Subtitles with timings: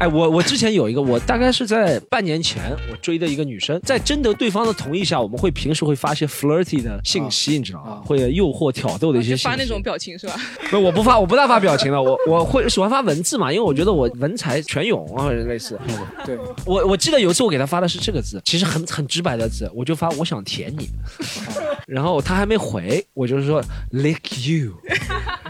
[0.00, 8.00] 哎，我我之前有一个，我大概是在半年前，我追的一个女生，在征得对方的同意下，我们会平时会发一些 flirty 的信息，你知道吗？
[8.02, 9.44] 会诱惑、挑逗的一些信息。
[9.44, 10.34] 发那种表情是吧？
[10.70, 15.78] 不，我不发，我不大发表情了，我我会喜欢发文字嘛，因为我觉得我文采全涌啊，类似。
[16.24, 20.88] 对， 我我记得有一次我给她发的是这个字，其实很很直白的字，我就发我想舔你，
[21.86, 24.72] 然后她还没回，我就是说 lick you，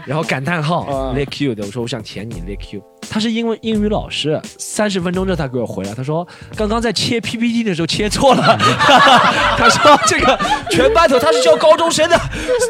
[0.05, 2.83] 然后感叹号 lick you 的，我说我想舔你 lick you。
[3.13, 6.25] 他是英文英语老师，三十分钟之后他给我回来，他说
[6.55, 8.57] 刚刚在切 PPT 的时候切错了，
[9.59, 10.39] 他说这个
[10.69, 12.17] 全班头他是教高中生的，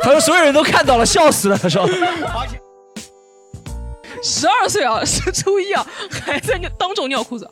[0.02, 1.88] 他说所有人都看到了，笑死了，他说。
[4.24, 7.50] 十二岁啊，是初一啊，还在尿当众尿裤子。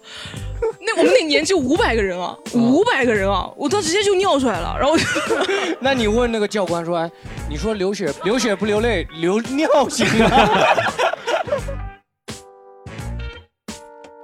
[0.82, 4.76] 那我们那年就五百个人啊， 五百个人啊，我当直接就尿出来了。
[4.80, 4.96] 然后，
[5.80, 7.10] 那你问那个教官说，哎，
[7.50, 10.30] 你说流血流血不流泪，流尿行吗？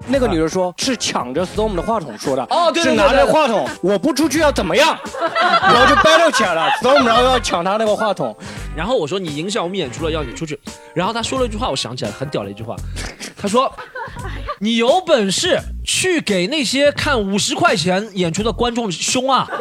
[0.07, 4.97] 那个女的说，是抢着 Storm 的话筒说的，哦，对是拿着话筒，我不出去要怎么样？
[5.61, 8.35] 然后就 battle 起来了，Storm 然后要抢他那个话筒，
[8.75, 10.59] 然后我说你影响我们演出了，要你出去。
[10.93, 12.75] 然后他说了一句话，我想起来很屌的一句话，
[13.35, 13.71] 他说，
[14.59, 19.47] 你有本事去给那些看五十块钱演出的观众凶啊！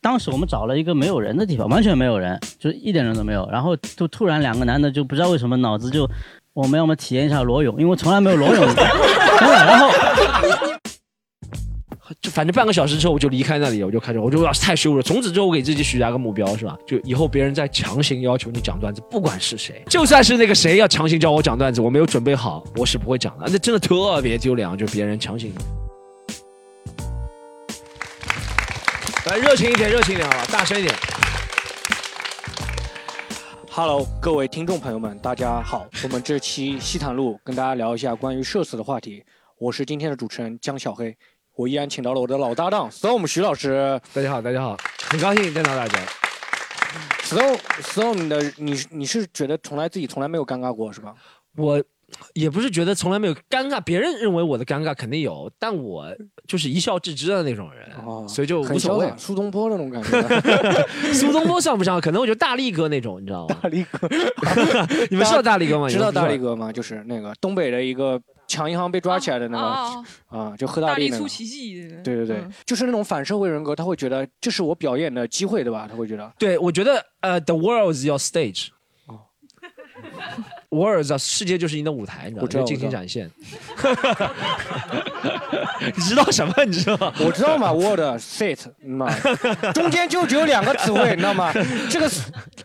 [0.00, 3.48] 当时我们找了一个没有人的地方，完全没有人，就一点人都没有。
[3.50, 6.08] 然后就突然两个男的就不知道为什么脑子就。
[6.58, 8.82] 我们要么体验一下裸泳，因为我从来没有裸泳过。
[9.40, 9.88] 然后，
[12.20, 15.02] 就反正半个小时之后我就离开那里，我就开始，我就要太羞了。
[15.02, 16.76] 从此之后我给自己许下个目标，是吧？
[16.84, 23.44] 就以后别人再强行要求你讲段子，不管是谁，就算是那个谁要强行叫我讲段子，我没有准备好，我是不会讲的。
[23.46, 25.52] 那真的特别丢脸，就别人强行。
[29.26, 30.92] 来，热情一点，热情一点啊，大声一点。
[33.80, 35.86] Hello，各位听众朋友们，大家好。
[36.02, 39.24] 我们这期西坦路跟大家聊一下关于社死的话题。
[39.56, 41.16] 我是今天的主持人江小黑，
[41.54, 44.00] 我依然请到了我的老搭档 Storm 徐老师。
[44.12, 44.76] 大家好，大家好，
[45.08, 45.96] 很高兴见到大家。
[47.22, 51.14] Storm，Storm 的你你是觉得从来自己从来没有尴尬过是吧？
[51.56, 51.80] 我。
[52.32, 56.06] 也不是觉得从来没有尴尬，别人认为我的尴尬肯定有，但我
[56.46, 57.88] 就是一笑置之的那种人，
[58.28, 59.12] 所以就无所谓。
[59.16, 60.12] 苏东坡那种感觉，
[61.12, 63.56] 苏东坡算不上，可能我觉得大力哥那种，你知道吗？
[63.62, 64.08] 大力哥，
[65.10, 65.88] 你们知道大力哥吗？
[65.88, 66.72] 知道大力哥吗？
[66.72, 71.88] 就是那个东北的一个抢银行被抓起来的那个啊，就喝大力出奇迹。
[72.02, 75.86] 对对对，就是那种反社会人格，他会觉得这是我表演的机会，对吧？
[75.90, 76.32] 他会觉得。
[76.38, 78.68] 对，我觉得呃，The world is your stage。
[80.70, 82.66] World 世界就是你的舞台，你知道吗？
[82.66, 83.30] 尽情展现。
[85.96, 86.52] 你知道什么？
[86.66, 87.12] 你知道吗？
[87.20, 89.08] 我知道嘛，World sit，嘛，
[89.72, 91.50] 中间就只有两个词汇，你知道吗？
[91.88, 92.10] 这个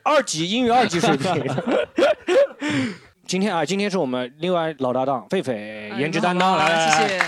[0.04, 1.46] 二级英语二级水平。
[3.26, 6.90] 今天啊，今天是我们另外老搭档狒狒，颜值担当，来。
[6.90, 7.22] 谢谢。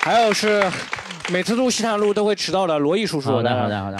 [0.00, 0.64] 还有是
[1.30, 3.30] 每次录西坦路都会迟到的罗毅叔叔。
[3.30, 3.98] 好的，好的，好的。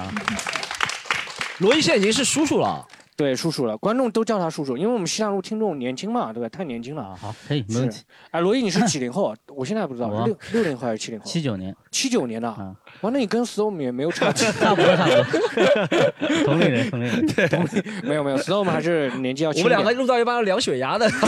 [1.59, 2.88] 罗毅现在已经是叔叔了。
[3.19, 6.49] 对，叔叔了，观众都叫他叔叔，因为我们西大路听众年轻嘛，对吧？
[6.49, 7.17] 太年轻了啊。
[7.21, 8.05] 好，可以，没问题。
[8.31, 9.35] 哎，罗毅，你是几零后？
[9.49, 11.27] 我现在还不知道，六六零后还是七零后？
[11.27, 11.75] 七九年。
[11.91, 12.77] 七九年的。
[12.95, 12.99] 嗯。
[13.03, 16.45] 哇，那你跟 Storm 也没有差 差不多，差不多。
[16.45, 17.27] 同龄人，同龄人。
[17.27, 17.49] 对，
[18.03, 19.63] 没有没有，Storm 还是年纪要轻。
[19.63, 21.09] 我们两个录到一半要量血压的。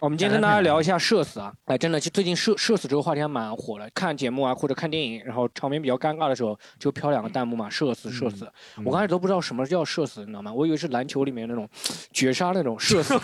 [0.00, 3.88] 我们今天跟大家聊一下社死啊，哎，真的，就最近社社死这个话题还蛮火的。
[3.94, 8.46] 看节目啊，或者看电影，然后场面比较尴尬的时候，就飘两个弹幕嘛，社死，社死。
[8.84, 10.52] 我刚开始都不知道什么叫社死，你知道吗？
[10.52, 11.68] 我以为是篮球里面那种
[12.12, 13.16] 绝杀那种社死。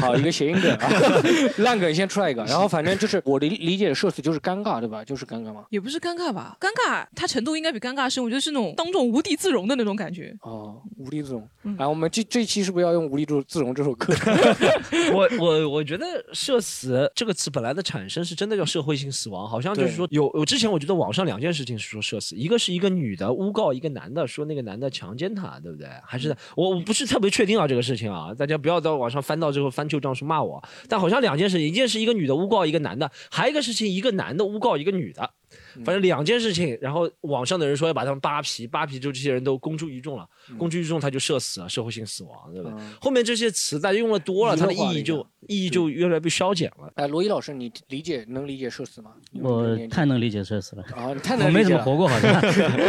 [0.00, 0.88] 好，一个谐音梗啊，
[1.58, 2.44] 烂梗先出来一个。
[2.44, 5.04] 然后反正就是我理理解的社死就是尴尬，对吧？
[5.04, 5.64] 就是尴尬吗？
[5.70, 8.22] 也不是尴尬吧，尴尬它程度应该比尴尬深。
[8.22, 10.36] 我觉得是那种当众无地自容的那种感觉。
[10.42, 11.48] 哦，无地自容。
[11.78, 14.12] 来，我们这这一期是不是要用无地自容这首歌？
[15.12, 25.88] 我我我觉得“社死”这个词本来的产生是真的叫社会性死亡，好像就是说有有之前我觉得网上两件事情是说社死，一个是一个女的诬告一个男的说那个男的强奸她，对不对？
[26.04, 30.62] 还是我我不是特别确定啊这个事情啊，大家不要到网上翻到之后翻旧账书骂我。
[30.88, 35.34] 但好像两件事，一件是一个女的诬告一个男的，还有一个事情一个男的诬告一个女的。
[35.84, 40.28] 反正两件事情，然后网上的人说要把他们扒皮，扒皮之后这些人都公诸于众了，
[40.58, 42.76] 公诸于众他就社死了，社会性死亡，对不对？
[42.78, 46.90] 嗯后面这些词大家用的多了，它的意义就意义就越来越被消减了。
[46.94, 49.12] 哎，罗伊老师，你理解能理解社死吗？
[49.40, 51.78] 我太能理解社死了，啊，你太我没能理解了。
[51.78, 52.30] 怎么活过，好像。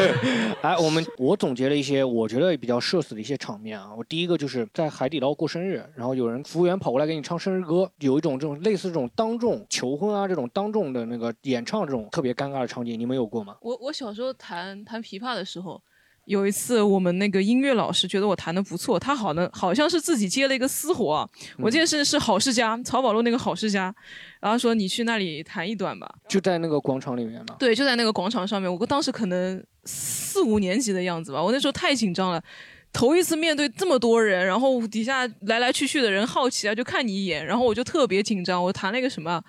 [0.62, 3.90] 哎，我们我总结了一些我觉得比较社死的一些场面啊。
[3.98, 13.58] 我第一个就是在海底捞过生日，然后有人服务员跑过来给你唱生日歌，有一种这种类似这种当众求婚啊这种当众的那个演唱这种特别尴尬的场景，你们有过吗？
[13.62, 15.82] 我我小时候弹弹琵琶的时候，
[16.26, 23.94] 有一次我们那个音乐老师觉得我弹的不错，他好呢好像是自己接了一个私活啊，我记得是是好世家曹宝路那个好世家，
[24.40, 26.10] 然后说你去那里弹一段吧。
[26.30, 27.56] 就在那个广场里面嘛。
[27.60, 32.42] 对，就在那个广场上面，我当时可能四五年级的样子吧，我那时候太紧张了。
[32.94, 38.62] 头一次面对这么多人，然后底下来来去去的人好奇啊，就看你一眼，然后我就特别紧张。
[38.62, 39.42] 我弹了一个什么，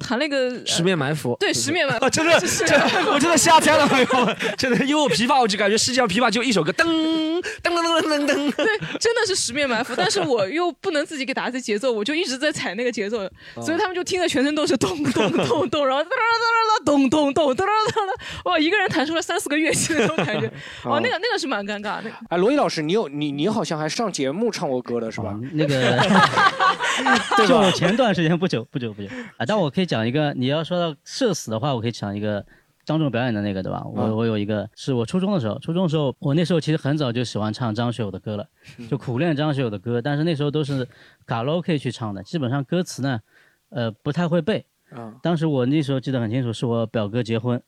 [0.00, 2.04] 弹了一个十面埋伏，对十面埋伏。
[2.04, 2.64] 啊，真的，是，
[3.12, 8.66] 我真的瞎猜了，朋友们，真的，因为我琵琶，我就感觉世界上琵琶就一首歌，噔噔噔噔噔噔噔，对，
[8.98, 13.18] 真的是十面埋伏，但是我又不能自己给打这节奏，我就一直在踩那个节奏，
[13.62, 20.46] 所以他们就听得全身都是咚咚咚咚，然后哒哒哒哒咚咚咚哒哒哒哒，哇，一个人弹出了三四个乐器的那种感觉，
[20.84, 22.10] 哦，那个那个是蛮尴尬的。
[22.28, 25.34] 哎，罗伊老师，你有你你好像还上节目唱过歌的是吧？
[25.52, 25.98] 那个
[27.46, 29.08] 就前段时间不久不久不久。
[29.36, 32.46] 啊，但我可以讲一个，你要说到社死的话，我可以讲一个
[32.84, 33.84] 张仲表演的那个，对吧？
[33.84, 38.46] 我嗯我有一个是我初中的时候，初中的时候，我那时候其实很早就喜欢唱张学友的歌了，
[38.88, 40.86] 就苦练张学友的歌，但是那时候都是
[41.26, 43.20] 卡拉 OK 去唱的，基本上歌词呢，
[43.70, 44.64] 呃，不太会背。
[44.90, 47.60] 啊，当时我那时候记得很清楚，是我表哥结婚，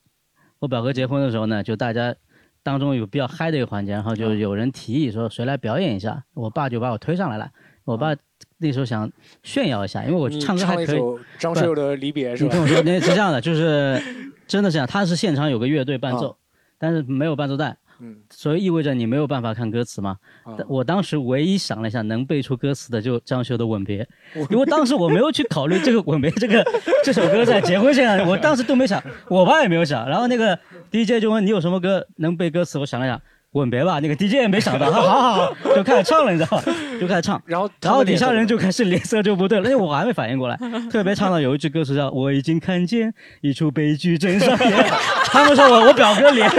[0.61, 2.15] 我表哥结婚的时候呢，就大家
[2.63, 7.51] 当中有比较嗨的一个环节，然后就有人提议说谁来表演一下，我爸就把我推上来了。
[7.85, 8.15] 我爸
[8.59, 9.11] 那时候想
[9.43, 11.01] 炫耀一下，因为我唱歌还可以。
[11.39, 12.63] 张学友的《离别》是吧你听？
[12.63, 14.01] 我说，那是这样的，就 是
[14.47, 16.37] 真的是这样，他是现场有个乐队伴奏，啊
[16.79, 20.17] 但是没有伴奏带，嗯所以意味着你没有办法看歌词嘛。
[20.43, 24.05] 啊我当时唯一想了一下，能背出歌词的就张学友的《吻别》，
[24.51, 26.65] 因为当时我没有去考虑这个《吻别》这个
[27.05, 30.09] 这首歌在结婚现场，我当时都没想，我爸也没有想。
[30.09, 30.59] 然后那个
[30.91, 33.17] DJ 就问你有什么歌能背歌词，我想了想，
[33.53, 34.01] 《吻别》吧。
[34.01, 36.65] 那个 DJ 也没想到， 好好好就开始唱了，你知道吧？
[37.01, 37.41] 就开始唱。
[37.47, 40.59] 然后然后底下人就就开始脸色就不对了，因为我还没反应过来。
[40.91, 44.85] 特别唱到有一句歌词叫“我已经看见一出悲剧真上演”，
[45.27, 46.51] 他们说我我表哥脸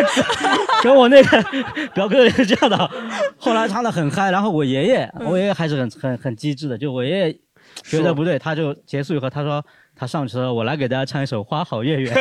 [0.82, 1.44] 跟我那个
[1.94, 2.90] 表哥也是这样的。
[3.38, 7.38] 后来唱的很嗨，然后我爷爷，我爷爷还是很很很机智的，就我爷爷
[7.84, 9.64] 觉得不对，他就结束以后他说。
[9.96, 12.14] 他上车，我来给大家唱一首《花好月圆》。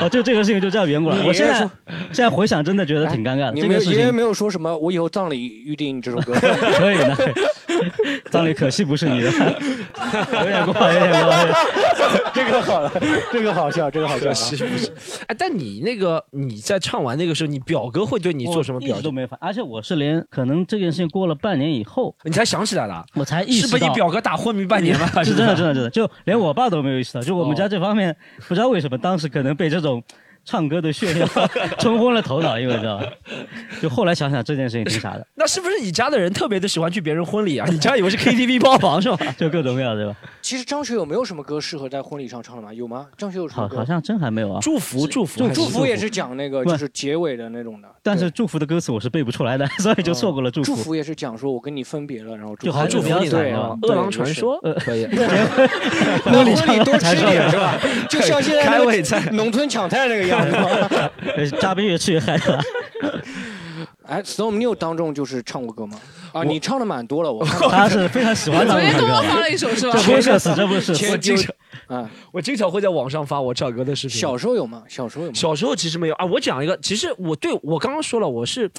[0.00, 1.24] 哦，就这个事情就这样圆过来。
[1.24, 1.58] 我现在
[2.12, 3.52] 现在回想，真的觉得挺尴尬的。
[3.52, 6.32] 你这个事情没有爷爷没有说什么，我以后葬礼预定这首歌。
[6.78, 7.16] 可以的，
[8.30, 11.52] 葬礼可惜不是你的，有点过分，有点过分。
[12.32, 12.92] 这个好了，
[13.32, 14.64] 这个好笑，这个好笑。
[15.26, 23.94] 哎，但你那个你在唱完那个时候，你表哥会对你做什么我一表都没反，而且我是连可能这件事情过了半年以后，你才想起来了，我才意识是被你。
[23.94, 25.06] 表哥打昏迷半年吗？
[25.24, 28.14] 是真的，真的，真的，就连我爸都没有意识到，就我们哦家这方面，
[28.46, 30.02] 不知道为什么当时可能被这种
[30.44, 31.26] 唱歌的炫耀
[31.78, 33.06] 冲昏了头脑，因为知道吧？
[33.82, 37.66] 就后来想想这件事情挺傻的，那是不是你家的人特别的喜欢去别人婚礼啊？
[37.70, 39.18] 你家以为是 KTV 包房是吧？
[39.36, 40.14] 就各种各样，对吧？
[40.48, 42.72] 其实张学友没有什么歌适合在婚礼上唱的吗？
[42.72, 43.06] 有吗？
[43.18, 43.76] 张学友有什么歌？
[43.76, 44.58] 好，好像真还没有啊。
[44.62, 50.74] 祝福祝福祝祝福也是讲那个就是结尾的那种的，但是祝福的歌词我是背不出来的， 所以就错过了祝福。
[50.74, 55.04] 祝福也是讲说我跟你分别了，然后就还祝福你对的啊，饿狼传说呃可以。
[56.24, 57.78] 婚礼婚礼多吃点是吧？
[58.08, 60.56] 就像现在开胃菜农村抢菜那个样子。
[61.36, 62.58] 呃嘉宾越吃越嗨了。
[64.08, 66.00] 哎，Storm New 当中就是唱过歌吗？
[66.32, 69.12] 啊，你唱的蛮多了，我看 他是非常喜欢唱昨天这个歌。
[69.12, 70.02] 跟我发了一首是吧这？
[70.02, 70.92] 不是社死，这不是。
[71.12, 71.54] 我经常
[71.88, 74.18] 啊，我经常会在网上发我唱歌的视频。
[74.18, 74.82] 小时候有吗？
[74.88, 75.34] 小时候有吗？
[75.34, 76.24] 小时候其实没有啊。
[76.24, 78.70] 我讲一个，其实我对我刚刚说了，我是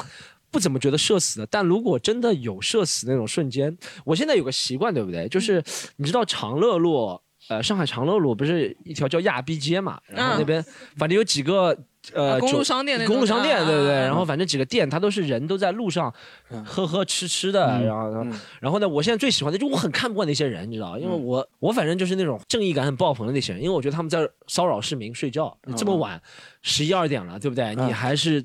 [0.49, 1.47] 不怎么觉得社死的。
[1.51, 5.27] 但如果真的有社死那种瞬间，我现在有个习惯，对不对？
[5.29, 5.63] 就是
[5.97, 7.19] 你知道长乐路。
[7.47, 9.99] 呃，上海长乐路不是一条叫亚逼街嘛？
[10.07, 10.63] 然后那边
[10.97, 11.75] 反正有几个
[12.13, 13.93] 呃啊公路商店那公路商店，对对不对？
[13.93, 16.13] 然后反正几个店，它都是人都在路上
[16.49, 26.21] 嗯喝喝吃吃的，嗯然后嗯然后呢，我现在最喜欢的就我很看不惯那些人，你知道，因为我我反正就是那种正义感很爆棚的那些人，因为我觉得他们在骚扰市民睡觉，这么晚
[26.61, 27.75] 十一二点了，对不对？
[27.75, 28.43] 你还是。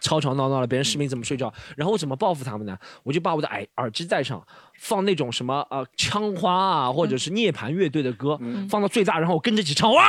[0.00, 1.50] 吵吵闹闹的，别人市民怎么睡觉？
[1.76, 2.76] 然后我怎么报复他们呢？
[3.04, 4.44] 我就把我的耳耳机戴上，
[4.78, 10.02] 放那种什么呃枪花啊，或者是涅槃乐队的歌，放到最大，然后我跟着一起唱，哇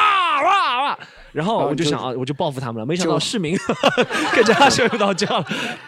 [0.44, 1.00] 哇哇！
[1.34, 2.86] 然后我就想啊，我就报复他们了。
[2.86, 3.58] 没想到市民
[4.34, 5.46] 跟着他睡不着觉了。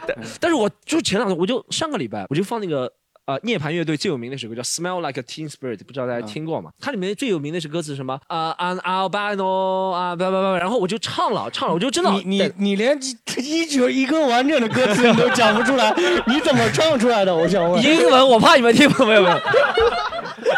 [0.08, 2.92] 但但是我就前两天，我就上个礼拜我就放那个
[3.30, 6.72] 呃涅槃乐队最有名的一首歌叫《Smell Like a Teen Spirit》，不知道大家听过吗？
[6.82, 8.20] 它里面最有名的一首歌词是什么？
[8.26, 12.98] 啊、a n albino 啊，不不不，然后我就唱了，唱了，我就真的你你你连
[13.38, 15.94] 一句一个完整的歌词你都讲不出来，
[16.26, 17.36] 你怎么唱出来的？
[17.36, 17.80] 我想问。
[17.84, 19.40] 英文，我怕你们听不懂，没有没有。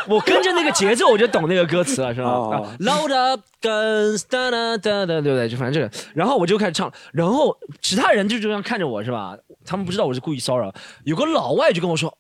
[0.08, 5.50] 我跟着那个节奏，我就懂那个歌词了，是吧、哦啊 Load up guns，哒哒哒哒，对不对？
[5.50, 9.36] 就反正这个，然后我就开始唱，然后其他人就这样看着我，是吧？
[9.66, 10.74] 他们不知道我是故意骚扰。
[11.04, 12.18] 有个老外就跟我说，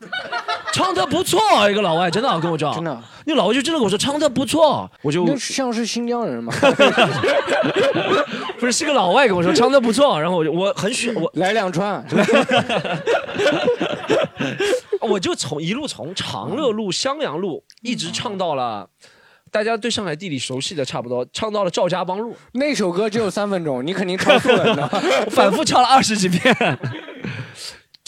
[0.72, 1.40] 唱的不错，
[1.70, 6.52] 一个老外真的跟我讲，真的，那老外就真的跟我说唱的不错，我就那像是新疆人吗？
[8.58, 12.04] 不是是个老外跟我说唱的不错，然后我就我很喜我来两串，
[15.00, 18.88] 我就从一路从长乐路、襄阳路一直唱到了。
[19.50, 25.02] 大家对上海地理熟悉的差不多，唱到了赵家浜路，那首歌只有三分钟，你肯定唱错了，你知道吗？
[25.24, 26.54] 我反复唱了二十几遍。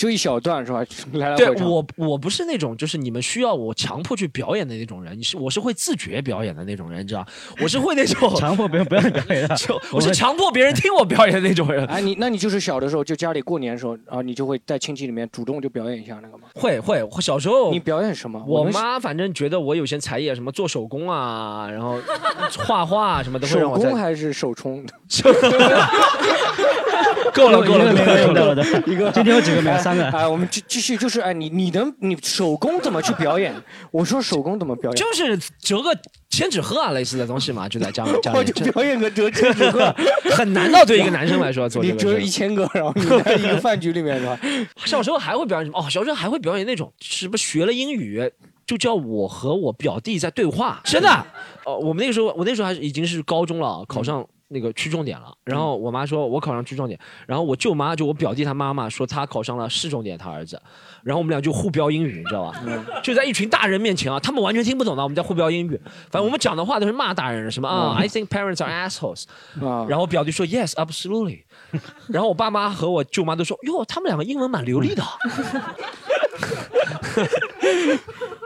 [0.01, 0.83] 就一小段是吧？
[1.13, 1.51] 来来对。
[1.63, 7.27] 我，我不是那种就是你们需要我强迫去表演的那种人，你是我是会自觉表演的那种人，你知道？
[7.61, 9.55] 我是会那种 强迫别人不要表演的。
[9.61, 11.85] 就我是强迫别人听我表演的那种人。
[11.85, 16.45] 哎，你那你就是小的时候，就家里过年的时候啊，你就会在亲戚里面主动就表演一下那个吗？
[16.55, 18.43] 会会，我小时候你表演什么？
[18.49, 21.99] 我妈反正觉得我有些才艺，什么做手工啊，然后
[22.65, 24.83] 画画啊什么都会让手工还是手冲？
[27.35, 28.65] 够了够了够了够了够了的。
[28.87, 29.79] 一个今天有几个没有？
[29.79, 30.05] 三个。
[30.11, 33.55] 哎，我们继继续，就是哎，你你能你手工怎么去表演？
[33.91, 34.97] 我说手工怎么表演？
[34.97, 35.97] 就是折个
[36.31, 39.95] 千纸鹤啊类似的东西嘛，就在家里家我就表演个折千纸鹤，
[40.33, 44.39] 很难的，对一个男生来说做这你折一千个，然后你在一个饭局里面是吧？
[44.87, 45.79] 小时候还会表演什么？
[45.79, 48.31] 哦，小时候还会表演那种什么学了英语。
[48.67, 51.09] 就叫我和我表弟在对话，真的。
[51.65, 55.33] 哦，我们那个时候，我那时候还是已经是高中了，考上那个区重点了。
[55.45, 60.61] 然后我妈说我考上区重点，然后我舅妈就我表弟他妈妈说他考上了市重点，他儿子。
[61.03, 62.63] 然后我们俩就互飙英语，你知道吧？
[63.03, 65.81] 就在一群大人面前啊，他们完全听不懂的，我们在互飙英语。
[66.11, 69.25] 反正我们讲的话都是骂大人的，什么啊、i think parents are assholes。
[69.65, 71.45] 啊， 然后我表弟说 Yes, absolutely。
[72.09, 75.03] 然后我爸妈和我舅妈都说哟，他们两个英文蛮流利的。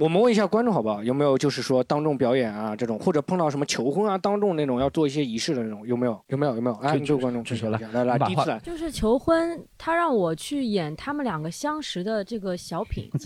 [0.00, 1.04] 我们问一下观众好不好？
[1.04, 6.18] 有没有就是说当众表演啊这种，或者碰到什么求婚啊当众那种要做一些仪式的那种，有没有？
[6.28, 6.54] 有没有？
[6.54, 6.76] 有没有？
[6.76, 13.10] 哎，就你这位观众来来，把话第一次来，就是求婚，他让我去演他们两个相识的这个小品。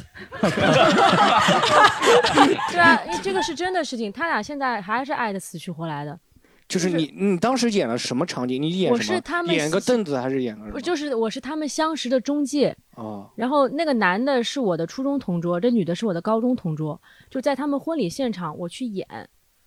[2.72, 6.18] 对啊，因为这个是真的事情，他俩现在还是爱的死去活来的。
[6.66, 8.60] 就是你你当时演了什么场景？
[8.60, 9.16] 你演我什么？
[9.16, 10.80] 是他们演个凳子还是演个什么？
[10.80, 19.06] 就是我是他们相识的中介，哦，然后那个男的是我的初中同桌，这女的是我的高中同桌，就在他们婚礼现场我去演，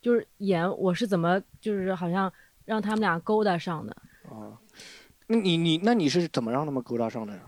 [0.02, 2.32] 就是演我是怎么就是好像
[2.66, 3.96] 让他们俩勾搭上的，
[4.30, 4.58] 哦，
[5.28, 7.40] 那你你那你是怎么让他们勾搭上的呀？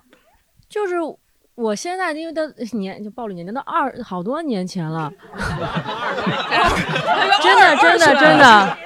[0.69, 0.95] 就是。
[1.55, 5.11] 我现在因为都年就暴露年龄，都二好多年前了，
[7.43, 8.77] 真的真的真的，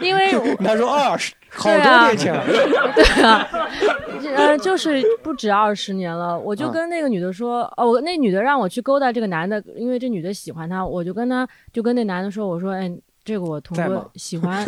[0.00, 0.32] 因为
[0.64, 2.44] 他说二十，好多年前了。
[2.94, 3.48] 对啊，
[4.36, 6.38] 呃，就是不止二十年了。
[6.38, 12.90] 我就啊跟那个女的说，哦，我那女的让我去勾搭这个男的，因为这女的喜欢他，我就跟他就跟那男的说，我说，哎，
[13.24, 14.64] 这个我同桌喜欢，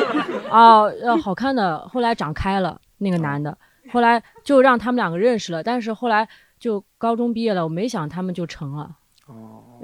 [0.50, 1.78] 哦，呃，好看的。
[1.88, 3.56] 后来长开了，那个男的，
[3.92, 6.28] 后来就让他们两个认识了，但是后来
[6.58, 8.90] 就高中毕业了，我没想他们就成了。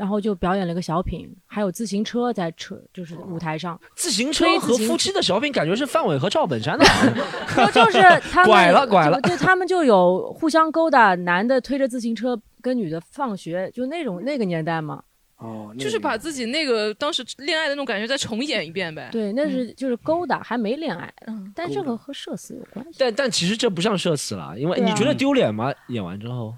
[0.02, 6.84] 哦，然后就表演了个小品，还有自行车在车，就是舞台上，自行车和夫妻的小品，感觉是范伟和赵本山的。
[7.72, 15.02] 就就是他们拐 了拐了就就他们就有互相勾搭，男的推着自行车跟女的放学，就那种那个年代嘛。
[15.36, 19.08] 哦，就是把自己那个当时恋爱的那种感觉再重演一遍呗。
[19.10, 22.98] 对，那是就是勾搭，还没恋爱，嗯，但这个和社死有关系。
[22.98, 25.72] 但但其实这不像社死了，因为你觉得丢脸吗？
[25.88, 26.54] 演完之后，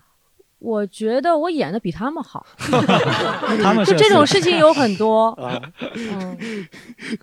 [0.58, 2.46] 我觉得我演的比他们好，
[3.62, 5.28] 他们就这种事情有很多。
[5.32, 5.60] 啊，
[5.94, 6.36] 嗯，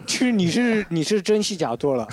[0.05, 2.07] 其实你是你是真戏假做了，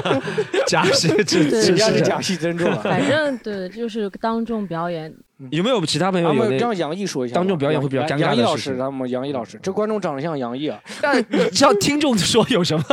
[0.66, 2.80] 假戏真对人家是是假戏真做了。
[2.84, 5.12] 反正对，就是当众表演。
[5.50, 6.50] 有没有其他朋友咱有那？
[6.50, 12.84] 们让杨毅说一下，当众表演会比较尴尬杨毅老师，咱们杨毅老师，这观众长得像杨毅啊，但你像听众说有什么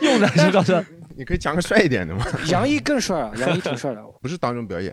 [0.00, 0.26] 用呢？
[0.36, 0.84] 是告诉他
[1.16, 2.26] 你可以讲个帅一点的吗？
[2.48, 4.92] 杨毅更帅啊，杨毅挺帅的不是当众表演，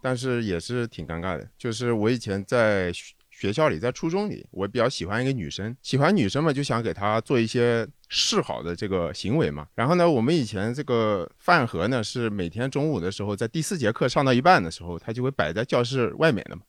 [0.00, 1.48] 但是也是挺尴尬的。
[1.58, 9.66] 就是我以前在学学校里，在初中里，我比较喜欢一个女生，喜欢女生嘛，就想给她做一些示好的这个行为嘛。
[9.74, 16.62] 然后呢，我们以前这个饭盒呢，是每天中午的时候，在第四节课上到一半的时候，它就会摆在教室外面的嘛。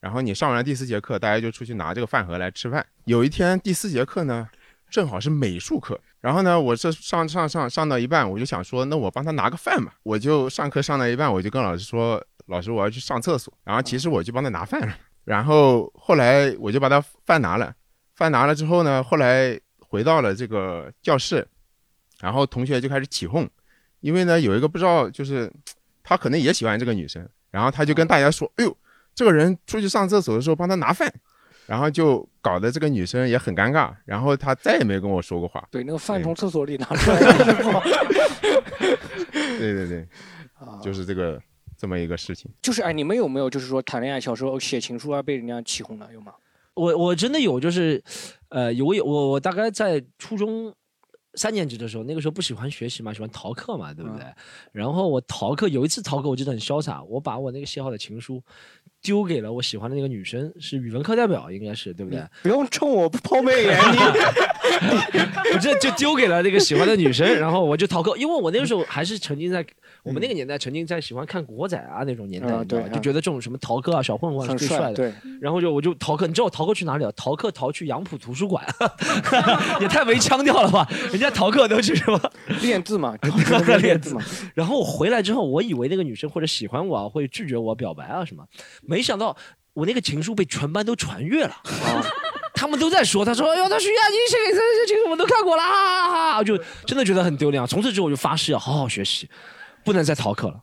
[0.00, 2.84] 然后你上完第四节课，大家就出去拿这个饭盒来吃饭。
[3.04, 4.48] 有一天第四节课呢，
[4.90, 6.00] 正好是美术课。
[6.20, 9.92] 然后呢，我这上上上上到一半，我就想说，那我帮他拿个饭嘛。
[10.02, 13.52] 我就上课上到一半，我就跟老师说， 老师我要去上厕所。
[13.64, 14.94] 然后其实我就帮他拿饭了。
[15.24, 17.74] 然后后来我就把他饭拿了，
[18.14, 21.46] 饭拿了之后呢，后来回到了这个教室，
[22.20, 23.48] 然后同学就开始起哄，
[24.00, 25.50] 因为呢有一个不知道就是
[26.02, 28.76] 他可能也喜欢这个女生，然后他就跟大家说，哎呦，
[29.14, 31.10] 这个人出去上厕所的时候帮他拿饭。
[31.66, 35.64] 然后就搞得这个女生也很尴尬，然后她再也没跟我说过话。
[35.70, 37.20] 对，那个饭从厕所里拿 出来。
[39.56, 40.08] 对对对，
[40.82, 41.40] 就是这个
[41.80, 42.50] 这么一个事情。
[42.60, 46.34] 就是哎，你们有没有就是说谈恋爱小时候写情书啊被人家起哄的有吗？
[46.74, 48.02] 我我真的有，就是，
[48.48, 50.72] 呃，有有我我大概在初中
[51.34, 54.24] 三年级的时候，那个时候不喜欢学习嘛，喜欢逃课嘛，对不对？
[54.72, 58.42] 然后我逃课有一次逃课，我记得很潇洒，我把我那个写好的情书
[59.02, 62.24] 丢给了我喜欢的那个女生，是语文课代表，应该是对不对？
[62.42, 65.18] 不用冲我抛媚 眼，你
[65.52, 69.64] 我这就丢给了那个喜欢的女生，然后我就逃课，因为我那个时候还是沉浸在
[70.02, 74.94] 我们那个年代，曾经在喜欢看古惑仔啊那种年代，啊你知道吧对就觉得这种什么逃课啊、小混混是最帅的。
[74.94, 77.12] 对，然后就我就逃课，你知道我逃课去哪里了？
[77.12, 78.64] 逃课逃去杨浦图书馆，
[79.80, 80.88] 也太没腔调了吧？
[81.10, 82.20] 人家逃课都去什么
[82.62, 83.14] 练字嘛，
[83.80, 84.22] 练字嘛。
[84.54, 88.44] 然后我回来之后，我以为那个女生或者喜欢我啊，会拒绝我表白啊什么，
[88.82, 89.36] 没想到
[89.74, 91.50] 我那个情书被全班都传阅了。
[91.50, 92.02] 啊
[92.52, 97.66] 他们都在说，他说：“哎呦，他徐亚妮写给这些情书我们都看过了，哈哈哈哈！”我就真的觉得很丢脸啊。
[97.66, 99.26] 从此之后我就发誓要好好学习，
[99.84, 100.60] 不能再逃课了。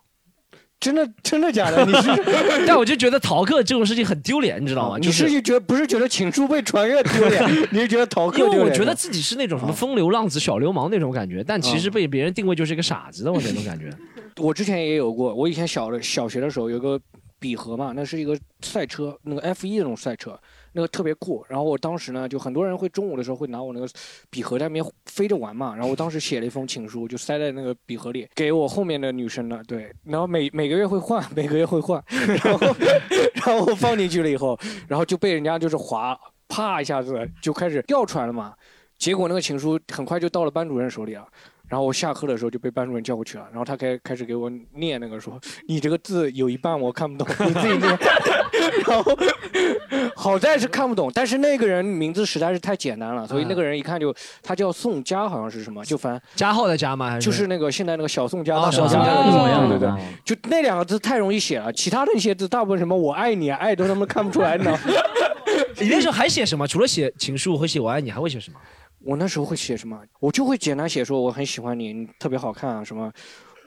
[0.79, 1.83] 真的真的假的？
[1.87, 4.97] 你是但我就觉得逃课这种事情很丢脸，你知道吗？
[4.99, 7.43] 你就是觉得不是觉得请书被传阅丢脸，
[7.73, 8.59] 你是觉得逃课因为？
[8.59, 13.89] 我觉得自己是那种什么风流浪子、小流氓那种感觉，但其实被别人定位就是一个傻子的我那种感觉。
[14.37, 16.99] 我之前也有过，我以前小的小学的时候有个
[17.39, 20.39] 比盒嘛，那是一个赛车，那个 F 一那种赛车，
[20.73, 21.45] 那个特别酷。
[21.47, 23.87] 然后我当时呢，就很多人会中午的时候会拿我那个
[24.29, 32.03] 笔盒在那边飞着玩嘛，然后我当时写了一封情书，就塞在那个笔盒里，给我后面的女生的，对，然后每每个月会换，每个月会换，
[32.43, 32.75] 然后
[33.35, 38.53] 然后我放进去了以后，然后就被人家就是划，啪一下子就开始掉出来了嘛。
[38.97, 41.27] 结果那个情书很快就到了班主任手里了。
[41.67, 47.97] 然后我下课的时候就被班主任叫过去了，然后他开开始给我念那个说，你这个字有一半我看不懂，你自己念。
[48.87, 49.17] 然后
[50.15, 57.09] 好在是看不懂，但是那个人名字实在是太简单了，所以那个人一看就他叫宋佳，好像是什么，就反正加号的加吗？
[57.09, 59.89] 还是就是那个现在那个小宋佳哦大小宋佳对一模一样对对
[60.25, 64.79] 就那两个字太容易写了，其他的一些字大部分什么我爱你啊，爱都他妈看不出来，你知道吗？
[65.79, 66.67] 你那时候还写什么？
[66.67, 68.59] 除了写情书会写我爱你，还会写什么？
[69.03, 69.99] 我那时候会写什么？
[70.19, 73.11] 我就会简单写说我很喜欢你，你特别好看啊什么。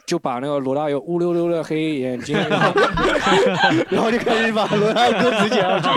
[0.07, 2.73] 就把那个罗大佑乌溜溜的黑眼睛， 然后
[3.90, 5.88] 然后就开始把罗大佑歌词写上去，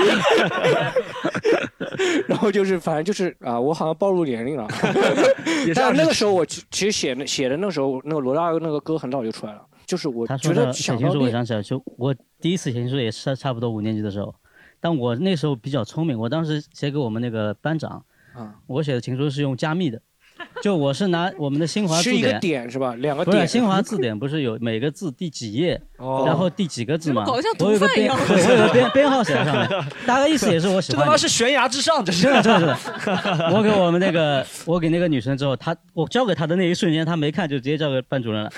[2.30, 4.67] 然后就是反正就是啊，我好像暴露年龄了。
[5.74, 14.36] 但那个时候我其其实写的写的那时候那个罗大佑那个歌很早就出来了，就是我觉得写情书，我想到那想起来，就我第一次写情书也是差不多五年级的时候，
[14.80, 20.02] 但我那时候比较聪明，我当时写给我们那个班长，啊，我写的情书是用加密的，
[20.62, 22.95] 就我是拿我们的新华字是一个典，点是吧？
[22.99, 23.47] 两个不是点。
[23.47, 27.25] 新华字典不是有每个字第几页，哦 然后第几个字嘛？
[27.25, 29.69] 搞得像我有个编，毒贩一样 对我有个编编号写在上面，
[30.06, 31.01] 大概意思也是我喜欢你。
[31.01, 38.49] 这他妈是悬崖之上，这是真的真的真的，我给我们那个我给那个女生之后，她我交给她的那一瞬间，她没看就直接交给班主任了，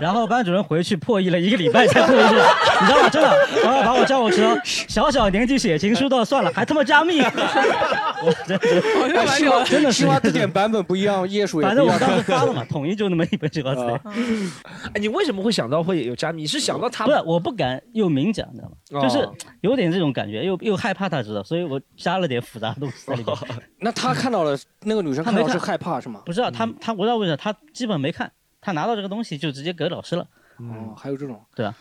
[0.00, 2.44] 然后班主任回去破译了一个礼拜才破译出来，
[2.80, 3.08] 你知道吗？
[3.08, 9.64] 真的，然后把我叫过去说，小小年纪写情书倒算了，还他妈加密，我真的好像蛮屌的。
[9.64, 11.25] 真的是新华字典版本不一样，
[11.62, 14.00] 反正我当时 发了嘛，统一就那么一本新华字典。
[14.94, 16.42] 哎，你为什么会想到会有加密？
[16.42, 19.02] 你是想到他不是，我不敢又明讲，你知道吗？
[19.02, 23.36] 就是哦有点这种感觉，又又害怕他知道，所以我加了点复杂的东西在里面。
[23.80, 26.22] 那他看到了，那个女生他没看看到是害怕是吗？
[26.24, 30.26] 不知道他他我不知道为啥，他基本没看，他拿到这个东西就直接给老师了。
[30.58, 31.38] 哦，还有这种。
[31.54, 31.74] 对啊，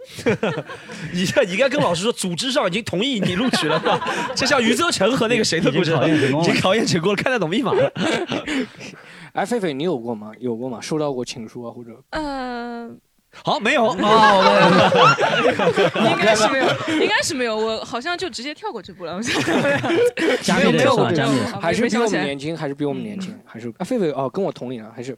[1.12, 4.00] 你你应该跟老师说，组织上已经同意你录取了，
[4.34, 7.92] 就像余则成和那个谁的故事，已经考验成功了已经考验成功了，看得懂密码了。
[9.32, 10.32] 哎，狒狒，你有过吗？
[10.40, 10.80] 有过吗？
[10.80, 12.90] 收到过情书啊，或者呃，
[13.32, 13.96] 好，没有啊，
[16.10, 16.66] 应该是没有，
[17.00, 17.56] 应该是没有。
[17.56, 19.14] 我好像就直接跳过这步了。
[19.16, 19.40] 我想
[20.42, 20.96] 加没有没有
[21.60, 25.16] 还是比我们年轻，还是比我们年轻，还是啊，狒狒哦，跟我同龄啊，还是，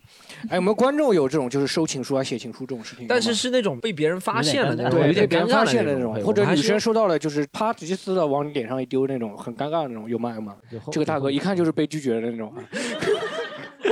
[0.48, 3.06] 哎，有没有观众有这种就是收情书啊、写情书这种事情？
[3.08, 10.32] 但是是那种被别人发现了那种，对有点被别人发尴尬的那现的那种，或者女生收到了就是啪直接撕了往你脸上一丢那种，很尴尬的那种，有吗？
[10.34, 10.54] 有吗？
[10.92, 12.52] 这个大哥一看就是被拒绝的那种。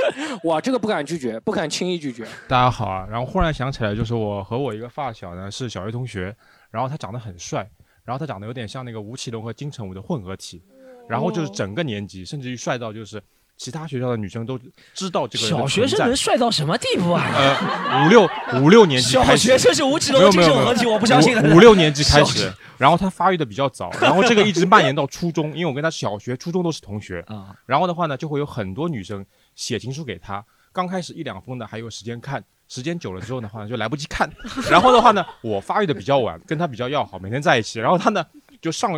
[0.43, 2.25] 哇，这个不敢拒绝，不敢轻易拒绝。
[2.47, 3.07] 大家好啊！
[3.09, 6.35] 然后忽然想起来，就是我和我一个发小呢是小学同学，
[6.69, 7.67] 然后他长得很帅，
[8.03, 10.61] 然后他长得有点像那个吴奇隆和金城武的混合体，
[11.07, 13.21] 然后就是整个年级，甚至于帅到就是
[13.57, 14.59] 其他学校的女生都
[14.93, 17.23] 知道这个小学生能帅到什么地步啊？
[17.35, 18.29] 呃，五六
[18.61, 27.55] 五六年级小，学生是吴奇隆没有没有没有精神合体我不相信五六年级开始，然后他发育的比较早，然后这个一直蔓延到初中，因为我跟他小学、初中都是同学 啊。
[27.67, 29.23] 然后的话呢，就会有很多女生
[29.55, 32.43] 写情书给他，刚开始一两封的还有时间看。
[32.67, 34.31] 时间久了之后的话呢，就来不及看。
[34.69, 37.81] 然后的话呢，我发育的比较晚，跟他比较要好，每天在一起。
[37.81, 38.25] 然后他呢，
[38.61, 38.93] 就上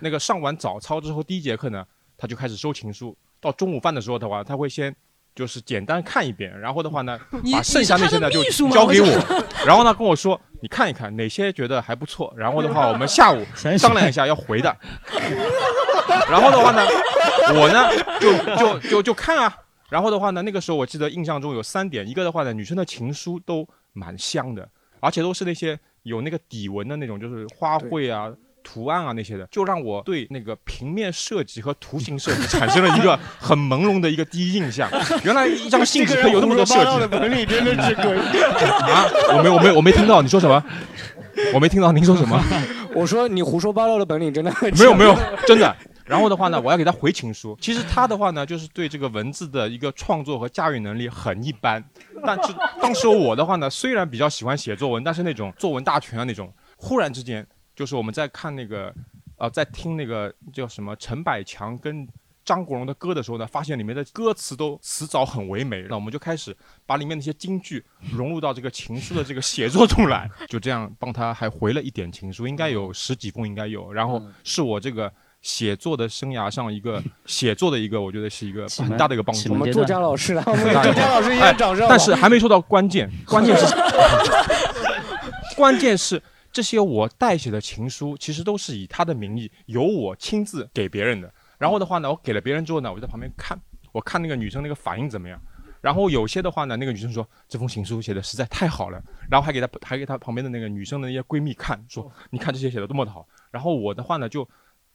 [0.00, 1.82] 那个上完早操之后，第一节课呢，
[2.18, 3.16] 他就开始收情书。
[3.40, 4.94] 到中午饭的时候的话，他会先
[5.34, 7.18] 就是简单看一遍，然后的话呢，
[7.50, 14.76] 把剩下那些呢就交给我我，然后呢跟我说你看一看哪些觉得还不错，然后的话我们下午 商量一下要回的。
[16.28, 16.82] 然后的话呢，
[17.54, 17.88] 我呢
[18.20, 19.60] 就就就就看啊。
[19.94, 28.32] 然后的话呢，那个时候我记得印象中有三点，一个的话呢，女生的情书都蛮香的，而且都是那些有那个底纹的那种，就是花卉啊。
[28.66, 34.88] 图案啊那些的，就让我对那个平面设计和图形设计产生了一个很朦胧的一个第一印象。
[35.22, 36.98] 原来一张信纸可以有那么多设计。
[36.98, 39.04] 的本领真的是可以啊！
[39.36, 40.64] 我没我没我没听到你说什么，
[41.52, 42.42] 我没听到您说什么。
[42.96, 45.14] 我说你胡说八道的本领真的很没有没有，
[45.46, 45.76] 真的。
[46.04, 47.56] 然后的话呢，我要给他回情书。
[47.60, 51.82] 其实他的话呢，就是对这个文字的一个创作和驾驭能力很一般。
[52.24, 58.94] 但是当时我的话呢，虽然比较喜欢写作文，但是那种作文大全啊那种，忽然之间就是我们在看那个，
[59.38, 62.06] 呃，在听那个叫什么陈百强跟
[62.44, 75.10] 张国荣的歌的时候呢，发现里面的歌词都词藻很唯美，那我们就开始把里面那些金句融入到这个情书的这个写作中来，就这样帮他还回了一点情书，应该有十几封应该有，然后是我这个。
[75.44, 79.52] 写作的生涯上，一个写作的一个，我觉得是一个很大的一个帮助。
[79.52, 81.86] 我们作家老师来，我们作家老师一哎人掌声。
[81.86, 83.66] 但是还没说到关键， 关键是，
[85.54, 91.30] 关键是这些我代写的情书，其实都是以他的名义，由我亲自给别人的。
[91.58, 93.60] 然后的话呢，我给了别人之后呢，我就在旁边看，
[93.92, 95.38] 我看那个女生那个反应怎么样。
[95.82, 98.98] 然后有些的话呢，那个女生说这封情书写的实在太好了，
[99.30, 103.26] 然后还给她还给她旁边的那个女生的那些闺蜜看，说你看这些写的多么的好。
[103.50, 104.48] 然后我的话呢，就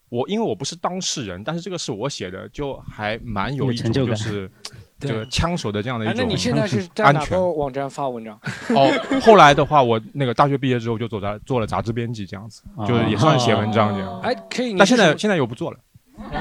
[0.09, 4.49] 我因为我不是当事人，但是这个是我写的，就还蛮有一种就是
[4.99, 8.37] 这个枪手的这样的一哎，种那你现在是在哪安全个网站发文章？
[8.75, 8.91] 哦，
[9.21, 14.19] 后来的话，我那个大学毕业之后就走在做了杂志编辑，这样子，就是也算写文章这样。
[14.21, 14.75] 哎，可以。
[14.77, 15.77] 但现在现在又不做了。
[16.29, 16.33] 他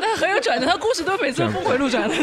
[0.00, 2.14] 他很有转折，他故事都每次峰回路转的。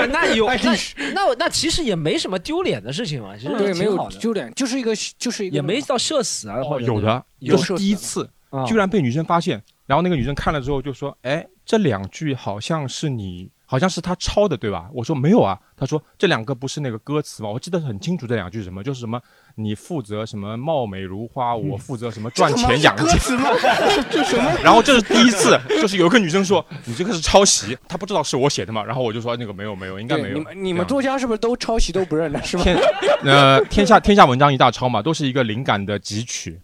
[0.00, 0.76] 哎那有那
[1.12, 8.30] 那那其实也没什么丢脸的事情嘛，其实对，没有丢脸，就是一个就是一个也没到社死啊，有的，有就是第一次
[8.66, 17.48] 居然被女生发现，然后那个女生看了之后就说：“哎，这两句好像是你，好像是他抄的，对吧？”我说：“没有啊。”他说：“这两个不是那个歌词吗？
[17.48, 19.20] 我记得很清楚，这两句什么，就是什么
[19.56, 23.04] 你负责什么貌美如花，我负责什么赚钱养家。
[24.10, 24.50] 这什么？
[24.62, 30.38] 然后这是第一次，就是有个女生说你这个是抄袭，她不知道是我写的嘛，然后我就说那个没有没有，应该没有。
[30.38, 32.42] 你们你们作家是不是都抄袭都不认的？
[32.42, 32.62] 是吧？
[32.62, 32.78] 天，
[33.24, 36.58] 呃，天下天下文章一大抄嘛，都是一个灵感的汲取，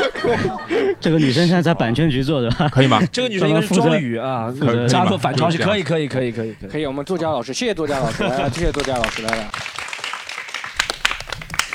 [1.00, 3.00] 这个女生现在在版权局做的，可以吗？
[3.10, 6.86] 这个女生应该是庄宇啊负责，加入反抄袭，可以可以可以可以可以可以。
[6.86, 9.69] 我们作家老师，谢谢作家老师，谢谢作家老师，来来。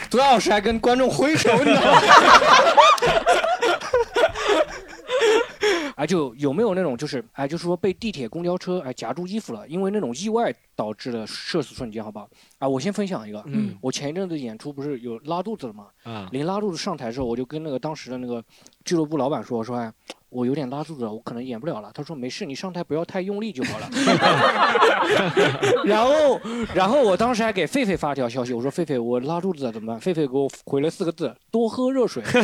[0.10, 2.02] 作家老师还跟观众挥手，你知道吗？
[5.96, 12.30] 哎，就有没有那种就是哎，就是说被地铁、公交车哎夹住衣服了，因为那种意外导致的社死瞬间，好不好？
[12.60, 15.88] 啊，我先分享一个，嗯我前一阵子演出不是有拉肚子了吗？
[16.04, 18.44] 啊临拉肚子上台的时候，我就跟那个当时的那个
[18.84, 19.90] 俱乐部老板说，我说哎，
[20.36, 21.90] 我有点拉肚子了，我可能演不了了。
[21.94, 23.90] 他说没事，你上台不要太用力就好了。
[25.86, 26.42] 然后，
[26.76, 30.02] 然后我当时还给狒狒发了条消息，我说狒狒，我拉肚子了怎么办？
[30.02, 32.22] 狒狒给我回了四个字：多喝热水。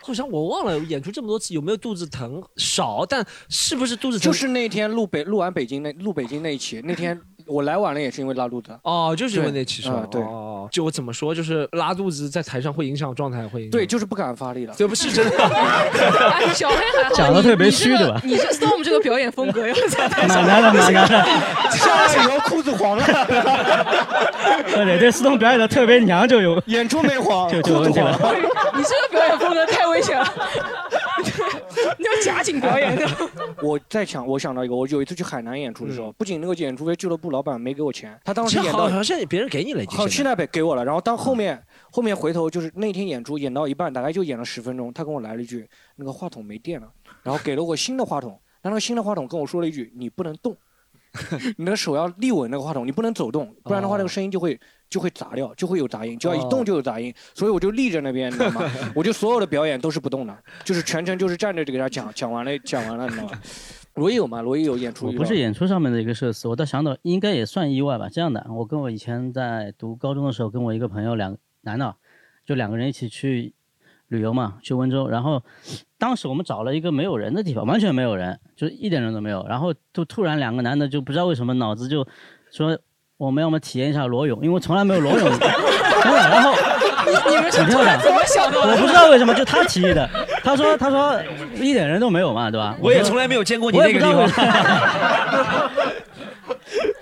[0.00, 4.24] 好像我忘了演出这么多次有没有肚子疼，少，但是不是肚子疼？
[4.24, 8.70] 就是那天录北录完北京那录北京那一期，那天我来晚了也是因为拉肚子。
[8.82, 10.08] 哦，就是因为那期是吧嗯？
[10.10, 13.70] 对哦，就我怎么说，就是拉肚子在台上会影响状态，会影响。
[13.70, 14.74] 对，就是不敢发力了。
[14.76, 15.44] 这不是真的。
[15.44, 21.24] 哎小黑还好， 讲的特别虚的对吧你这 Storm 这个表演风格要在台上 蛮难的，蛮难的。
[21.70, 23.04] 上来以后裤子黄了，
[24.66, 28.12] 对对对，思彤表演的特别娘，就有演出没黄，就就有问题了。
[28.74, 30.26] 你这个表演风格太危险了，
[31.98, 33.06] 你要假景表演的。
[33.62, 40.84] 我在想，我想到一个，我有一次去海南演出的时候，不仅那个演出费俱乐部老板没给我钱，他当时这演到好好像别人给你了，已经好，现在现在给给我了。
[40.84, 46.88] 然后到后面后面回头就是那天演出演到一半，大概就演了十分钟，他跟我来了一句：“那个话筒没电了。”
[47.22, 50.56] 然后给了我新的话筒，但那个新的话筒跟我说了一句：“你不能动，
[51.56, 58.62] 你的手要立稳那个话筒，你不能走动，不然的话那个声音就会就会砸掉，就会有杂音，只要一动就有杂音，所以我就立着那边，你知道吗？
[58.94, 63.32] 我就所有的表演都是不动的，就是全程就是站着就给他讲，讲完了讲完了，你知道吗？
[63.94, 64.40] 罗毅有吗？
[64.40, 65.06] 罗毅有演出？
[65.06, 68.08] 我不是演出上面的一个社死，我倒想到应该也算意外吧。
[68.08, 71.94] 这样的，我跟我以前在读高中的时候，跟我一个朋友两男的，
[72.46, 73.52] 就两个人一起去
[74.06, 75.08] 旅游嘛，去温州。
[75.08, 75.42] 然后
[75.98, 79.44] 当时我们找了一个没有人的地方，完全没有人，就是一点人都没有。
[79.48, 82.06] 然后就突然两个男的就不知道为什么脑子就
[82.52, 82.78] 说
[83.18, 85.38] 我们要么体验一下裸泳，因为我从来没有裸泳过，
[86.04, 86.30] 真的。
[86.30, 86.54] 然后
[87.28, 88.70] 你们是你听我讲突然怎么想到的？
[88.72, 90.08] 我不知道为什么就他提议的，
[90.44, 91.20] 他说他说
[91.56, 92.76] 一点人都没有嘛，对吧？
[92.80, 94.30] 我也从来没有见过你那个地方。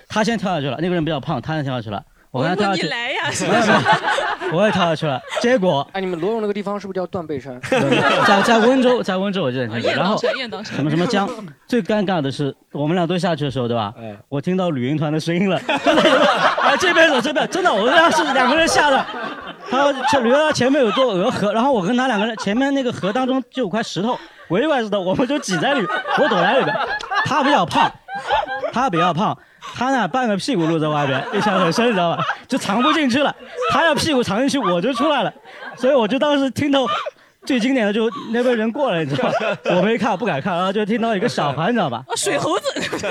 [0.09, 2.03] 他先跳下去了，那个人比较胖，他先跳下去了，
[2.37, 3.17] 我跳下去，你来呀！
[3.41, 7.59] 没有没有我也跳下去了， 结果哎，你们罗勇那个地方是不是叫断背山？
[8.25, 9.99] 在在温州，在温州我记得很清楚。
[9.99, 10.17] 然后
[10.63, 11.29] 什么什么江，
[11.67, 13.93] 最尴尬的是我们俩都下去的时候，对吧？
[14.29, 16.01] 我听到旅行团的声音了，真的
[16.61, 19.05] 哎这边走这边，真的，我俩是两个人下的。
[19.69, 25.85] 他这旅游团前面有座鹅河，然后我跟他两个人前面那个河当中就有块石头，围一块石头，我们就挤在里，
[26.17, 26.73] 我躲在里边。
[27.25, 27.91] 他比较胖，
[28.71, 29.37] 他比较胖，
[29.75, 32.23] 他呢半个屁股露在外边，印象很深，你知道吧？
[32.47, 33.33] 就藏不进去了。
[33.71, 35.33] 他要屁股藏进去，我就出来了。
[35.75, 36.85] 所以我就当时听到
[37.45, 39.33] 最经典的就那边人过来，你知道吧？
[39.75, 42.03] 我没看，不敢看，然后就听到一个小孩，你知道吧？
[42.07, 42.65] 啊，水猴子，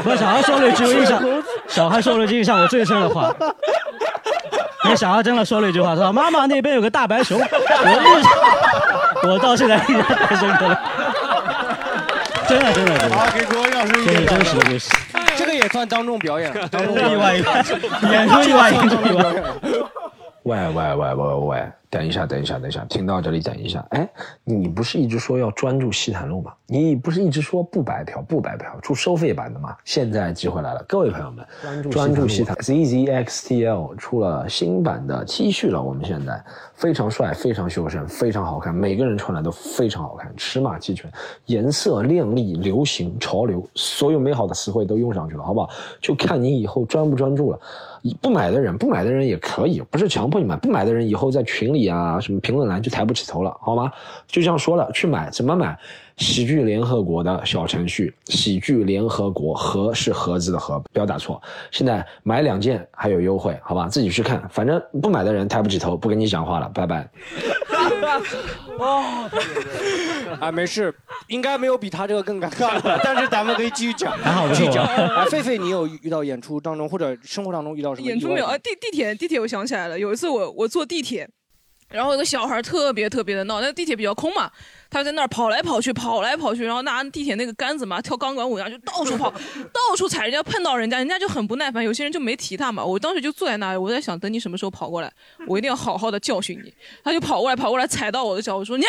[0.04, 1.22] 我小孩说了一句我印象，
[1.68, 3.32] 小孩说了一句印象我最深的话。
[4.84, 8.32] 那小孩真的说了一句话，说：“妈妈那边有个大白熊。”我印象，
[9.32, 10.80] 我到现在印象太深刻了。
[12.46, 14.88] 真的，真的，真的，好，给郭老师一这是点掌声真实的故事。
[15.36, 17.44] 这个也算当众表演，当众意外演
[18.28, 19.24] 出意外，演出意外。
[20.46, 23.84] 喂喂喂喂喂，等一下，等一下，等一下，听到这里等一下。
[23.90, 24.08] 哎，
[24.44, 26.52] 你不是一直说要专注西坦路吗？
[26.68, 29.76] 你不是一直说不白嫖不白嫖，出收费版的吗？
[29.84, 31.44] 现在机会来了，各位朋友们，
[31.90, 36.40] 专注西坦 ZZXTL 出了新版的 T 恤了，我们现在
[36.74, 41.10] 非常帅，非常修身，非常好看，每个人穿来都非常好看，尺码齐全，
[41.46, 45.70] 颜色靓丽，流行潮流，所有美好的词汇都用上去了，好不好？
[46.00, 47.58] 就看你以后专不专注了。
[48.20, 50.56] 不买的人，不买的人也可以，不是强迫你买。
[50.56, 53.90] 不买的人以后在群里啊，什么评论栏就抬不起头了，好吗？
[54.26, 55.78] 就这样说了，去买怎么买？
[56.16, 61.40] 喜剧联合国的小程序，喜剧联合国，盒是盒子的盒，不要打错。
[61.70, 63.86] 现在买两件还有优惠，好吧？
[63.86, 67.06] 自己去看，反正不买的人抬不起头，不跟你讲话了，拜拜。
[68.78, 69.28] 哦，
[70.40, 70.94] 啊，没事，
[71.28, 74.84] 应该没有比他这个更尴尬的，但是咱们可以继续讲，还好继续讲。
[74.84, 78.56] 啊，狒狒，你有遇到演出当中或者生活当中遇到什么演出没有啊？
[78.58, 81.28] 地地铁地铁，我想起来了，有一次我我坐地铁，
[81.88, 84.50] 然后有个小孩特别特别的闹，那地铁比较空嘛，
[84.90, 89.30] 他在那儿跑来跑去，跑来跑去，然后拿地铁那个杆子嘛，跳钢管舞一样，就到处跑，
[89.72, 92.84] 到处踩人家，碰到人家，人家就很不耐烦，有些人就没提他嘛。
[92.84, 95.12] 我当时就坐在那里，我在想，等你什么时候跑过来，
[95.46, 96.74] 我一定要好好的教训你。
[97.04, 98.84] 他就跑过来，跑过来踩到我的脚，我说你。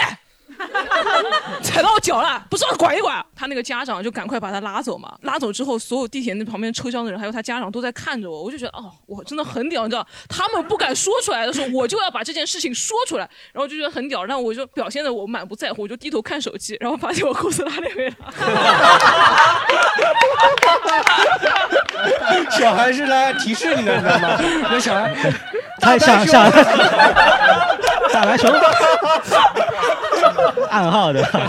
[1.62, 3.24] 踩到我脚了，不知道管一管。
[3.36, 18.16] 他那个家长就赶快把他拉走嘛，拉走之后，所有地铁那旁边车厢的人还有他家长都在看着我，我就觉得哦，我真的很屌，你知道，他们不敢说出来的时候，我就要把这件事情说出来，然后就觉得很屌，然后我就表现的我满不在乎，我就低头看手机，然后发现我裤子拉链没了。
[22.58, 24.38] 小孩是来提示你的，你知道吗？
[24.72, 25.14] 那小孩
[25.80, 26.50] 太想想
[28.12, 28.52] 大白熊，
[30.70, 31.24] 暗号的。
[31.34, 31.40] 哎，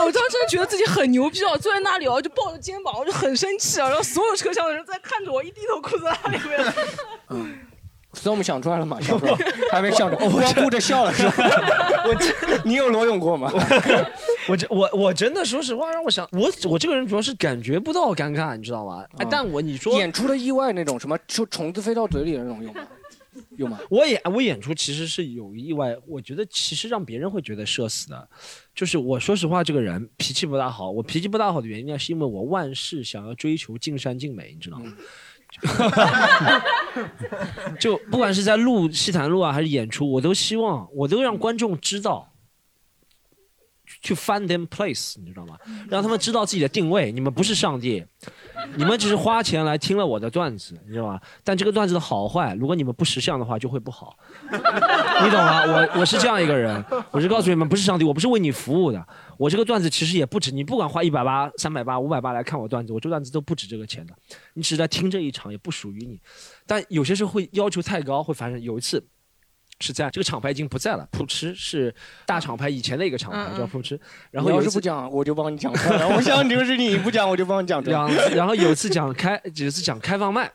[0.00, 6.72] 我当时真的觉得自己很牛逼啊，坐在那里哦，就抱着肩膀，我就很生气啊，然后所有车厢的人在看着我，一低头裤子拉链没了。
[8.14, 9.36] 所以我们想出来了嘛，想出来，
[9.70, 11.34] 还没笑着，光顾着笑了是吧？
[12.04, 12.16] 我
[12.64, 13.52] 你有裸泳过吗？
[14.48, 19.04] 我这我我真的说实话，让我想，我我这个人主要是感觉不到尴尬，你知道吗？
[19.18, 22.80] 哎，但我你说演出的意外那种什么，就虫子飞到嘴里的那种有吗？
[23.58, 23.78] 有吗？
[23.90, 28.28] 我演我演出其实是有意外，我觉得其实让别人会觉得社死的，
[28.72, 30.90] 就是我说实话，这个人脾气不大好。
[30.90, 34.94] 我脾气不大好的原因呢，是因为我万事想要追求尽善尽美，你知道吗？
[37.80, 42.27] 就不管是在录戏坛录啊，还是演出，我都希望我都让观众知道。
[44.00, 45.56] 去 find them place，你知道吗？
[45.88, 47.10] 让他们知道自己的定位。
[47.10, 48.04] 你们不是上帝，
[48.76, 51.20] 你们只是花钱来听了我的段子，你知道吗？
[51.42, 54.16] 但这个段子的好坏，如果你们不识相的话，就会不好。
[54.50, 55.62] 你懂吗？
[55.64, 59.06] 我我是这样一个人，我是告诉你们，不是上帝，我不是为你服务的。
[59.36, 64.14] 我这个段子其实也不止，你不管花一百八、三百八、五百八来看我段子，我这段子都不止这个钱的。
[64.54, 66.20] 你只是在听这一场，也不属于你。
[66.66, 68.60] 但有些时候会要求太高，会发生。
[68.62, 69.04] 有一次。
[69.80, 71.94] 是在这个厂牌已经不在了，扑哧是
[72.26, 73.98] 大厂牌以前的一个厂牌叫扑哧。
[74.30, 76.08] 然后你要有一次不讲，我就帮你讲出来了。
[76.16, 77.96] 我想这个事情你不讲，我就帮你讲出来。
[77.96, 80.50] 然后然后有一次讲开，有一次讲开放麦，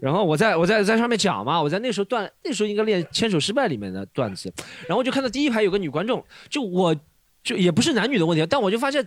[0.00, 4.52] 然后我在我在在上面讲嘛，我在那时候段那时候应该练《牵手失败》里面的段子，
[4.86, 6.94] 然后我就看到第一排有个女观众，就我
[7.42, 9.06] 就也不是男女的问题，但我就发现。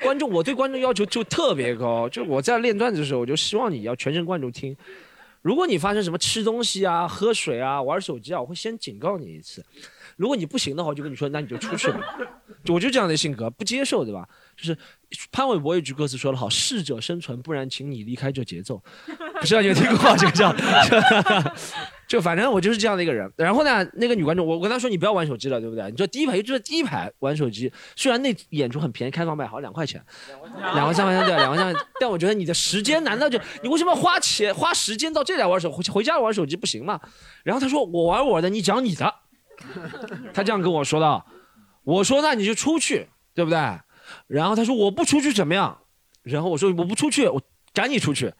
[0.00, 4.74] 观众，我对观众要求就特别高，就我在练段子的时候，我就希望你要全神贯注听。
[5.42, 9.64] 如果你发生什么吃东西啊、喝水啊、玩手机啊，我会先警告你一次。
[10.16, 12.00] 如果你不行的话，我就跟你说，那你就出去吧。
[12.68, 14.28] 我就这样的性格，不接受，对吧？
[14.62, 14.78] 就是
[15.32, 18.80] 潘玮柏有句歌词说得好：“适者生存，不然请你离开这节奏。”
[19.40, 20.54] 不知道你有听过这个叫？
[22.06, 23.30] 就反正我就是这样的一个人。
[23.36, 25.90] 然后呢，那个女观众，我我跟她说你不要玩手机了，对不对？
[25.90, 30.00] 你说第一排就在第一排玩手机，虽然那演出很便宜，开放卖好像两块钱，
[30.74, 31.74] 两块三块钱对，两块三万。
[31.98, 37.00] 但我觉得你的时间难道就你为什么要花钱花时间到这来玩手回回家玩手机不行吗？
[37.42, 39.12] 然后她说我玩我的，你讲你的。
[40.32, 41.24] 她这样跟我说的，
[41.84, 43.58] 我说那你就出去，对不对？
[44.26, 45.76] 然后他说我不出去怎么样？
[46.22, 47.40] 然后我说我不出去，我
[47.74, 48.32] 赶你出去。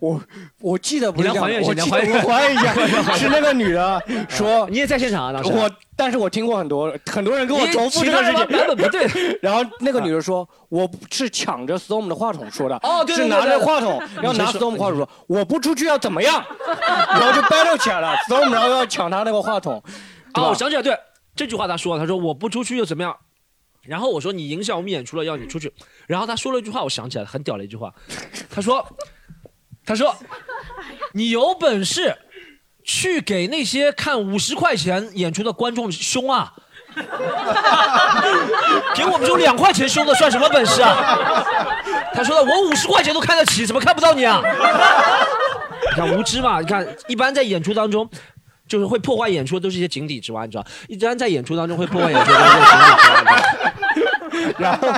[0.00, 0.20] 我
[0.60, 5.32] 我记得不是你来还原一下，我记得我还原一下， 是那个女的说，你也在现场啊？
[5.32, 9.06] 当时我，但是我听过很多很多人跟我重复这个事你其他人版本不对。
[9.40, 16.44] 然后那个女的说，我是抢着 Storm 的话筒说的，哦对对对是拿着话筒然后拿 Storm 话筒说，我不出去要怎么样？
[16.76, 19.80] 然后就 battle 起来了，Storm 然后要抢他那个话筒，
[20.34, 20.98] 对哦，我想起来，对
[21.36, 23.16] 这句话他说，他说我不出去又怎么样？
[23.86, 25.72] 然后我说你影响我们演出了，要你出去。
[26.06, 27.92] 然后他说了一句话，我想起来了，很屌的一句话，
[28.50, 28.86] 他说，
[29.84, 30.14] 他说，
[31.12, 32.16] 你有本事
[32.82, 36.52] 去给那些看五十块钱演出的观众凶啊！
[38.94, 41.44] 给我们这种两块钱凶的算什么本事啊？
[42.14, 44.40] 他说的，我五十块钱都看得起，怎么看不到你啊？
[45.90, 46.60] 你看无知嘛？
[46.60, 48.08] 你看，一般在演出当中，
[48.68, 50.64] 就是会破坏演出的都是一些井底之蛙，你知道？
[50.88, 54.14] 一般在演出当中会破坏演出的都是井底之蛙，你知道？
[54.58, 54.88] 然后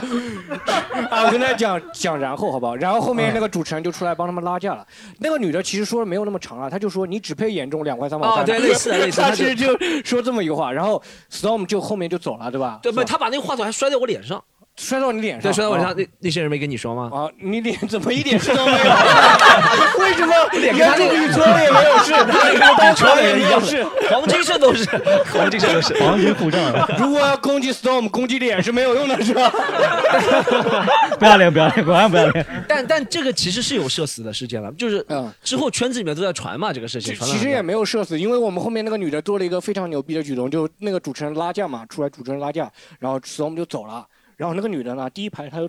[1.10, 2.74] 啊，我跟大家讲讲，然后好不好？
[2.76, 4.84] 然后后面那个主持人就出来帮他们拉架了。
[5.18, 8.42] 那个女的其实说的没有那么长啊，她就说你只配演中两块三毛三。
[8.42, 12.80] 哦对类似类似 她其实就说这么一个话，然后 Storm 就后面就走了，对吧？
[12.82, 13.04] 对不？
[13.04, 14.42] 他把那个话筒还摔在我脸上，
[14.78, 15.92] 摔到你脸上，对，摔到我脸上。
[15.92, 17.10] 哦那那些人没跟你说吗？
[17.12, 18.78] 啊，你脸怎么一点事都没有？
[19.98, 23.84] 为什么脸跟他那个女搓也没有事， 他那个当场也没有事？
[24.10, 24.84] 黄金肾都是，
[25.32, 25.94] 黄金肾都是。
[26.02, 26.58] 黄金护照，
[26.98, 29.50] 如果要攻击 Storm，攻击脸是没有用的，是吧？
[31.18, 32.46] 不要脸，不要脸，果然不要脸。
[32.68, 37.14] 但但这个其实是有社死的事件了，就是嗯之后圈子里面都在传嘛，这个事情。
[37.20, 44.04] 其实也没有社死，因为我们后面那个女的做了一个非常牛逼的举动，就那个主持人拉架嘛，出来主持人拉架，然后 Storm 就走了，
[44.36, 45.68] 然后那个女的呢，第一排她就。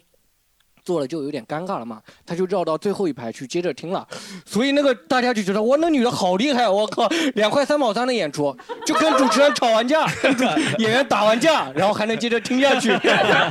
[0.84, 4.08] 坐了就有点尴尬了嘛，她就绕到最后一排去接着听了，
[4.45, 10.08] 所以那个大家就觉得哇，那女的好厉害，我靠，两块三毛三的演出，就跟主持人吵完架，
[10.80, 12.97] 演员打完架，然后还能接着听下去。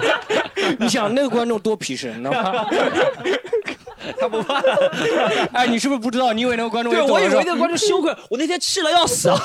[0.80, 2.66] 你想那个观众多皮实，你知道吗？
[4.18, 4.60] 他不怕。
[5.52, 6.32] 哎，你是不是不知道？
[6.32, 9.36] 你以为那个观众对，我以为那个观众 羞愧，我那天气了要死啊！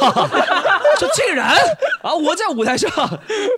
[1.00, 1.56] 说竟然
[2.02, 2.90] 啊，我在舞台上，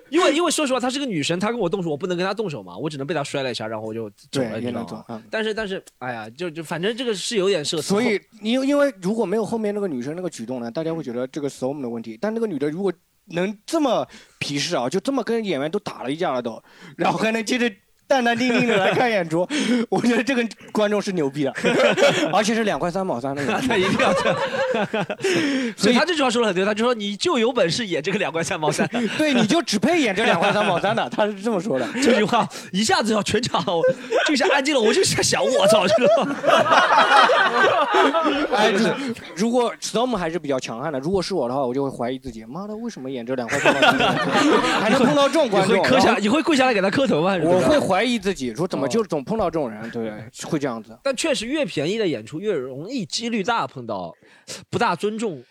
[0.09, 5.21] 因为因为说实话，她是个女生，她跟我动手，我不能跟她动手嘛，我只能被她摔了一下，然后我就走了，你知道吗？
[5.29, 7.83] 但是但是，哎呀，就就反正这个是有点社死。
[7.83, 12.17] 所以，因因为如果没有后面那个女生那个举动呢，大家会觉得这个 storm 的问题。
[12.21, 12.91] 但那个女的如果
[13.27, 14.05] 能这么
[14.37, 16.61] 皮实啊，就这么跟演员都打了一架了都，
[16.97, 17.71] 然后还能接着
[18.07, 19.47] 淡淡定定的来看演出，
[19.89, 21.53] 我觉得这个观众是牛逼的，
[22.33, 23.67] 而且是两块三毛三的演出。
[23.67, 24.37] 他一定要这样。
[25.75, 28.87] 所以他这句话说的很对，他就说你就有本事演这个两块三毛三，
[29.17, 31.87] 对，你就只配演这两块三毛三的，他是这么说的。
[31.95, 33.63] 这句话一下子要全场
[34.27, 36.07] 就一下安静了，我就在想，我操，这个。
[38.55, 38.69] 哎，
[39.35, 44.17] 如如果 storm 还是比较强悍的，如果是我的话，我就会怀疑自己，妈的，为什么演这两块三毛三
[44.81, 45.75] 还能碰到这种观众？
[45.75, 47.37] 你会磕下，你会跪下来给他磕头吗？
[47.43, 50.11] 我会怀疑自己，说怎么就总碰到这种人，对，
[50.49, 50.97] 会这样子。
[51.03, 54.13] 但确实越便宜的演出越容易几率大碰到
[54.69, 55.43] 不大尊重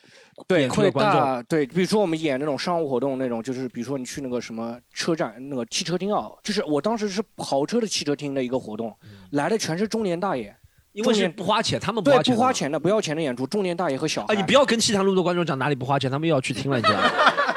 [0.48, 1.20] 对，演出会的观众。
[1.20, 8.94] 大对，比如说我们演那种商务活动那种，就是比如说你去那个什么车站那个汽车厅啊，就是我当时是豪车的汽车厅的一个活动，
[9.32, 10.56] 来的全是中年大爷，嗯
[10.92, 12.52] 因为是年不花钱，他们不对花钱，不花。
[12.52, 14.34] 钱的不要钱的演出，中年大爷和小孩。
[14.34, 17.10] 啊，你不要跟其他路的观众讲哪里不花钱，他们又要去听了，你知道吗？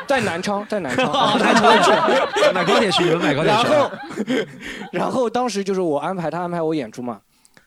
[0.08, 1.92] 在南昌，在南昌，啊 南昌去
[2.54, 3.68] 买高铁去，你们买高铁去。
[3.68, 3.92] 然后，
[4.92, 7.22] 然后当时就是我安排他安排我演出嘛，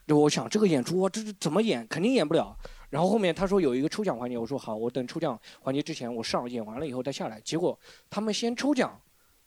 [0.07, 2.57] 就我想这个演出我这是怎么演，肯定演不了。
[2.91, 7.41] 然后后面他说有一个抽奖环节，我说好，我等抽奖环节之前我上演完了以后再下来。
[7.45, 8.99] 结果他们先抽奖，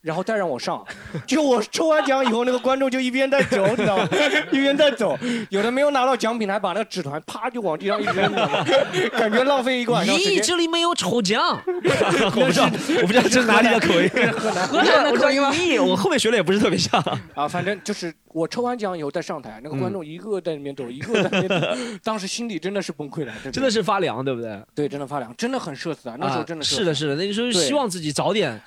[0.01, 0.83] 然后再让我上，
[1.27, 4.07] 就我抽完奖以后，那个观众就一边在走，你知道吗？
[4.51, 5.17] 一边在走，
[5.49, 8.31] 有的没有拿到奖品，还把那个纸团啪就往地上一扔？
[9.17, 12.69] 感觉浪费一个晚上时咦，这里没有抽奖，我不知道，
[13.01, 15.51] 我不知道这是哪里的口音，河南河南的口音吗？
[15.53, 16.99] 咦，我后面学的也不是特别像。
[17.35, 21.67] 啊，反正就是我抽完奖以后再上台，那个观众一个在那边走，一个在那边走，
[22.03, 24.59] 当时心里真的是崩溃了，真的是发凉，对不对？
[24.73, 26.15] 对，真的发凉，真的很社死啊！
[26.19, 28.59] 那时候真的是是的，是的，那个时候希望自己早点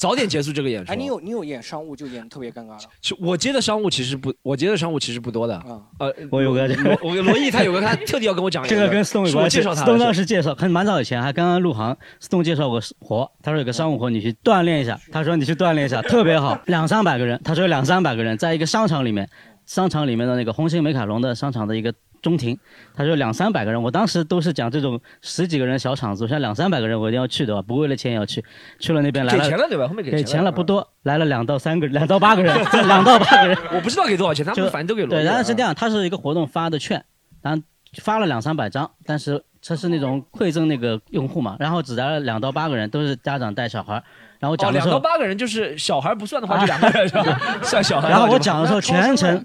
[0.00, 0.90] 早点结束这个演出。
[0.90, 5.54] 哎，你有你有演商务就演得特别尴尬了，其我接的商务其实不，我接的商务其实不多的。
[5.56, 9.58] 啊呃，我有个罗 我罗毅他有个他特地要跟我讲一这个跟有是我关系。
[9.58, 14.98] 介绍他的 Stone 当时介绍，很蛮早以前，还刚刚入行，Stone 介绍过活，他说有个商务活，你去锻炼一下。
[15.12, 17.38] 他说你去锻炼一下，特别好，两三百个人。
[17.44, 19.28] 他说有两三百个人在一个商场里面，
[19.66, 21.92] 商场里面的那个红星美凯龙的商场的一个
[22.22, 22.58] 中庭，
[22.94, 23.82] 他说两三百个人。
[23.82, 28.44] 我当时都是讲这种十几个人小场子，像两三百个人我一定要去的，不为了钱也要去。
[28.78, 32.54] 去了那边来了，给钱了对吧后面给给钱了不多，来了两到三个，两到八个人，
[32.86, 33.58] 两到八个人。
[33.72, 37.04] 我不知道给多少钱，他就们反正都给罗对，然后是这样，他是一个活动发的券，
[37.42, 37.62] 然后
[38.02, 44.02] 发了两三百张，但是他是那种馈赠那个用户嘛，然后只来了两到八个人，都是家长带小孩儿，
[44.40, 44.94] 然后哦，讲的时候。
[44.94, 47.40] 两到八个人就是小孩不算的话，就两个人 是吧？
[47.62, 48.18] 算小孩然。
[48.18, 49.44] 后我讲的时候，全程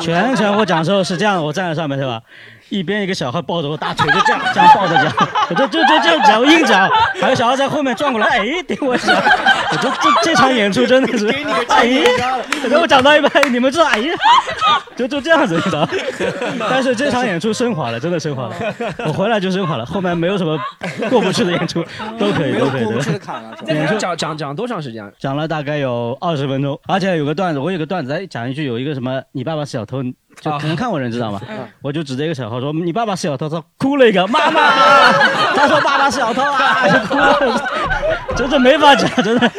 [0.00, 2.22] 全程我讲的时候是这样，我站在上面是吧？
[2.72, 6.88] 一边一个小孩抱着我大腿，就这样这样抱着讲， 我就就就这样讲，我硬讲，
[7.20, 11.28] 还有小孩在后面转过来，哎，顶我一下，我这这这场演出真的是，
[11.68, 11.86] 哎，
[12.70, 14.14] 等我讲到一半，哎你们知道，哎呀，
[14.96, 15.86] 就就这样子，你知道？
[16.70, 18.56] 但是这场演出升华了，真的升华了，
[19.06, 20.58] 我回来就升华了，后面没有什么
[21.10, 21.84] 过不去的演出，
[22.18, 23.26] 都可以，都可以，过不去的对。
[23.26, 23.74] 坎了，是吧？
[23.74, 25.04] 那个讲讲讲多长时间？
[25.04, 30.02] 啊讲了大概有二十分钟，而且有个段子，我有个段子，哎，讲一句，有一个什么，你爸爸是小偷，
[30.40, 31.40] 就可能看过人知道吗？
[31.82, 34.60] 我就指着一个小孩说，你爸爸是小偷，他哭了一个，妈妈，
[35.54, 37.68] 他说爸爸是小偷啊， 就哭了，
[38.36, 39.50] 真的没法讲，真的。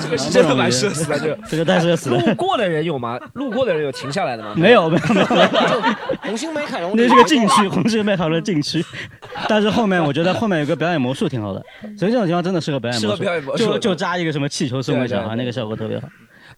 [0.00, 3.18] 这个是真的蛮社死的，这个这个太社死了路过的人有吗？
[3.32, 4.52] 路过的人有停下来的吗？
[4.54, 5.94] 没有，没有，没有，没有。
[6.22, 8.84] 红星美凯龙那是个禁区，红星美凯龙禁区。
[9.48, 11.62] 但是后面我觉得后面有个表演魔术挺好的，
[11.98, 16.06] 所以这种情况真的适合表演魔术，适合表演魔术就就扎一个什么气球送给小孩，那个效果特别好。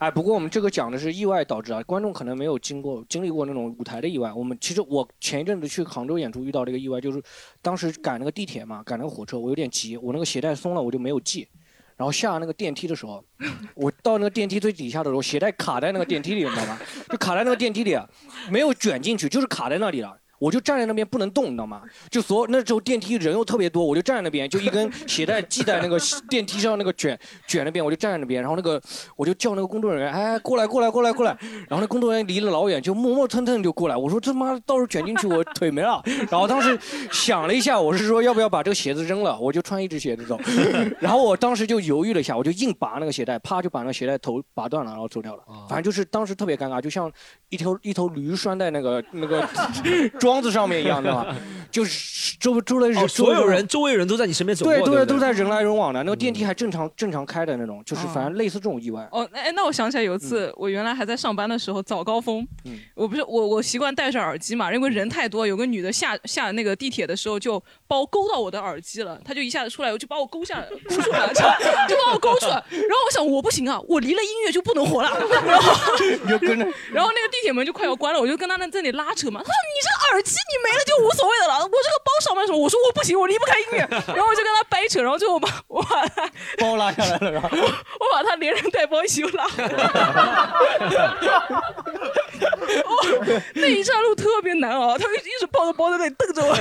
[0.01, 4.32] 哎，不过我们这个讲的是意外导致啊，观众可能没有经过经历过那种舞台的意外。
[4.32, 7.22] 我们其实我前一阵子去杭州演出遇到这个意外，就是
[7.61, 11.46] 当时赶那个地铁嘛，赶那个火车，我有点急，我那个鞋带松了，我就没有系。
[11.98, 13.22] 然后下那个电梯的时候，
[13.74, 16.80] 我到那个电梯最底下的时候，鞋带卡在那个电梯里，你知道吗？
[17.11, 17.94] 就卡在那个电梯里，
[18.51, 20.18] 没有卷进去，就是卡在那里了。
[20.41, 21.82] 我就站在那边不能动，你知道吗？
[22.11, 27.16] 就所那时候电梯人又特别多，我就站在那边，就一根鞋带系在那个电梯上那个卷
[27.47, 28.80] 卷那边，我就站在那边，然后那个
[29.16, 31.36] 我就叫那个工作人员，哎，过来过来过来过来，
[31.68, 36.78] 然后那工作人员离了老远，就磨磨蹭蹭就过来，我说这妈到时候卷进去我腿没了，然后当时
[37.12, 40.41] 想了一下，我是说要不要把这个鞋子扔了，我就穿一只鞋子走，
[40.99, 47.12] 然后我当时就犹豫了一下，我就硬拔那个鞋带，啪就把那个鞋带头拔断了，然后走掉了，反正就是当时特别尴尬，就像
[47.51, 49.47] 一头一头驴拴在那个那个
[50.31, 51.26] 桩子上面一样的嘛，
[51.72, 59.09] 就是周周围哦，所有人周围人都在你身边走过，对对，都在人来人往的，那个电梯还正常正常开的那种，就是反正类似这种意外。
[59.11, 62.78] 哦，那哎，那我想起来有一次，我原来还在上班的时候，早高峰，嗯。
[62.95, 75.09] 我不是我我习惯戴着耳机嘛，因为人太多，有个女的下下那个地铁的时候就把我勾到我的耳机了，她就一下子出来，我就把我勾下勾出来了， 就就把我勾出来，然后我想我不行啊，我离了音乐就不能活了，
[75.47, 75.72] 然后
[76.93, 89.70] 然后那个地铁门就快要关了，我就跟他那在那里拉扯嘛，他说你这个耳机你没了就无所谓的了，我这个包上班什么，我说我不行，我离不开音乐， 然后我就跟他掰扯，然后最后我把我把他包拉下来了，然后 我把他连人带包一起又拉回来。
[92.84, 92.92] 哦，
[93.54, 96.54] 那一站路特别难熬，他一直抱着包在那里瞪着我，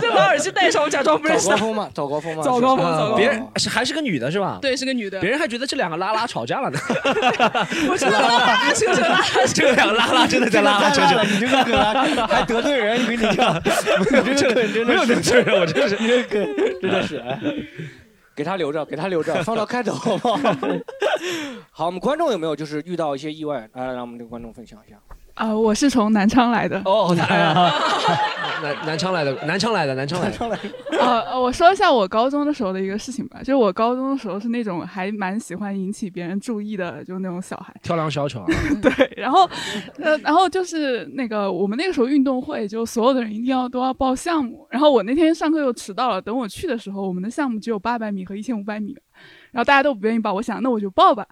[0.00, 1.46] 再把耳机戴上，我假装不认识。
[1.46, 4.58] 早高峰嘛，早高峰嘛，早高峰早高峰别人是还是个女的是吧？
[4.62, 5.20] 对，是个女的。
[5.20, 6.78] 别人还觉得这两个拉拉吵架了呢。
[7.88, 9.54] 我真的拉拉扯扯拉拉扯扯。
[9.54, 11.94] 这两个拉拉真的在拉拉扯扯，你这个梗啊
[12.28, 17.40] 还得罪人，你跟你讲，你这个梗真的没有得罪人，我真是你这个梗真的是，哎
[18.36, 20.40] 给他留着，给他留着，放到开头好不好？
[21.70, 23.68] 好，我们观众有没有就是遇到一些意外？
[23.74, 24.96] 来，让我们这个观众分享一下。
[25.34, 26.80] 啊、我是从南昌来的。
[26.84, 27.28] 哦， 南
[28.62, 30.40] 南南昌来的，南昌来的，南昌来的。
[30.98, 37.74] 呃，我说一下我高中的时候的一个事情吧，就是我高中的时候是那种还蛮喜欢引起别人注意的，就那种小孩。
[37.82, 38.46] 跳梁小丑啊。
[38.80, 39.48] 对，然后，
[39.98, 44.66] 呃，然后就是那个我们那个时候运动会，就所有的人一定要都要报项目。
[44.70, 48.96] 然后我那天上课又迟到了，等我去的时候，我们的项目只有八百米和一千五百米，
[49.50, 51.26] 然后大家都不愿意报，我想那我就报吧。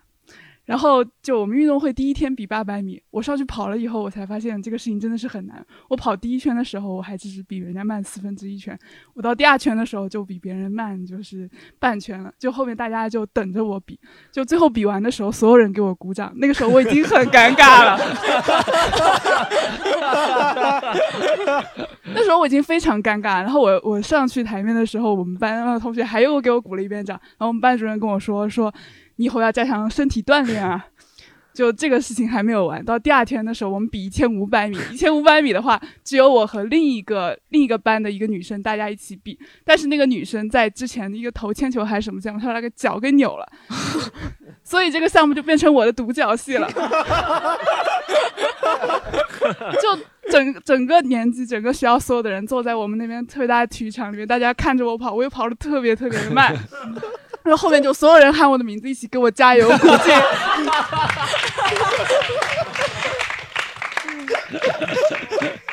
[0.64, 5.64] 然后就我们运动会第一天比八百米，我上去跑了以后，我才发现这个事情真的是很难。
[5.88, 8.78] 我跑第一圈的时候，我还只是比人家慢四分之一圈，
[9.14, 11.50] 我到第二圈的时候就比别人慢就是
[11.80, 12.32] 半圈了。
[12.38, 13.98] 就后面大家就等着我比，
[14.30, 16.32] 就最后比完的时候，所有人给我鼓掌。
[16.36, 17.98] 那个时候我已经很尴尬了，
[22.14, 23.42] 那时候我已经非常尴尬。
[23.42, 27.18] 然后我我上去台面的时候，我们班的同学还又给我鼓了一遍掌。
[27.20, 28.72] 然后我们班主任跟我说说。
[29.16, 30.86] 你以后要加强身体锻炼啊！
[31.52, 34.78] 就这个事情还没有完，到第二天的时候，我们比一千五百米。
[34.90, 39.38] 一千五百米的话，只有我和另一个另一个班的一个女生，大家一起比。
[39.62, 43.46] 但是那个女生在之前的一个投铅球还是什么项目，她把那个脚给扭了，
[44.64, 46.66] 所以这个项目就变成我的独角戏了。
[49.82, 56.56] 就整整个年级，整个学校所有的人坐在我们那边特别大的体育场里面，大家看着我跑，我又跑得特别特别的慢。
[57.42, 60.14] 然后后面就所有人喊我的名字，一起给我加油鼓劲。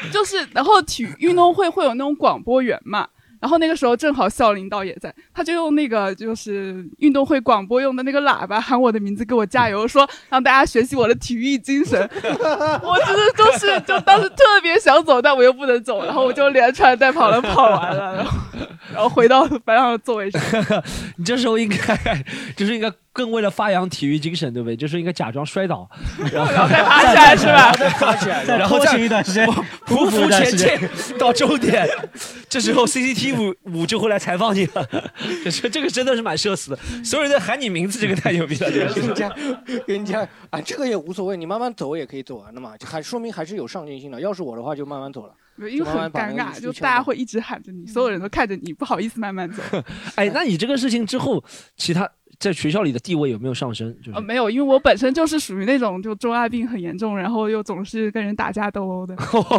[0.12, 3.08] 就是，然后体育运动会会有那种广播员嘛。
[3.40, 12.00] 然后那个时候正好校领导也在，他就用那个就是运动会广播用的那个喇叭喊我的名字，给我加油，说让大家学习我的体育精神。
[12.84, 18.38] 我真的就是就当时特别想走，但我又不能走，然后我就连穿带跑的跑完了，然后
[18.94, 20.42] 然后回到班上的座位上。
[21.18, 21.78] 你这时候应该
[22.56, 22.92] 就是应该。
[23.20, 24.78] 更为了发扬体育精神，对不对？
[24.78, 25.86] 就是应该假装摔倒，
[26.32, 27.74] 然后再爬起来，是吧？
[27.74, 29.46] 再爬起来，然后再一段时间
[29.86, 31.86] 匍匐前进到终点。
[32.48, 34.88] 这时候 CCT 五五就会来采访你了。
[35.52, 38.72] 这这个真的是蛮社死的，所有人在喊你名字，这个太牛逼了。
[38.94, 39.30] 跟你讲，
[39.86, 44.22] 跟你讲啊，这个也无所谓，你慢慢走也可以走完的嘛，还说明还是有上进心的。
[44.22, 45.34] 要是我的话，就慢慢走了。
[45.70, 49.62] 因为很尴尬，就大家会一直喊着你，所有人都看着你，不好意思慢慢走。
[50.16, 51.44] 哎，那你这个事情之后，
[51.76, 52.10] 其他？
[52.40, 53.94] 在学校里的地位有没有上升？
[54.14, 59.14] 呃，没有，因为我本身就是属于那种就中二病很严重，然后又总是跟人打架斗殴的。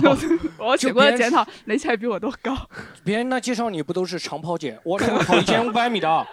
[0.58, 2.56] 我写过的检讨，垒起来比我都高。
[3.04, 4.78] 别人那介绍你不都是长跑姐？
[4.82, 6.26] 我 跑一千五百米的，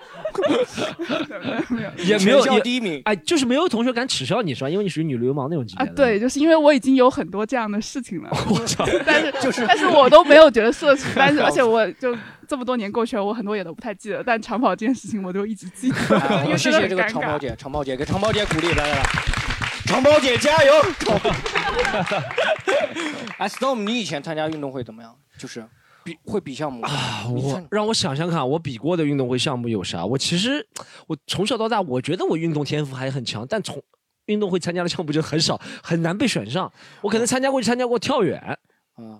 [1.97, 3.01] 也没有也第一名。
[3.03, 4.69] 哎，就是没有同学敢耻笑你是吧？
[4.69, 5.85] 因为你属于女流氓那种级别。
[5.85, 8.29] 啊，对，就是因为我已经有很多这样的事情了。
[8.49, 8.85] 我操！
[9.05, 12.15] 但是就是，但是我都没有觉得社死，但是而且我就。
[12.47, 15.97] 这么多年过去了，我很多也都不太记得，但长跑这件事情我就一直记得。
[16.57, 19.03] 谢谢这个长跑姐，长跑姐给长跑姐鼓励，来来来，
[19.85, 20.73] 长跑姐加油！
[23.37, 25.15] 哎，Storm，你以前参加运动会怎么样？
[25.37, 25.63] 就是
[26.03, 27.25] 比会比项目啊？
[27.29, 30.05] 我让我想想看，我比过的运动会项目有啥？
[30.05, 30.65] 我其实
[31.07, 33.81] 我从小到大，我觉得我运动天赋还很强，但从
[34.25, 36.71] 运动会参加的项目就很少，很难被选上。
[37.01, 38.39] 我可能参加过就参加过跳远
[38.95, 39.19] 啊，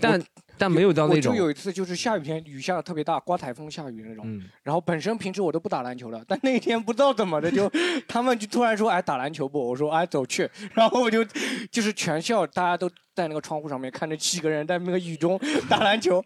[0.00, 0.20] 但。
[0.56, 1.32] 但没有到那种。
[1.32, 4.24] 我就有一次，就是下雨天，雨下的特别大，刮台风下雨那种。
[4.26, 4.44] 嗯。
[4.62, 7.70] 然后本身平时我都不打篮球的，但那天不知道怎么的，就
[8.06, 11.24] 他们就突然说：“哎，打篮球不？”我说：“哎，走去。”然后我就
[11.70, 15.38] 就是全校大家都在那个窗户上面看着七个人在那个雨中
[15.68, 16.22] 打篮球，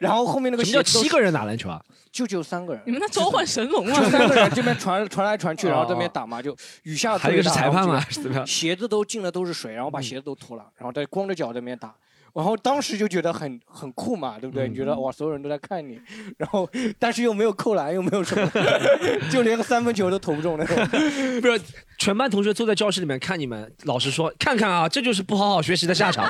[0.00, 1.82] 然后后面那个什么叫七个人打篮球啊？
[2.10, 2.82] 就只有三个人。
[2.86, 4.00] 你们那召唤神龙啊！
[4.00, 7.18] 就三个人这边 传传来传去，然后这边打嘛，就雨下。
[7.18, 8.00] 还有一个是裁判嘛？
[8.46, 11.92] 鞋子都进的都是水，然后把鞋子都脱了，然后再光着脚在那边打。
[12.34, 14.68] 然后当时就觉得很很酷嘛，对不对？
[14.68, 16.00] 你觉得哇，所有人都在看你，
[16.36, 16.68] 然后
[16.98, 18.50] 但是又没有扣篮，又没有什么，
[19.30, 20.76] 就连个三分球都投不中那种。
[21.40, 21.60] 不是，
[21.98, 26.28] 全班同学坐在教室里面看你们，老师说，看看啊，这就是不好好学习的下场。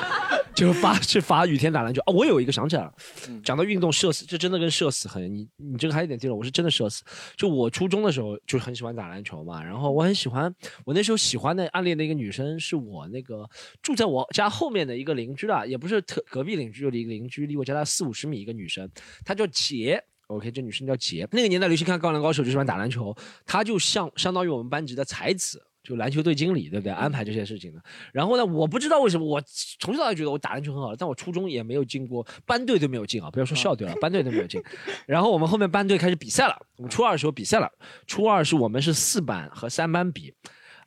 [0.54, 2.12] 就发去罚雨天打篮球啊！
[2.12, 2.94] 我有一个想起来了，
[3.42, 7.02] 讲到运动社死，这真的跟社死很你你这个还有点记了，我是真的社死。
[7.36, 13.48] 就我初中的时候就很喜欢打篮球嘛，然后我很喜欢，我那时候喜欢的暗恋的一个女生是我那个
[13.82, 18.88] 住在我家后面的一个邻居啦，也不是特隔壁邻居，就一个邻居，离我家大概四五十米一个女生，
[19.24, 21.26] 她叫杰，OK，这女生叫杰。
[21.32, 23.12] 那个年代流行看《高篮高手》，就喜欢打篮球，
[23.44, 25.60] 她就像相当于我们班级的才子。
[25.84, 26.92] 就篮球队经理，对不对？
[26.92, 27.80] 安排这些事情的。
[28.10, 29.40] 然后呢，我不知道为什么，我
[29.78, 34.62] 从小到大觉得我打篮球很好，但我初中也没有进过班队都没有进啊，不要说校队了，班队都没有进。
[35.06, 37.70] 然后我们后面班队开始比赛了，我们初二的时候比赛了。
[38.06, 40.32] 初二是我们是四班和三班比，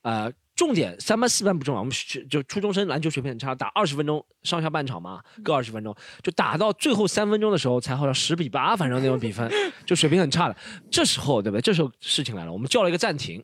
[0.02, 1.94] 呃，重点三班四班不重要，我们
[2.28, 9.48] 就初中生篮球水平很差，打二十分钟上下半场嘛，各二十分钟，就打到最后三分钟的时候才好像十比八，反正那种比分，
[9.86, 10.58] 就水平很差的。
[10.90, 11.62] 这时候对不对？
[11.62, 13.44] 这时候事情来了，我们叫了一个暂停。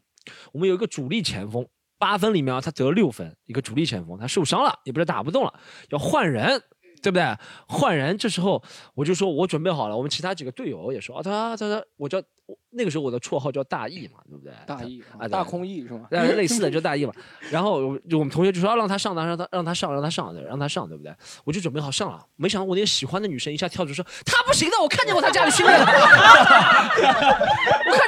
[0.52, 1.68] 我们有一个主力前锋，
[1.98, 5.54] 八分里面啊，他得六分，一个主力前锋，他受伤了，也不是打不动了，
[5.90, 6.62] 要换人。
[7.02, 7.38] 对不对？
[7.68, 8.64] 换人，这时候
[8.96, 9.98] 我就说，我准备好了。
[9.98, 12.24] 我们其他几个队友也说，啊，他他他，我叫
[12.72, 14.52] 那个时候我的绰号叫大义嘛，对不对？
[14.66, 16.08] 大义啊，大空义是吗？
[16.10, 17.14] 类似的就 大义嘛。
[17.50, 21.14] 然后就我们同学就说，让他上，让他让他上，让他上，让他上，对不对？
[21.44, 22.20] 我就准备好上了。
[22.36, 25.86] 没想到我那个喜欢的女生一下跳出说，他不行的，我看见过他家里训练的。
[25.86, 26.02] 我看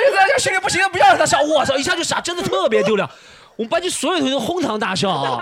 [0.01, 3.07] 见他家训练不行的，不要让他上我操，一下就傻，真的特别丢脸。
[3.55, 5.41] 我们班级所有同学都哄堂大笑啊！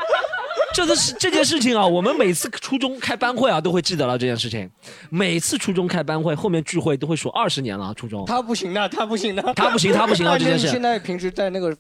[0.74, 4.70] 这都是这件事情啊，我们每次初中开班会啊，都会记得了这件事情。
[5.10, 8.26] 每次初中开班会，后面聚会都会说二十年了，初中。
[8.26, 11.76] 他不行的，他不行的，他不行他不行啊那这件事你现在平时在那个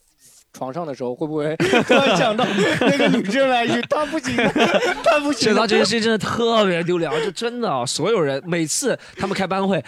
[0.54, 1.56] 床上的时候，会不会
[1.88, 2.46] 突然想到
[2.82, 4.36] 那个女生来一句“他不行，
[5.04, 5.48] 他不行”？
[5.50, 9.84] 想到这件事情真的特别丢脸，就真的啊，所有人每次他们开班会。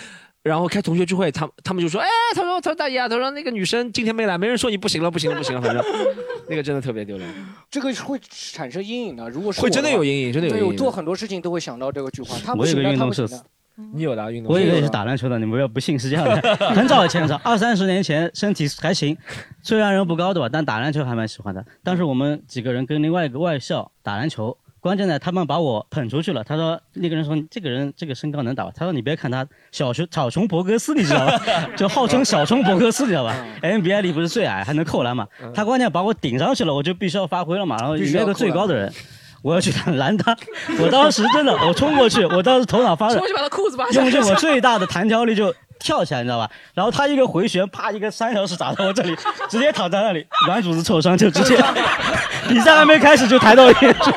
[0.45, 5.83] 然后开同学聚会，他他们就说，哎，他说他说大爷啊，他说那个女生今天没来，没人说你不行了，不行了，不行了，反正
[6.47, 7.27] 那个真的特别丢脸。
[7.71, 9.27] 这个会产生阴影的。
[9.27, 12.37] 如果是会真的有阴影真的有对阴影我做很多事情都会想到这个句话。
[12.45, 13.49] 他不我有行的，个运动社他不行的死。
[13.95, 16.55] 你有的运动我以为是打篮球的，你们不要不信是这样的。
[16.75, 19.17] 很早以前，二三十年前，身体还行，
[19.63, 21.65] 虽然人不高对吧，但打篮球还蛮喜欢的。
[21.83, 24.55] 当时我们几个人跟另外一个外校打篮球，
[24.85, 26.43] 关键呢，他们把我捧出去了。
[26.43, 28.71] 他说那个人说这个人这个身高能打吧？
[28.75, 31.41] 他说你别看他小熊草丛博格斯，你知道吧？
[31.75, 35.27] 就号称小熊博格斯，你知道吧？NBA 里不是最矮还能扣篮嘛？
[35.55, 37.77] 他关键把我顶上去了，我就必须要发挥了嘛。
[37.79, 38.93] 然后必须要那个最高的人。
[39.41, 40.37] 我要去拦他，
[40.79, 45.53] 我当时真的，我冲过去，我当时头脑发热，冲过去把他裤子扒下来用尽我最大的弹跳力就
[45.85, 46.49] 跳起来，你知道吧？
[46.73, 49.15] 然后他一个回旋，啪一个三条式砸到我这里，
[49.47, 51.55] 直接躺在那里，软组织挫伤，就直接
[52.49, 54.11] 比赛还没开始就抬到眼去，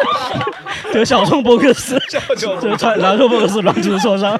[0.94, 4.34] 就小冲博克斯，就穿小冲博克斯软组织挫伤，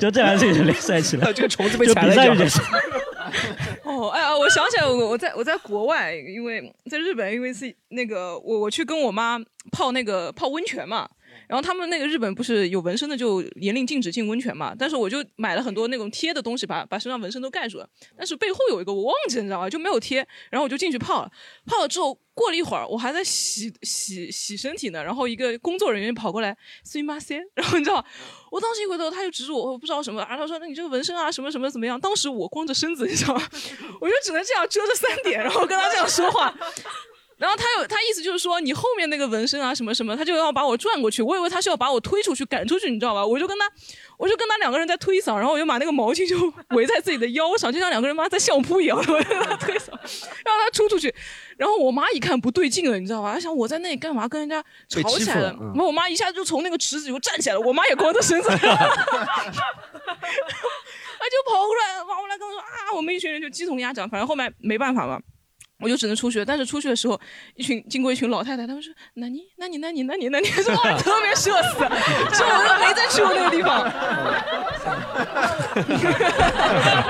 [0.00, 2.14] 就这样事情就联赛起来，这个虫子被就踩了。
[3.84, 9.38] 哦，哎呀，我想起来，我我在我在国外，因为在日本，因为是那个我我去跟我妈
[9.70, 11.08] 泡那个泡温泉嘛，
[11.47, 19.69] 然后他们那个日本不是有纹身的就严令禁止进温泉嘛，但是我就买了很多那种贴的东西，把把身上纹身都盖住了，但是背后有一个我忘记了，你知道吗？
[19.69, 21.31] 就没有贴，然后我就进去泡了，
[21.65, 28.05] 泡了之后过了一会儿，我还在洗洗洗身体呢，然后一个工作人员跑过来，すみません， 然后你知道吗，
[28.51, 33.41] 我当时一回头，他就指着我，我不知道什么，然后他说：“那你这个纹身啊，什么什么怎么样？”当时我光着身子，你知道吗？
[33.99, 36.55] 我就只能这样遮着三点，然后跟他这样说话。
[37.38, 41.22] 然后他有他意思就是说，你后面那个纹身啊什么什么，他就要把我转过去。
[41.22, 43.24] 我以为他是要把我推出去赶出去，你知道吧？
[43.24, 43.64] 我就跟他，
[44.16, 49.90] 我就跟他两个人在推搡，然后我就把那个毛巾就围在自己的腰上，就像两个人妈在相扑一样，我跟他推搡，
[50.44, 51.14] 让他冲出去。
[51.56, 53.32] 然后我妈一看不对劲了，你知道吧？
[53.34, 55.54] 她想我在那里干嘛跟人家吵起来了。
[55.60, 58.48] 然后我妈一下就从那个池子里就站起来了，我妈也光着身子。
[58.58, 58.58] 他
[61.28, 65.20] 就跑过来，跑过来跟我说啊，我们一群人就鸡同鸭讲，反正后面没办法嘛。
[65.80, 67.20] 我就只能出去了，但是出去的时候，
[67.54, 71.78] 一群经过一群老太太，她们说：“那你，那你，那你，那你，那你，说哇，特别社死，
[72.34, 73.88] 说我都没再去过那个地方。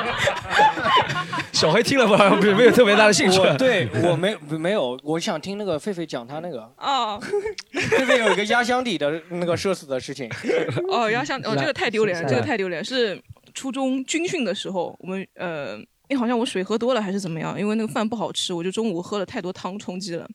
[1.53, 3.41] 小黑听了好像不是没有特别大的兴趣。
[3.41, 6.61] 我对我没没有，我想听那个狒狒讲他那个。
[6.77, 7.21] 哦，
[7.73, 10.31] 狒狒有一个压箱底的那个社死的事情。
[10.89, 12.85] 哦，压箱哦，这个太丢脸了，这个太丢脸。
[12.85, 13.21] 是
[13.55, 15.77] 初中军训的时候，我们呃，
[16.09, 20.27] 因为好像我水喝多了还是怎么样，因为那个饭不好吃，我就中午喝了太多汤充饥了。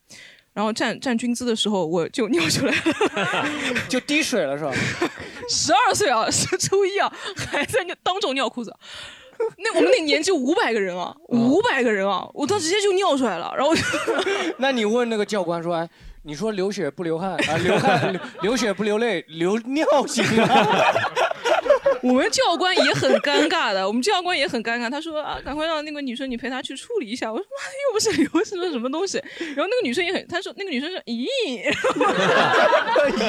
[0.54, 3.50] 然后站站军姿的时候，我就尿出来了，
[3.90, 4.72] 就滴水了是吧？
[5.50, 7.12] 十二岁啊，是初一啊，
[7.52, 8.72] 还在尿当众尿裤子。
[9.58, 13.82] 那我们那年级五百个人啊，五百个人啊，我当时直接就尿出来了，然后就
[14.60, 15.90] 那你问那个教官说，哎，
[16.22, 20.68] 你说流血不流汗啊，流汗流流血不流泪，流尿行啊？
[22.04, 24.90] 我们教官也很尴尬的，我们教官也很尴尬。
[24.90, 27.32] 他说啊，赶快让那个女生你陪她去处理一下。
[27.32, 29.18] 我说妈，又不是流什么什么东西。
[29.56, 31.26] 然后那个女生也很，他说那个女生说咦，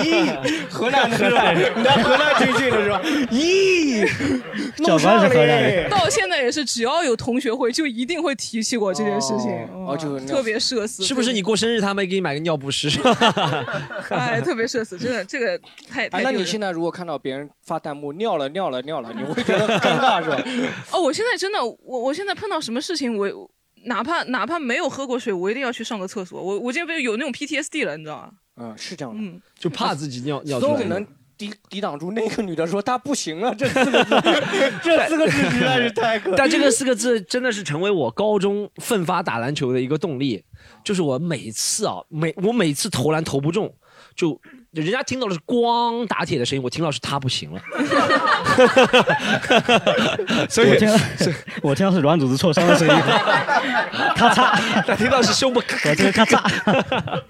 [0.02, 1.52] 咦，河南的是吧？
[1.52, 3.00] 你在河南军训的是吧？
[3.30, 4.04] 咦，
[4.84, 9.52] 教官是河南人到现在也是，只要有同学会，就一定会提起过这件事情。
[9.86, 12.88] 哦，就特别社死，是不是你过生日他没给你买个尿不湿？
[14.10, 15.56] 哎，特别社死，真的这个
[15.88, 20.42] 太太哎，那你现在如果看到别人发弹幕尿了尿了尿了，你会觉得尴尬是吧？
[20.92, 23.50] 哦，我现在真的，我我现在碰到什么事情，我
[23.86, 26.42] 哪怕哪怕没有喝过水，我一定要去上个厕所。
[26.42, 28.30] 我我现在有那种 PTSD 了，你知道吗？
[28.56, 29.20] 嗯，是这样的。
[29.20, 30.76] 嗯，就怕自己尿尿出来。
[30.76, 31.06] 总能
[31.36, 34.10] 抵抵挡住那个女的说她不行了这四个字，
[34.80, 36.32] 这四个字实在是太可。
[36.38, 40.44] 但这个四个字真的是成为我高中奋发打篮球的一个动力，
[40.84, 43.74] 就是我每次啊，每我每次投篮投不中，
[44.14, 44.40] 就
[44.70, 47.60] 人家听到的是咣打铁的声音，我听到是他不行了。
[50.48, 50.94] 所以我听到
[51.62, 52.94] 我听到是软组织挫伤的声音，
[54.14, 56.38] 咔嚓， 他听到是胸部，咔这个咔嚓。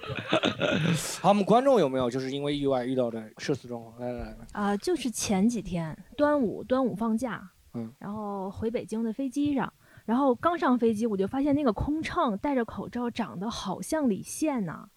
[1.21, 3.93] 好，我们观众有没有就是因为意外遇到的社死状况？
[3.99, 7.41] 来来来，啊、就是前几天端午，端午放假，
[7.73, 9.71] 嗯，然后回北京的飞机上，
[10.05, 14.87] 然后刚上飞机，我就发现那个空乘戴着口罩，长得好像李现呐、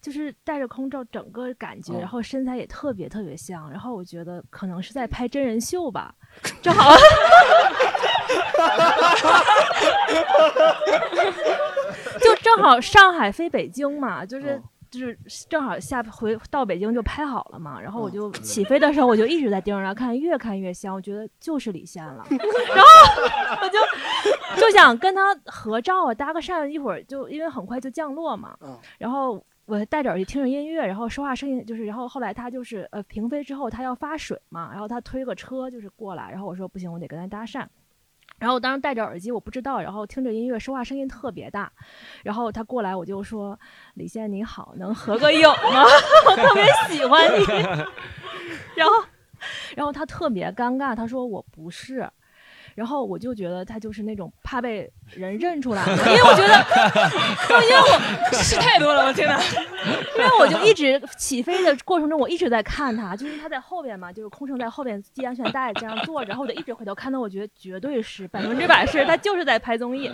[0.00, 1.98] 就是戴着空罩，整个感觉，哦。
[2.00, 6.14] 然后身材也特别特别像，然后我觉得可能是在拍真人秀吧，
[6.62, 6.94] 正好。
[12.20, 14.60] 就正好上海飞北京嘛，就是。
[14.90, 15.18] 就是
[15.50, 22.86] 正好下回到北京就拍好了嘛，然后我就起飞的时候我就一直在盯着他看，越看越像，我觉得就是李现了， 然后
[23.60, 23.78] 我就
[24.58, 28.56] 就想跟他合照啊，搭个讪，一会儿就因为很快就降落嘛，
[28.96, 37.66] 然后我戴着耳机听着音乐，然后说话声音就是，然后后来他就是呃平飞之后他要发水嘛，然后他推个车就是过来，然后我说不行，我得跟他搭讪。
[38.38, 41.70] 然后我当时戴着耳机，我不知道，然后听着音乐，说话声音特别大，
[42.24, 43.58] 然后他过来，我就说
[43.92, 45.84] ：“李现你好，能合个影吗？
[46.30, 47.44] 我特别喜欢你。
[48.74, 49.04] ”然后，
[49.76, 52.08] 然后他特别尴尬，他说：“我不是。”
[52.78, 56.64] 然后我就觉得他就是那种怕被人 认出来，因为我觉得，
[57.64, 59.36] 因为我是太多了，我天哪！
[60.16, 70.08] 因为我就一直起飞的过程中，我一直在看他，就是他在后边嘛，就是空乘在后边系安全带这样坐着，然后我就一直回头看到，我觉得绝对是百分之百是他就是在拍综艺。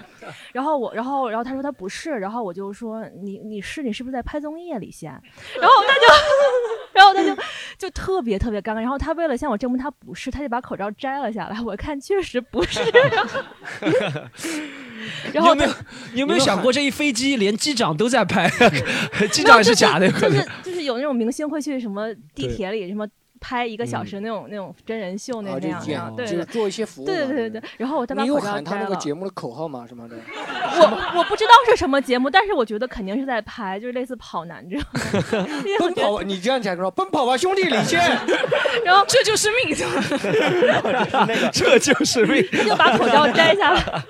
[0.51, 5.11] 然后我，然后，然后他说他不是，然后我就说你你是你是不是在拍综艺啊，李现？
[5.61, 6.01] 然后他就，
[6.95, 7.36] 然后他就
[7.76, 8.76] 就特别特别尴尬。
[8.76, 12.80] 然后他为了向我证明他不是，他就把口罩摘了下来，我看确实不是。
[15.32, 15.74] 然后 你有没有
[16.14, 18.49] 你有没有想过，这一飞机连机长都在拍，
[19.30, 23.07] 机长也是假的，有可能就是就是有那种明星会去什么地铁里什么。
[23.45, 27.05] 拍一个小时那种、那种真人秀那啊，那样对，就是做一些服务。
[27.05, 27.62] 对对对对。
[27.76, 28.97] 然后我他把你有口罩喊他那个。
[28.97, 29.84] 节目的口号吗？
[29.86, 30.16] 什么的？
[30.80, 34.86] 我我不知道是什么节目，但是我觉得肯定是在拍，就是类似跑男这样。
[35.78, 38.01] 奔跑吧，你这样讲说，奔跑吧，兄弟，李现。
[38.82, 39.76] 然后这就是命，
[41.53, 42.42] 这就是命。
[42.51, 44.03] 他就把口罩摘下来，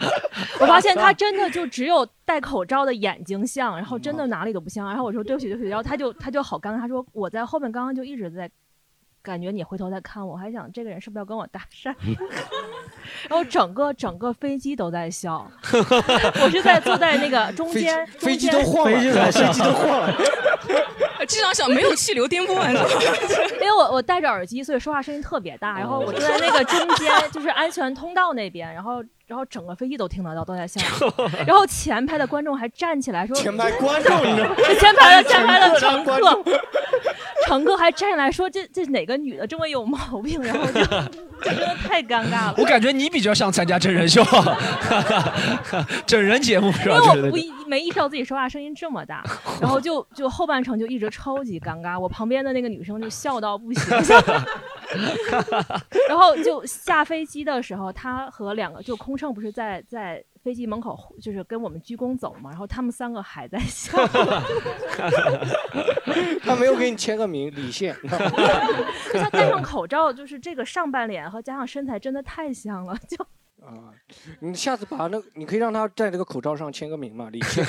[0.60, 4.86] 我发现他真的就只有戴口罩的眼睛像，然后真的哪里都不像。
[4.86, 8.48] 然后我说对不起对不起，然后他就他就好尴尬，他说我在后面刚刚就一直在。
[9.24, 11.94] 感觉你回头在看我，还想这个人是不是要跟我搭讪？
[13.28, 20.14] 然后整个整个飞机都在笑， 我是在坐在那个 中间，飞机都晃了，飞机都晃了。
[21.26, 22.70] 机长想没有气流颠簸啊，
[23.54, 25.78] 因为我我戴着耳机，所以说话声音特别大。
[25.78, 30.80] 然后我坐在那个中间，就是安全通道那边，然后然后整个飞机都听得到，都在笑。
[31.46, 34.56] 然后前排的观众还站起来说：“前排观众，你知道吗？
[34.78, 36.20] 前排的前排的乘客，
[37.46, 40.42] 乘客还站起来说：这这哪个女的这么有毛病？
[40.42, 40.84] 然后就
[41.44, 42.54] 就真的太尴尬了。
[42.58, 44.22] 我感觉你比较像参加真人秀，
[46.06, 46.96] 整人节目是吧？
[46.96, 49.24] 因为我不意没意识到自己说话声音这么大，
[49.58, 53.82] 然后就就后半程就一直超级尴尬，我旁边的那个女生就笑到不行。
[56.08, 63.96] 然后就下飞机的时候，他和两个就空乘不是在在飞机门口就是跟我们鞠躬走嘛，然后他们三个还在笑。
[66.44, 67.96] 他没有给你签个名，李现。
[69.12, 73.16] 就他戴上口罩，就是这个上半脸和加上身材真的太像了，就
[73.64, 73.90] 啊，
[74.40, 77.64] 你下次把那，你可以让他在这个口罩上签个名嘛，李现。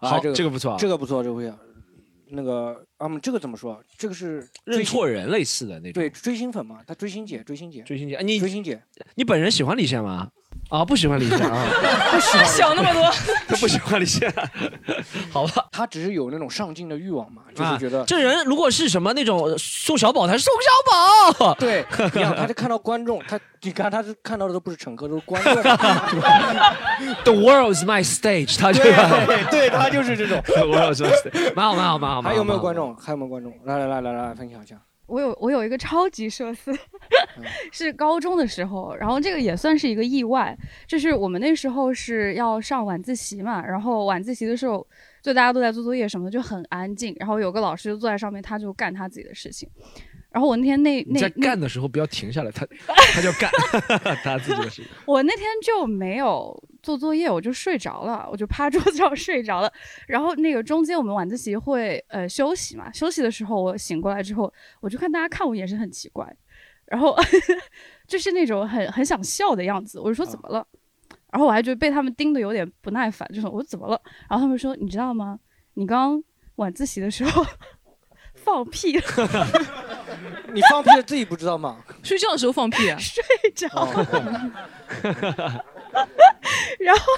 [0.00, 1.54] 啊好这个这个不错这个不错，这个不错。
[2.30, 3.82] 那个啊，嗯这个怎么说？
[3.98, 5.92] 这个是认错人类似的那种。
[5.92, 8.82] 对追星粉嘛，他追星姐，追星姐，追星姐，你追星姐，
[9.14, 10.30] 你本人喜欢李现吗？
[10.68, 11.66] 啊，不喜欢李现啊，
[12.12, 13.02] 不喜欢想那么多，
[13.48, 14.32] 他不喜欢李现，
[15.32, 15.66] 好吧？
[15.72, 21.84] 他只是有那种上进的欲望嘛，就是啊觉得这人如果是什么那种宋小宝，他是宋小宝， 对，
[22.14, 25.54] 一样，他就看到观众，他你看他是看到的都不是乘客，都是观众。
[27.24, 30.40] The world is my stage，他就对对，他就是这种。
[30.42, 32.22] The world is my stage，蛮好蛮好蛮好。
[32.22, 32.94] 还有没有观众？
[32.96, 33.52] 还有没有观众？
[33.64, 34.76] 来来来来来，分享一下。
[35.10, 36.72] 我有我有一个超级社死，
[37.72, 40.56] 是高中的时候，然后这个也算是一个意外，
[40.86, 44.86] 就是我们那时候是要上晚自习嘛，然后晚自习的时候，
[45.20, 49.68] 就大家都在做作业什么的，就很安静，然后有个老师就坐在上面，他就干他自己的事情，
[50.30, 52.64] 然后我那天那那在干的时候不要停下来，他
[53.12, 53.50] 他就干
[54.22, 54.84] 他自己的事情。
[55.06, 59.72] 我那天就没有做作业，我就睡着了，我就趴桌子上睡着了。
[60.06, 66.24] 然后那个中间我们晚自习会呃休息嘛，休息的时候我醒过来之后，我就看大家看我眼神很奇怪，
[66.86, 67.16] 然后
[68.06, 70.64] 就是那种很很想笑的样子，我就说怎么了？
[71.32, 74.00] 然后我还觉得被他们盯得有点不耐烦，就说我说怎么了？
[74.28, 75.38] 然后他们说你知道吗？
[75.74, 76.24] 你刚刚
[76.56, 77.44] 晚自习的时候
[78.34, 79.02] 放屁了。
[80.52, 81.78] 你放屁了自己不知道吗？
[82.02, 82.98] 睡觉的时候放屁啊？
[83.00, 83.22] 睡
[83.54, 85.64] 着哦了。
[86.78, 87.12] 然后，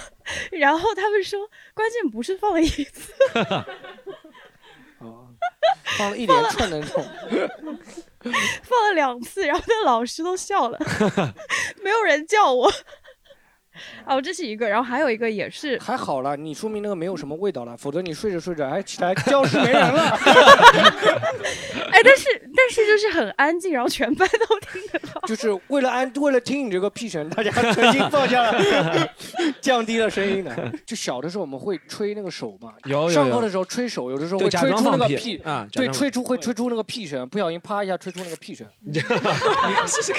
[0.52, 3.12] 然后他们说，关键不是放了一次，
[5.98, 7.04] 放了一连串的那种。
[8.62, 10.78] 放了两次，然后那老师都笑了，
[11.82, 12.72] 没有人叫我。
[14.06, 20.18] 哦，这是一个，然后还有一个也是，还好了，你说明那个没有什么味道了，否则你睡着睡着，哎，起来教室没人了。
[21.92, 25.20] 哎，但是但是就是很安静，然后全班都听得到。
[25.28, 29.08] 就是为了安，为了听你这个屁声，大家曾经放下了，
[29.60, 30.72] 降低了声音的。
[30.86, 38.66] 就小的时候我们会吹那个手嘛，有有有上课的时候吹手，有的时候会吹出那个屁对，啊对吹出会吹出那个屁声，不小心啪一下吹出那个屁声。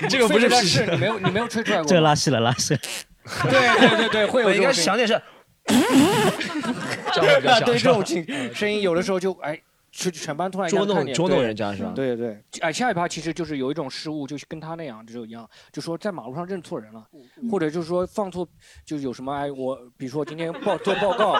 [0.10, 1.89] 这个不是非常屁声是你没有你没有吹出来过吗？
[1.89, 2.80] 这个拉稀了，拉稀了。
[3.49, 5.21] 对对对对，会有我应该这种声音想点是
[7.65, 9.59] 对这种情声音，有的时候就哎。
[9.96, 17.06] 全全班突然捉弄捉弄对人家是吧对对，哎，下一趴其实就是有一种失误，就是跟他那样就一样，就说在马路上认错人了，
[17.52, 18.48] 或者就是说放错，
[18.84, 21.39] 就是有什么哎，我比如说今天报做报告，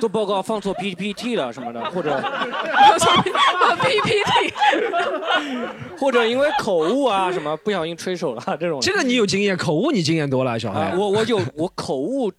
[0.00, 2.20] 做报告放错 PPT 了什么的，或者
[3.80, 4.54] PPT，
[5.98, 8.82] 或者因为口误啊什么不小心吹手了这种。
[8.82, 12.32] 这个你有经验，口误你经验多了，小啊孩。，我我有我口误，我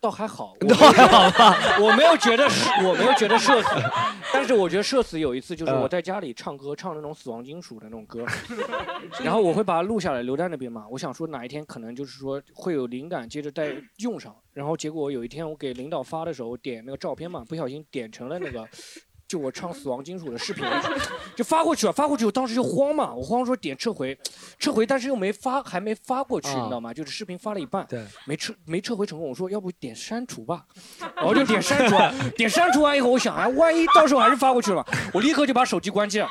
[0.00, 1.56] 倒还好， 我倒还好吧？
[1.80, 3.68] 我没有觉得是，我没有觉得社死，
[4.32, 5.80] 但是我觉得社死有一次就是嗯。
[5.80, 8.24] 我在家里唱歌，唱那种死亡金属的那种歌，
[9.22, 18.68] 然后我会把它录下来留在那边嘛，我想说哪一天可能就是说会有灵感，接着再用上，然后结果有一天我给领导发的时候点那个照片嘛，不小心点成了那个。
[19.28, 20.64] 就我唱死亡金属的视频，
[21.34, 24.16] 就发过去了，发过去，我当时就慌嘛，我慌说点撤回，
[24.58, 26.94] 撤回，但是又没发，还没发过去，啊你知道吗？
[26.94, 30.64] 就是视频发了一半，对，没撤没撤回成功，我说要不点删除吧，
[31.16, 31.96] 然后就点删除，
[32.36, 36.28] 点删除完以后，我想哎，万一到时候还是发过去了，我立刻就把手机关机了，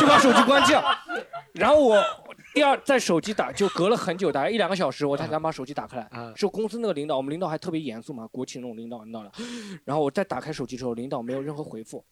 [0.00, 0.82] 就把手机关机了，
[1.54, 2.02] 然后我。
[2.54, 6.32] 第二，在手机打就隔了很久，大概一两个小时，我才敢把手机打开来。
[6.36, 9.32] 是公司那个领导，我们领导还特别严肃嘛，国企那种领导，你知道的。
[9.86, 12.04] 然后我再打开手机之后，领导没有任何回复。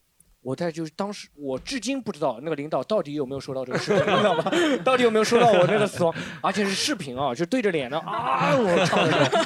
[0.43, 4.51] 我在就是当时，我至今不知道那个领导到底有没有收到这个视频，你知道吗？
[4.83, 9.41] 到底有没有收到我那个死亡，而且是视频啊，就对着脸的啊，我唱那种，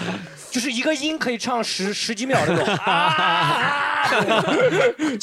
[0.53, 4.09] 就是一个音可以唱十十几秒那种啊，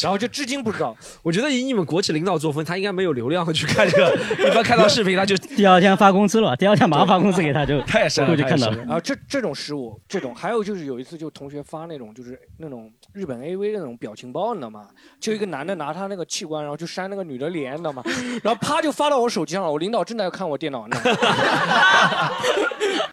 [0.01, 0.95] 然后就至今不知道。
[1.23, 4.13] 我觉得以你们国企领导作风，他应该没有流量去看这个。
[4.45, 8.95] 一般看到视频，他就第二天发工资了，第二天马上发工资给他就太深了过去看到了。
[8.95, 14.87] 啊，这这种失误，这种还有就是有一次，就同学发那种就是那种日本 AV 的那种表情包，你知道吗？
[15.19, 18.01] 就一个男的拿他那个器官，然后就扇那个女的脸，你知道吗？
[18.41, 21.17] 然后啪就发到我手机上了，我领导正在看我电脑，你知道吗？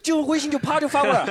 [0.03, 1.27] 就微信就啪就发过来，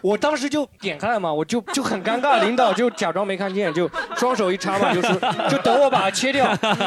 [0.00, 5.08] 我当时就点开了嘛，我就就很尴尬，领导就假装没看见，就双手一插嘛，就是
[5.50, 6.46] 就等我把它切掉，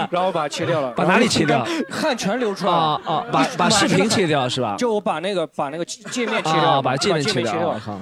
[0.10, 1.64] 然后把它切掉了，把哪里切掉？
[1.92, 8.00] 汗全流出来了啊啊把 把视频切掉是吧就我把那个把那个界面切掉把界面切切掉掉我靠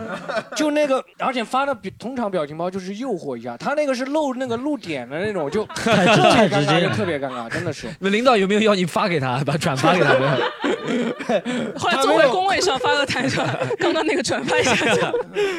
[0.56, 6.06] 就那个，而且发的比通常表情包就是诱惑一下，他那个是露那个露点的那种，就太
[6.48, 7.88] 直接了特别尴尬，真的是。
[7.88, 10.14] 你们领导有没有要你发给他，把转发给他？
[11.80, 15.02] 后来坐回工位上发个弹出来，刚刚那个转发一下就。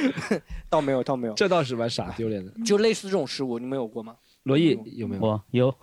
[0.69, 2.53] 倒没有，倒没有，这倒是蛮傻丢脸的。
[2.65, 4.15] 就类似这种失误，你们有过吗？
[4.43, 5.23] 罗毅有没有？
[5.23, 5.75] 我有，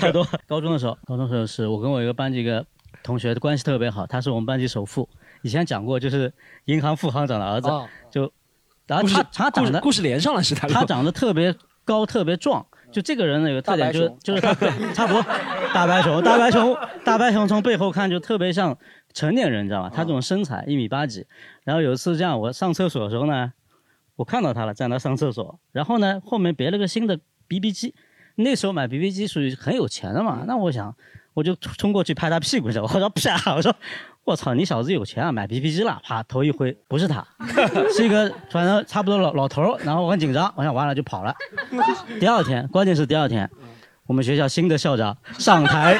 [0.00, 0.26] 太多。
[0.48, 2.66] 高中的时候，高中的时候是我跟我一个班级一个
[3.04, 5.08] 同学关系特别好，他是我们班级首富。
[5.42, 6.32] 以前讲过，就是
[6.64, 7.68] 银行副行长的儿子，
[8.90, 12.66] 然后他他长得故事连上了是他他长得特别高，特别壮。
[12.92, 14.52] 就这个人呢有个特点，就是就是他
[14.92, 15.24] 差不多
[15.72, 18.76] 大白熊，大白熊，大白熊从背后看就特别像
[19.14, 19.92] 成年人，你知道吧？
[19.94, 21.24] 他这种身材一米八几。
[21.62, 23.52] 然后有一次这样，我上厕所的时候呢，
[24.16, 25.60] 我看到他了，在那上厕所。
[25.70, 27.94] 然后呢，后面别了个新的 BB 机。
[28.34, 30.92] 那时候买 BB 机属于很有钱的嘛，那我想
[31.34, 32.90] 我就冲过去拍他屁股，你知道吗？
[32.92, 33.72] 我说啪，我说
[34.24, 36.00] 我操，你小子有钱啊，买 PP 机了。
[36.04, 37.26] 啪，头一挥，不是他，
[37.96, 39.76] 是一个反正差不多老老头。
[39.78, 41.34] 然后我很紧张，我想完了就跑了。
[42.20, 43.50] 第二天，关键是第二天。
[44.10, 45.96] 我们学校新的校长上台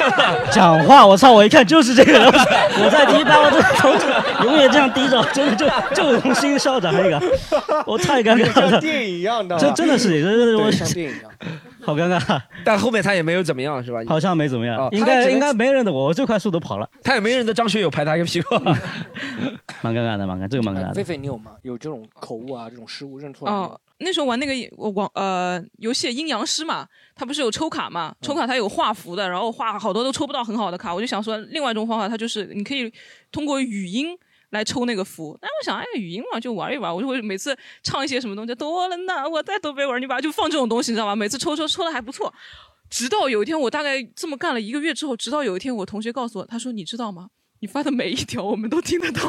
[0.50, 1.30] 讲话，我操！
[1.30, 7.22] 我一看就是这个人，我在第一班，我这头永远这样低着，真的就就从新校长那个，
[7.86, 8.70] 我太尴尬了。
[8.72, 11.30] 像电影一样的，这真的是，真的是我对像电影一样。
[11.82, 12.40] 好尴尬。
[12.64, 14.00] 但后面他也没有怎么样是吧？
[14.08, 18.56] 好像没怎么样哦，应该应该没认得我，我最快速度跑了，他也没认得张学友拍他一个屁股。
[19.82, 20.94] 蛮尴尬的，蛮尴尬，这个蛮尴尬的。
[20.94, 21.52] 菲菲，你有吗？
[21.62, 23.66] 有这种口误啊，这种失误认错人吗？
[23.66, 28.14] 哦，那时候玩那个我网呃游戏阴阳师嘛，它不是有抽卡嘛？
[28.20, 32.92] 抽卡它有画符的，然后画好多都抽不到很好的卡，我就想说另外一种方法，它就是你可以
[33.30, 34.18] 通过语音。
[34.50, 41.14] 来抽那个符，那我想，哎，语音嘛，就玩一玩，我就会每次唱一些什么东西，多了呢，我在东北玩泥巴，就放这种东西，你知道吗？
[41.14, 42.34] 每次抽抽抽的还不错，
[42.90, 47.28] 直到有一天，我大概这么干了一个月之后，直到有一天，我同学告诉我，他说，你知道吗？
[47.62, 49.20] 你发的每一条我们都听得到，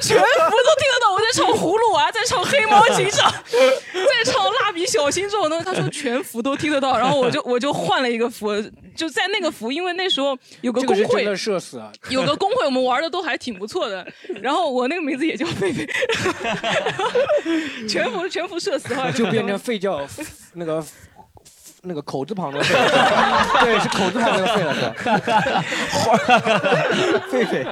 [0.00, 1.12] 全服都听得到。
[1.12, 8.48] 我在唱葫芦娃，在唱黑猫警长，在唱蜡笔小小心这种东西，他说全服都听得到，然后我就我就换了一个服，
[8.96, 11.92] 就在那个服，因为那时候有个工会这个是真的，社死啊！
[12.08, 14.06] 有个工会我们玩的都还挺不错的，
[14.40, 15.86] 然后我那个名字也叫狒狒，
[17.86, 20.00] 全服全服社死的话就变成废叫
[20.54, 20.82] 那个
[21.84, 24.94] 那个口字旁的吠，对，是口字旁那个吠了，是吧？
[27.30, 27.64] 狒狒，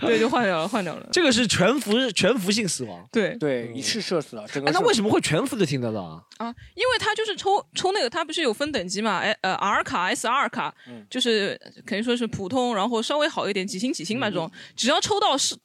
[0.00, 1.06] 对，就换掉了，换掉了。
[1.12, 3.06] 这个是全服全服性死亡。
[3.10, 6.20] 对对，一是射死了，整个哎，那社为什么会全服都听得到啊？
[6.38, 9.18] 啊，因为他就是抽抽那个，他不是有分等级嘛？
[9.18, 15.56] 哎呃，R 卡、S R 卡，嗯就是可以说是普通，然后稍微好一点，几星几星嘛这嗯种，只要抽到是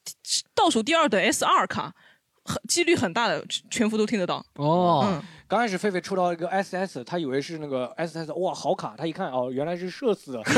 [0.53, 1.93] 倒数第二的 S R 卡，
[2.43, 4.45] 很几率很大的全服都听得到。
[4.55, 8.96] 哦嗯，刚开始狒狒抽到一个 SS，他以为是那个 SS，哇，好卡！
[8.98, 10.41] 他一看哦，原来是社死的，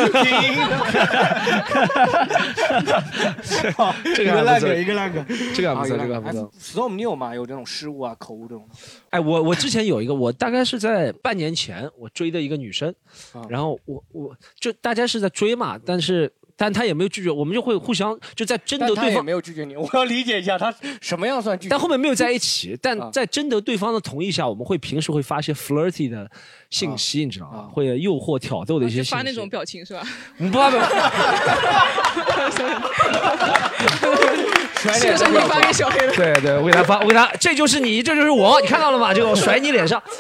[4.16, 6.42] 这个烂梗，一个烂梗，这个还不错啊这个还不错。
[6.42, 7.36] 哎 Storm，你有吗？
[7.36, 8.66] 有这种失误啊、口误这种？
[9.10, 12.90] 哎，我我之前有一个，我大概是在半年前我追的一个女生，
[13.34, 21.70] 啊然后我我就大家是在追嘛，但是但他也没有拒绝，我们就会互相就在征得对方，没有拒绝你，我要理解一下他什么样算拒绝。
[21.70, 26.30] 但后面没有在一起，但啊在征得对方的同意下，我们会平时会发一些 flirty 的
[26.72, 27.70] 信息，你知道吗？
[27.72, 29.12] 会诱惑挑逗的一些信息。
[29.12, 30.01] 发那种表情是吧？
[30.38, 30.82] 不发表，
[34.76, 36.14] 甩这个是你发给小黑的。
[36.16, 39.14] 对对，我给他发，我给他，这就是你，这就是我，你看到了吗？
[39.14, 40.01] 这个我甩你脸上。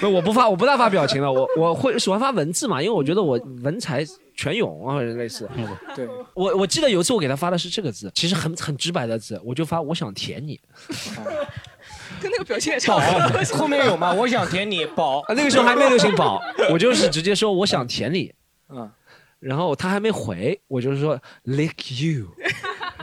[0.00, 5.48] 不，我不发，我不大发表情了，我我会喜欢发文字嘛，因为我觉得我文采全涌啊，或者类似。
[5.94, 10.60] 对，我我记得有一次我给他发的是这个字，其实很很直白的字，我就发我想舔你。
[12.20, 13.44] 跟那个表情也差不多。
[13.56, 14.12] 后面有吗？
[14.12, 16.40] 我想舔你宝啊，那个时候还没流行宝，
[16.70, 18.32] 我就是直接说我想舔你，
[18.68, 18.88] 嗯，
[19.40, 22.28] 然后他还没回，我就是说 lick you，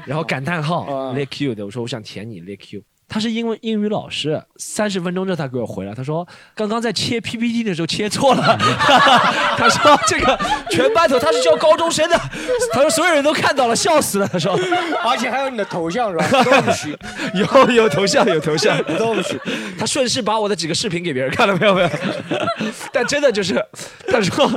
[0.05, 2.81] 然后感叹号嗯 lick you 的，我说我想舔你 lick you。
[3.09, 8.55] 他是英文英语老师，三十分钟之后他给我回来，他说刚刚在切 PPT 的时候切错了，
[9.57, 10.39] 他说这个
[10.69, 12.15] 全班头他是教高中生的，
[12.71, 14.57] 他说所有人都看到了，笑死了，他说，
[15.03, 16.43] 而且还有你的头像是吧？
[16.43, 16.95] 都不许，
[17.33, 19.39] 有有头像有头像，都不许。
[19.77, 21.89] 他顺势把我的几个视频给别人看了没有没有？
[22.93, 23.55] 但真的就是，
[24.07, 24.47] 他说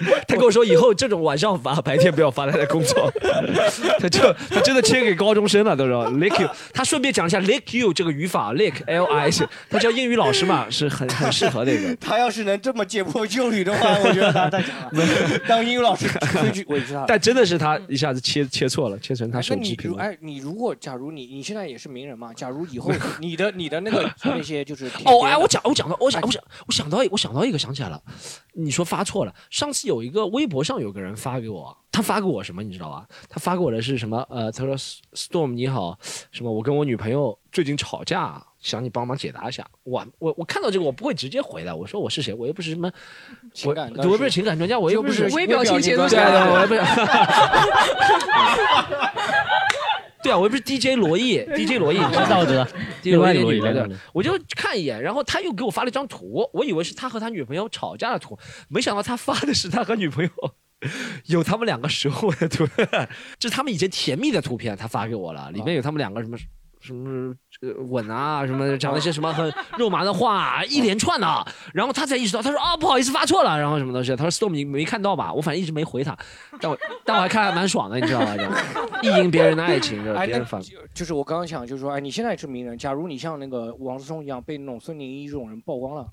[0.26, 3.12] 他跟我说以后这种晚上发，白天不要发，他在工作。
[4.00, 6.48] 他就他真的切给高中生了，都说 lick you。
[6.72, 9.30] 他顺便讲一下 lick you 这个语法，lick l i，
[9.68, 11.94] 他教英语老师嘛， 是很很适合那个。
[11.96, 15.38] 他要是能这么解剖幼语的话，我觉得他太强了。
[15.46, 16.08] 当英语老师
[16.66, 17.04] 我也知道。
[17.06, 19.96] 但真的是他一下子切切错了，切成他手那机屏幕。
[19.96, 22.32] 你如哎，你如果假如你你现在也是名人嘛？
[22.32, 22.90] 假如以后
[23.20, 28.00] 你的你的那个那些就是哦，哎，我讲，我讲到，我想，我想，我想到，我想到一个，想起来了。
[28.52, 33.04] 你说发错了，上次有一个微博上有个人发给我，他发给我什么，你知道吧？
[33.28, 34.24] 他发给我的是什么？
[34.30, 35.98] 呃，他说 Storm 你好，
[36.30, 36.50] 什么？
[36.50, 39.66] 我跟我女朋友最近吵架，想你帮忙解答一下。
[39.82, 41.76] 我我我看到这个，我不会直接回的。
[41.76, 42.32] 我说我是谁？
[42.32, 42.90] 我又不是什么
[43.74, 46.80] 感我又不是情感专家，我又不是微表情解读家我又不是。
[50.22, 52.64] 对啊，我又不是 DJ 罗毅，DJ 罗毅知 道的
[53.02, 53.88] ，DJ 另外一个罗毅女的。
[54.12, 60.30] 我就看一眼，然后他又给我发了一张图，我以为是他和他女朋友吵架的图，没想到他发的是他和女朋友
[61.26, 62.66] 有他们两个时候的图，
[63.38, 66.36] 这 是他们以前甜蜜的图片，他发给我了，里面有他们两个什么。
[66.80, 75.32] 什么呃吻啊，什么 讲了一些什么很肉麻的话，一连串的，然后他才意识到，他说啊不好意思发错了，然后什么东西，他说 Storm 你没看到吧？
[75.32, 76.16] 我反正一直没回他，
[76.60, 78.34] 但我但我还看还蛮爽的，你知道吧？
[79.02, 80.60] 就意淫别人的爱情，别人反。
[80.62, 86.06] 就就是我刚刚想，就是说，哎，你现在也是名人，假如你像那个王思聪一样被那种孙宁一这种人曝光了。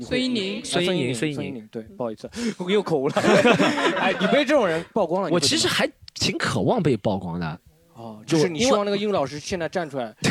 [0.00, 2.28] 孙一宁啊孙一宁宁，孙一宁对，不好意思，
[2.58, 3.14] 我又口误了。
[3.96, 7.60] 哎，你被这种人曝光了，我其实还挺渴望被曝光的。
[7.94, 10.28] 哦，就就是你希望那个英语老师现在站出来， 你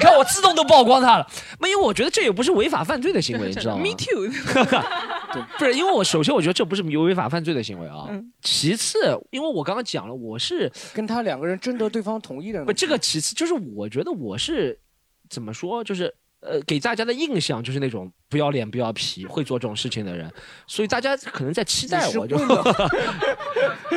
[0.00, 1.26] 看我自动都曝光他了，
[1.60, 4.28] 没因为我觉得这也不是违法犯罪的行为，你知道吗 Me too。
[5.58, 8.98] 不是因为我首先我觉得这不是有违法犯罪的行为啊，嗯其次
[9.30, 12.64] 因为我刚刚讲了我是跟他两个人征得对方同意的。
[12.64, 14.78] 不这个其次就是我觉得我是
[15.28, 16.12] 怎么说就是。
[16.42, 20.32] 呃，给大家的印象就是那种不要脸、不要皮、会做这种事情的人，
[20.66, 22.38] 所以大家可能在期待我， 就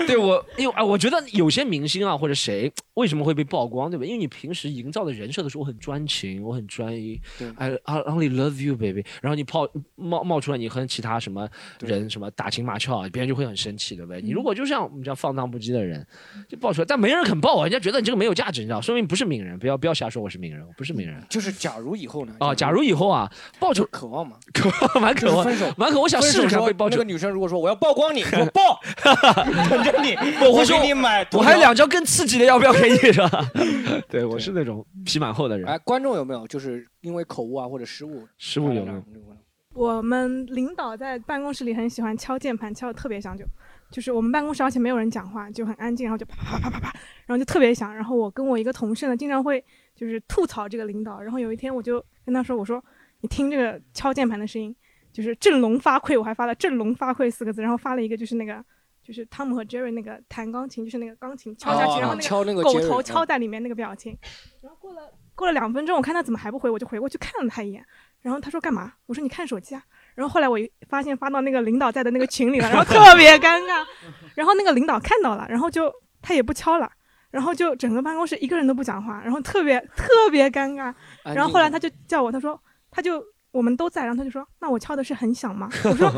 [0.08, 4.04] 对我，因为啊，我觉得有些明星啊或者谁为什么会被曝光，对吧？
[4.04, 11.48] 因为你平时营造的人设都是我很专情，我很专一对，I I only love you baby，然后你泡冒冒出来你和其他什么
[11.80, 14.20] 人什么打情骂俏，别人就会很生气，对不对？
[14.20, 16.06] 你如果就像我们这样放荡不羁的人，
[16.50, 21.24] 就爆出来，但没人肯爆啊，人家觉得你这个没有价值，你知道，说明不是名人，不要不要瞎说我是名人，我不是名人。
[21.30, 22.36] 就是假如以后呢？
[22.40, 24.38] 啊，假如以后啊，爆出渴望望嘛，
[25.02, 28.80] 蛮渴望就是分手，蛮渴我想试试分手说看被抱住那个女生如果说我要曝光你， 我爆，
[29.70, 30.16] 等着你，
[30.46, 33.46] 我会说给你买，我还有两张更刺激的，要不要给你是吧？
[34.10, 35.68] 对，我是那种皮蛮厚的人。
[35.68, 38.26] 哎，观众有没有就是因为口误啊或者失误？
[38.38, 39.04] 失误有没有？
[39.74, 43.44] 我们领导在办公室里很喜欢敲键盘，敲的特别响，就
[43.90, 46.94] 就是我们办公室而且没有人讲话，就很安静，然后就啪啪啪啪啪，
[47.26, 47.94] 然后就特别响。
[47.94, 49.64] 然后我跟我一个同事呢，经常会
[49.96, 51.20] 就是吐槽这个领导。
[51.20, 52.84] 然后有一天我就跟他说，我说
[53.24, 54.76] 你听这个敲键盘的声音，
[55.12, 58.64] 就是振聋发聩，我还发了“振聋发聩”四个字，然后发了一个就是那个。
[59.06, 64.18] 就是汤姆和 Jerry 那个弹钢琴，就是那个钢琴敲下去，哦然后那个狗头嗯敲在里面那个表情。
[64.62, 67.86] 然后过了过了两分钟，我看他怎么还不回，我就回过去看了他一眼。
[68.22, 68.94] 然后他说干嘛？
[69.06, 69.84] 我说你看手机啊。
[70.16, 73.86] 然后后来我一发现发到那个领导在的那个群里了，然后特别尴尬。
[74.36, 76.90] 然后那个领导看到了，然后就他也不敲了，
[77.30, 80.94] 然后就整个办公室一个人都不讲话，然后特别特别尴尬。
[81.26, 82.58] 然后后来他就叫我，他说
[82.96, 85.68] 他就我们都在，然后他就说那我敲的是很响吗？
[85.84, 86.12] 我说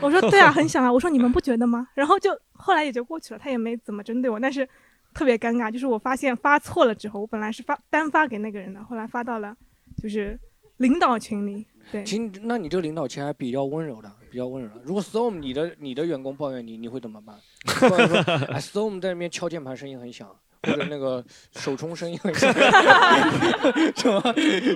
[0.00, 0.92] 我说对啊，很响啊。
[0.92, 1.88] 我说你们不觉得吗？
[1.94, 4.66] 然后就后来也就过去了，他也没怎么针对我，但是
[5.12, 5.70] 特别尴尬。
[5.70, 9.56] 就是我发现发错了之后，我本来是发单发给那个人的，后来发到了
[10.00, 10.38] 就是
[10.78, 11.66] 领导群里。
[11.90, 14.82] 对，其实，那你这个领导其实还比较温柔的，比较温柔的。
[14.84, 17.36] 如果 Storm 你的你的员工抱怨你，你会怎么办？
[18.48, 20.28] 哎，Storm 在那边敲键盘声音很响，
[20.62, 21.24] 或者那个
[21.56, 22.52] 手冲声音很响，
[23.96, 24.22] 什么？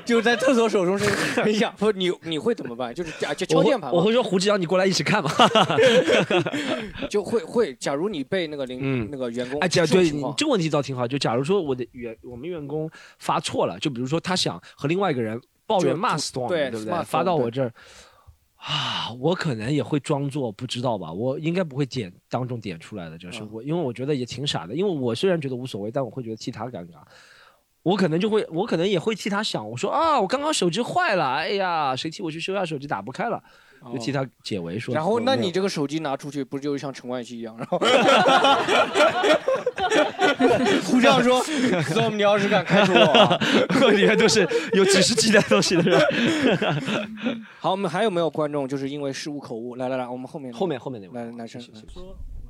[0.04, 2.94] 就在厕所手冲声音很响，不，你你会怎么办？
[2.94, 3.92] 就是啊，就敲键盘嘛。
[3.92, 5.30] 我会说胡志阳，你过来一起看嘛。
[7.10, 11.06] 就会会，假如你被那个领、那个员工哎，假这种对你况这个问题倒挺好。
[11.06, 17.02] 就假如说我的员我们员工发错了，就比如说他想和另外一个人抱就怨骂就 Storm，对对不对？
[17.04, 17.72] 发到我这儿
[18.66, 26.94] 啊，我可能也会装作不知道吧，我应该不会点当众点出来的，就是嗯我，因为我觉得也挺傻的，因为我虽然觉得无所谓，但我会觉得替他尴尬。
[27.82, 29.68] 我可能就会，我可能也会替他想。
[29.68, 33.44] 我说啊，我刚刚手机坏了，哎呀，谁替我去修下手机打不开了，
[33.92, 34.94] 就替他解围说。
[34.94, 37.56] 哦然后，那你这个手机拿出去，不就像陈冠希一样？
[37.56, 37.78] 然后
[40.84, 43.38] 胡这样说，Storm，你要是敢开除我啊，
[43.92, 46.00] 里面都是有几十 G 的东西的人。
[47.60, 49.76] 好，我们还有没有观众就是因为失误口误？
[49.76, 51.60] 来来来，我们后面后面后面那位，来男生。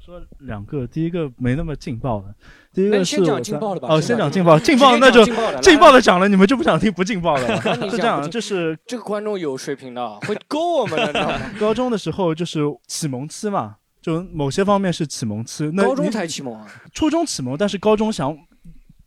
[0.05, 2.27] 说两个，第一个没那么劲爆的，
[2.75, 7.63] 第一个先讲劲爆的吧哦，先讲劲爆，劲爆那就劲爆的来劲爆的讲了，你们就不想听不劲爆的了。
[7.89, 11.41] 是这样，就是这个观众有水平的，会勾我们的，知道吗？
[11.59, 15.71] 高中的时候就是启蒙期嘛，就某些方面是启蒙期。
[15.73, 16.67] 那高中才启蒙啊？
[16.93, 18.37] 初中启蒙，但是高中想。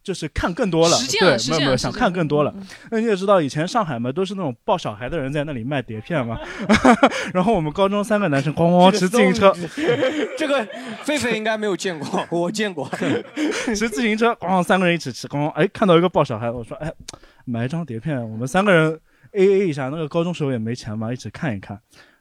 [0.08, 2.56] 就是看更多了，对，没有没有想看更多了。
[2.90, 6.40] 那你也知道，以前上海嘛，都是那种抱小孩的人在那里卖碟片嘛。
[7.36, 9.54] 然后我们高中三个男生咣咣骑自行车，
[10.40, 10.66] 这个
[11.04, 12.90] 狒狒应该没有见过，我见过。
[13.76, 16.90] 骑自行车，咣三个人一起骑，咣哎看到一个抱小孩，我说哎
[17.44, 18.98] 买一张碟片，我们三个人
[19.34, 19.90] A A 一下。
[19.90, 21.78] 那个高中时候也没钱嘛，一起看一看。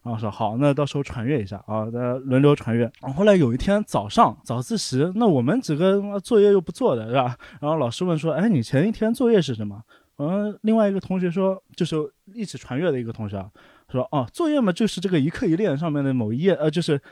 [0.06, 2.84] 然后说好，那到时候传阅一下啊，大家轮流传阅。
[3.00, 7.36] 然后后来有一天早上早自习，那我们几个作业又不做的是吧？
[7.60, 9.82] 然后老师问说，哎，你前一天作业是什么？
[10.18, 11.96] 嗯，另外一个同学说，就是
[12.32, 13.50] 一起传阅的一个同学啊，
[13.90, 17.02] 说哦，作业嘛就是这个一课一练上面的某一页，呃，就是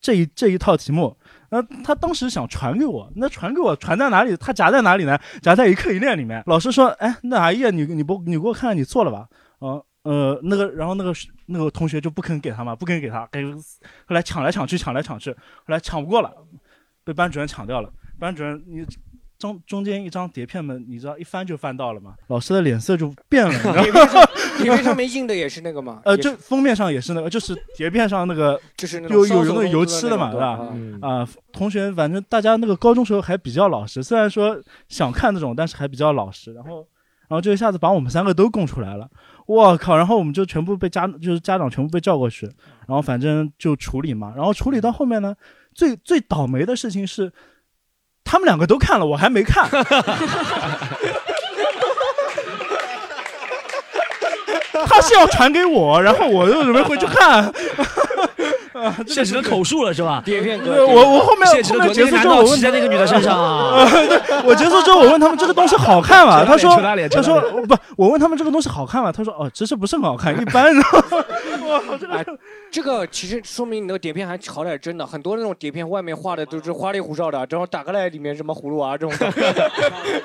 [0.00, 1.16] 这一这一套题目。
[1.50, 4.36] 那他当时想传给我，那传给我传在哪里？
[4.36, 5.16] 他夹在哪里呢？
[5.40, 6.42] 夹在一课一练里面。
[6.46, 9.28] 老师说，哎，那哪一页你你不你给我看看你做了吧？
[9.60, 9.68] 啊。
[9.68, 9.86] 呃，
[10.42, 11.12] 那个，然后那个
[11.46, 16.32] 那个同学就不肯给他嘛，不肯给他，给后来抢来抢去，抢来抢去，后来抢不过了，
[17.04, 17.90] 被班主任抢掉了。
[18.18, 18.84] 班主任，你
[19.38, 23.82] 中中间一张碟片嘛，你知道一翻就翻到了嘛，老师的脸色就变了，你知道吗？
[23.82, 24.26] 碟片上
[24.58, 26.00] 碟片上面印的也是那个吗？
[26.04, 30.68] 呃，就封面上也是那个，就是碟片上那个， 就是有有有那个油漆的嘛，对吧
[31.00, 36.52] 啊，同学，反正大家那个高中时候还比较老实，虽然说想看那种，但是还比较老实。
[36.52, 36.86] 然后，
[37.28, 39.08] 然后就一下子把我们三个都供出来了，
[39.50, 39.96] 我靠！
[39.96, 42.46] 然后我们就全部被家，就是家长全部被叫过去，
[42.86, 44.32] 然后反正就处理嘛。
[44.36, 45.34] 然后处理到后面呢，
[45.74, 47.32] 最最倒霉的事情是，
[48.22, 49.68] 他们两个都看了，我还没看。
[54.86, 57.52] 他是要传给我，然后我又准备回去看。
[59.06, 60.22] 现实的口述了是吧？
[60.24, 63.86] 碟片哥我我后面现成的后面结束之后，我问骑在那个女的身上啊
[64.44, 66.44] 我结束之后，我问他们这个东西好看吗？
[66.46, 69.10] 他说求他说不，我问他们这个东西好看吗？
[69.12, 70.70] 他说哦，其实不是很好看，一般。
[72.10, 72.24] 哎，
[72.70, 79.12] 这个其实说明你那个碟片还好点真的，很多那种碟片外面画的都是花里胡哨的，然后打开来里面什么葫芦娃、这种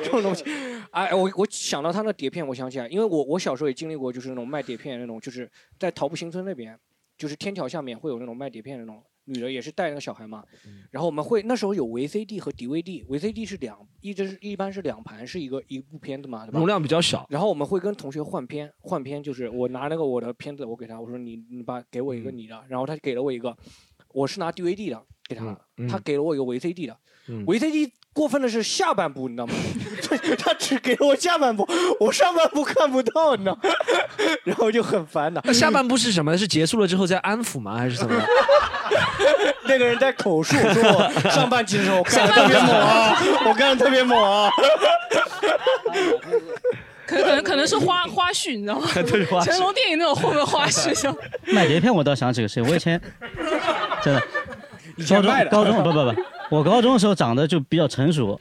[0.03, 0.43] 这种东西。
[0.91, 6.77] 哎，我我想到他那碟片，我想起来，因为我我小时候也经历过，就是那种卖碟片那种，就是在桃步新村那边，
[7.17, 10.43] 就是天桥下面会有那种卖碟片的那种女的也是带那个小孩嘛，
[10.91, 16.59] 然后我们会那时候有 VCD 和 DVD，VCD 是两一直是一般是两盘是一个一部片子嘛，对吧？
[16.59, 17.25] 容量比较小。
[17.29, 23.57] 然后我们会跟同学换片，换片就是我拿那个我的片子，我给他，我说你你把给我一个你的，然后他给了我一个，
[24.13, 26.95] 我是拿 DVD 的给他，嗯他给了我一个 VCD 的、
[27.27, 27.43] 嗯。
[27.45, 29.53] VCD 过分的是下半部，你知道吗？
[30.39, 31.67] 他只给了我下半部，
[31.99, 33.69] 我上半部看不到，你知道吗？
[34.45, 35.41] 然后就很烦恼。
[35.43, 36.35] 那下半部是什么？
[36.37, 37.75] 是结束了之后再安抚吗？
[37.77, 38.15] 还是怎么？
[39.67, 44.49] 那个人在口述说我上半集的时候我看的特别猛啊，我看的特别猛啊。
[47.05, 48.87] 可可能可能是花花絮，你知道吗？
[49.07, 51.15] 对花成龙电影那种后面花絮，像
[51.47, 52.99] 卖碟片我倒想起个事，我以前
[54.01, 54.31] 真的高中
[54.97, 56.15] 以前卖的高中不不不，
[56.49, 58.39] 我高中的时候长得就比较成熟，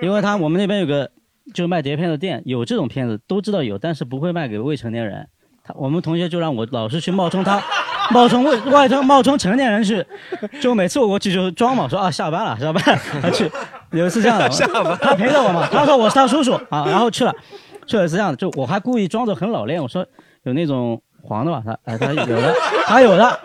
[0.00, 1.10] 因为他我们那边有个
[1.52, 5.26] 就卖碟片的店，有这种片子都知道有，但是不会卖给未成年人。
[5.64, 7.62] 他我们同学就让我老是去冒充他，
[8.10, 10.04] 冒充未外头冒充成年人去，
[10.60, 13.50] 就每次我过去就装嘛，说啊下班了下班了，他去
[13.92, 14.48] 有一次这样的，
[15.00, 17.34] 他陪着我嘛，他说我是他叔叔啊，然后去了，
[17.86, 20.04] 去了是这样的，就我还故意装作很老练，我说
[20.44, 22.54] 有那种黄的吧，他哎他有的，
[22.86, 23.40] 他有的。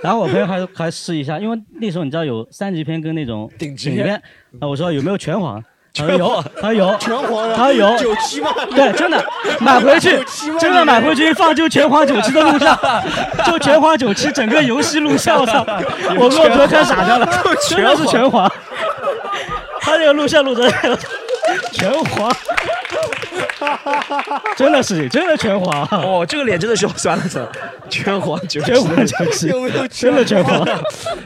[0.02, 4.04] 然后我朋友还还试一下，因为那时候你知道有三级片跟那种顶级片。
[4.04, 4.22] 片，
[4.60, 5.62] 啊，我说有没有拳皇？
[5.92, 7.86] 他说有全黄，他有，全黄啊他有。
[7.96, 8.54] 97万。
[8.70, 9.24] 对，真的
[9.58, 10.24] 买回去，
[10.58, 12.78] 真的买回去一放就拳皇九七的录像，
[13.44, 15.66] 就拳皇九七整个游戏录像，我操！
[16.16, 17.26] 我跟我朋友看傻掉了，
[17.68, 18.48] 真的是拳皇，
[19.80, 20.70] 他这个录像录的
[21.72, 22.32] 全黄，
[24.56, 27.46] 真的是真的全黄，哦，这个脸真的是要酸了酸，
[27.88, 30.66] 全黄九全黄九七，有没有真的全黄？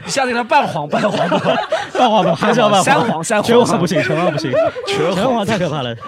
[0.04, 1.38] 你下次给他半黄半黄不？
[1.98, 3.46] 半黄不还是要半三黄三黄。
[3.46, 4.52] 全黄不行，全黄不行，
[4.86, 5.94] 全黄太可怕了。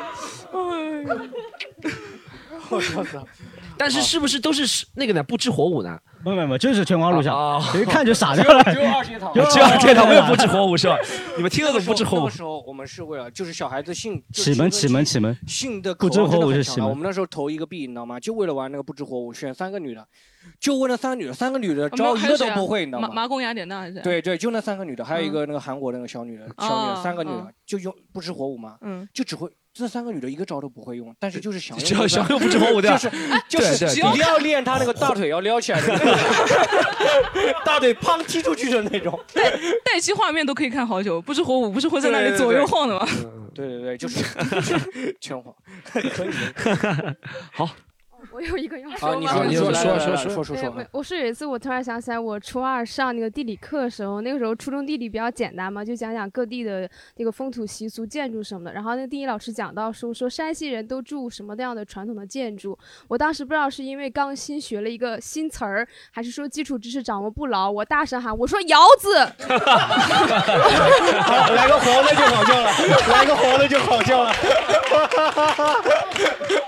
[3.78, 5.22] 但是是不是都是那个呢？
[5.22, 5.98] 不知火舞呢？
[6.24, 8.64] 不不不，就是全光录像啊，一看就傻掉了。
[8.64, 10.98] 只有二阶堂只有二阶堂没有不知知火舞是吧？
[11.36, 12.30] 你们听得懂不知火舞那个？
[12.30, 18.18] 时候我们是为了就是小孩子性就是启蒙启蒙启蒙性的不知火舞是启蒙我们那时候投一个币，你知道吗？
[18.18, 20.04] 就为了玩那个不知火舞，选三个女的，
[20.58, 23.08] 就问了三个女的，三个女的招一个都不会，你知道吗？
[23.08, 24.00] 麻麻宫雅典娜还是？
[24.00, 33.16] 对对，就那三个女的，还有一个那个韩国那个小女的，小女三个女的哦就用不知火舞嘛，嗯，就只会这三个女的一个招都不会用，但是就是想用只要想用不知火舞对吧就是
[33.48, 35.98] 就是对对只要要 练她那个大腿要撩起来的，
[37.64, 39.18] 大腿砰踢出去的那种。
[39.84, 43.06] 待机画面都可以看好久，不知火舞不是会在那里左右晃的吗？
[43.54, 44.24] 对对对，就是
[45.20, 45.54] 全黄，
[45.92, 46.10] 可以。
[47.52, 47.68] 好，
[48.36, 49.18] 我有一个要啊说吗？
[49.18, 56.86] 你说你说说说说说我是有一次我突然想起来，我初二上那个地理课的时候，那个时候初中地理比较简单嘛，就讲讲各地的
[57.16, 58.74] 那个风土习俗、建筑什么的。
[58.74, 69.18] 然后那个地理老师讲到说说山西人都住什么样的传统的建筑，我当时不知道是因为刚新学了一个新词儿，还是说基础知识掌握不牢，我大声喊我说窑子。
[71.22, 72.70] 好， 来个黄的就好笑了，
[73.08, 74.34] 来个黄的就好笑了。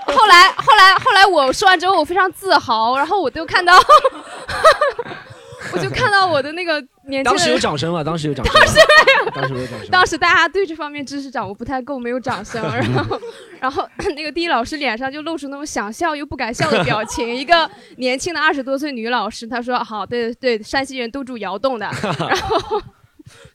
[0.09, 3.73] 后来后来后来我说完之后，我非常自豪，然后我就看到，
[5.73, 7.61] 我就看到我的那个年轻当时有人。
[7.61, 8.03] 掌声吗？
[8.03, 8.53] 当时有掌声。
[8.53, 9.89] 当时没有，当时没有掌声。
[9.89, 12.61] 当时大家对这方面知识掌握不太够，没有掌声。
[12.63, 13.19] 然后，
[13.59, 17.35] 然后那个地理老师脸上就露出那种想笑又不敢笑的表情。
[17.35, 21.85] 一个年轻的二十多岁女老师，她说：“好，对对，山西人都住窑洞的。”
[22.19, 22.81] 然后，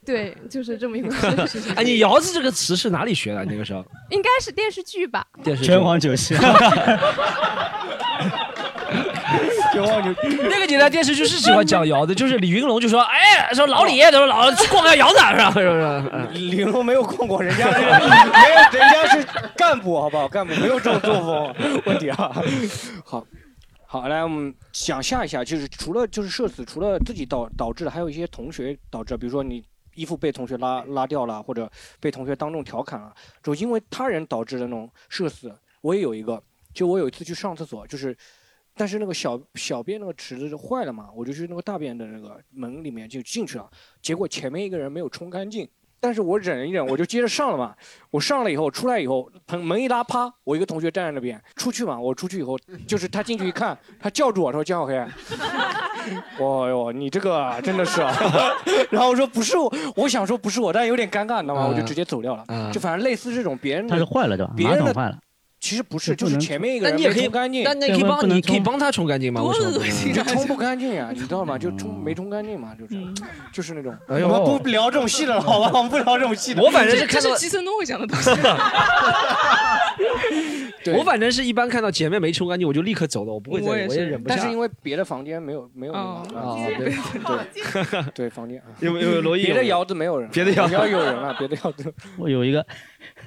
[0.05, 1.11] 对，就是这么一回
[1.47, 1.61] 事。
[1.77, 3.45] 哎，你“窑子”这个词是哪里学的？
[3.45, 5.27] 那个时候 应该是电视剧吧？
[5.43, 6.35] 电视剧拳皇九七。
[9.75, 15.51] 那个年代电视剧是喜欢讲窑子，就是李云龙就说：“哎，说老李，他说老去逛个窑子，是吧？
[15.51, 17.99] 是不是？”李云龙没有逛过，人家是没有，
[18.73, 19.27] 人家是
[19.57, 20.29] 干部，好不好？
[20.29, 21.53] 干部没有这种作风
[21.87, 22.31] 问题啊。
[23.05, 23.27] 好，
[23.85, 29.65] 好，来我们想象一下，就是除了就是社死，除了自己导导致的，还有一些同学导致，比如说你
[29.95, 35.55] 衣服被同学拉拉掉了，或者被同学当众调侃了，就因为他人导致的那种社死。
[35.81, 36.43] 我也有一个，
[36.73, 38.17] 就我有一次去上厕所，就是。
[38.77, 43.71] 但是那个小小便那个池子就坏了嘛，我就去那个大便的那个门里面就进去了，
[44.03, 45.69] 结果前面一个人没有冲干净，
[46.05, 47.75] 但是我忍一忍，我就接着上了嘛。
[48.11, 51.99] 我上了以后出来以后，门门一拉，啪，我一个同学站在那边，出去嘛。
[51.99, 54.99] 我出去以后，就是他进去一看，他叫住我，他说江小黑，
[56.45, 58.15] 哇哟，你这个啊真的是啊。
[58.93, 61.67] 然后我说不是我，我想说不是我，但有点尴尬，你知道吗？
[61.67, 62.45] 我就直接走掉了。
[62.71, 64.53] 就反正类似这种别人的，它是坏了对吧？
[64.55, 65.19] 别人的坏了。
[65.65, 69.43] 其实不是，就是前面一个人那你也可以没冲干净，那那你可以帮你可以帮他冲干净吗？
[69.43, 69.89] 为什么不能？
[70.07, 71.57] 你就冲不干净呀，你知道吗？
[71.57, 72.95] 就冲没冲干净嘛，就是
[73.51, 73.97] 就是那种。
[74.09, 75.71] 哎呦我们不聊这种戏了，好吧？
[75.73, 76.63] 我们不聊这种戏了。
[76.63, 78.31] 我反正是看到基森东会讲的东西。
[80.85, 84.37] 对我反正是一般看到前面没冲干净，我就立刻走了，我不会再，我也忍不下。
[84.37, 86.23] 但是因为别的房间没有没有啊，
[86.77, 86.95] 对对
[88.15, 92.67] 对房间啊，因为因为罗毅别的窑子没有人，别的窑子 要有人了，别的窑子我有一个，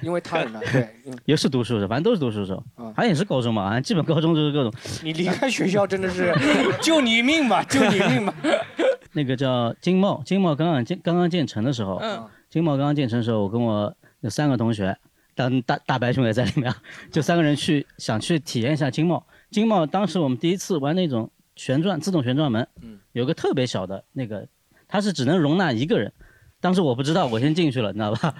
[0.00, 4.72] 因为他人了，对，嗯也是读书的，反正都是读书的时候，好像也是高中嘛，好像基本高中就是各种。
[5.02, 6.34] 你离开学校真的是
[6.80, 8.34] 救你一命吧，救你一命吧。
[9.12, 14.96] 那个叫金茂，金茂刚刚建刚刚建成的时候，嗯金茂刚刚建成的时候，我跟我有三个同学，
[15.34, 16.72] 当大大白熊也在里面，
[17.10, 19.26] 就三个人去想去体验一下金茂。
[19.50, 22.66] 金茂当时我们第一次玩那种旋转自动旋转门，
[23.12, 24.46] 有个特别小的那个，
[24.86, 26.12] 它是只能容纳一个人。
[26.60, 28.34] 当时我不知道，我先进去了，你知道吧？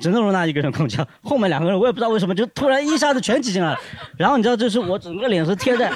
[0.00, 3.78] 只能容纳一个人空降，后面两个人我也不知道为什么就突然一下子全挤进来了，
[4.16, 5.90] 然后你知道就是我整个脸是贴在，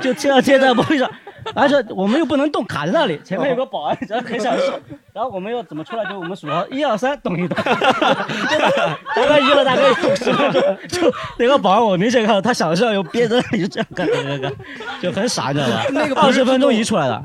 [0.00, 1.10] 就贴在贴在玻璃上，
[1.54, 4.80] 而且我们又不能动，卡在那里，前面有个保安，然后很享受，
[5.12, 6.04] 然后我们要怎么出来？
[6.04, 14.52] 就我们数到一二三，动一动， 大概移了大概有十分钟，就那个保安我明显看到他想象有憋在那里就这样干干干干，
[15.02, 15.84] 就很傻，你知道吧？
[15.90, 17.24] 那个二十分钟移出来了，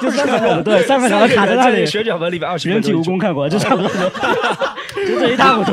[0.00, 5.72] 就三个人对三个人卡在那里，旋转门里面二十人体蜈蚣看过，就差不多就就这一塌糊涂。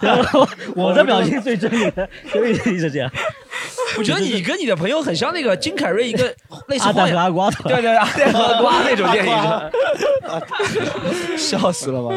[0.00, 3.10] 然后我的表情最狰狞的，就一直这样。
[3.98, 6.24] 我觉得你跟你的朋友很像那个金凯瑞一个
[6.68, 9.32] 类似阿蛋荒野和阿瓜的对对阿蛋和阿瓜那种电影，
[11.36, 12.14] 笑死了吧？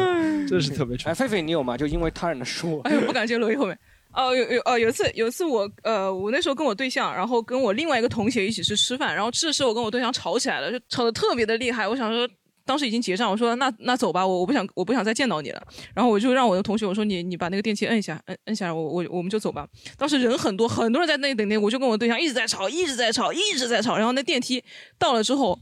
[0.48, 1.76] 真是特别哎，狒狒你有吗？
[1.76, 3.78] 就因为他人的失误， 哎呦，不敢接罗毅后面。
[4.14, 11.86] 哦，有有哦，有一次有一次我呃，我那时候跟我对象，然后跟我另外一个同学一起去吃饭，然后吃的时候我跟我对象吵起来了，就吵得特别的厉害。
[11.86, 12.26] 我想说，
[12.64, 15.62] 当时已经结账，我说那那走吧，我我不想我不想再见到你了。
[15.94, 19.66] 然后我就让我的同学我说你你把那个电梯摁一下，摁摁下来，我我我们就走吧。
[19.98, 23.98] 当时人很多，很多人在那里等那，我就跟我对象一直在吵，一直在吵，一直在吵。
[23.98, 24.64] 然后那电梯
[24.98, 25.58] 到了之后。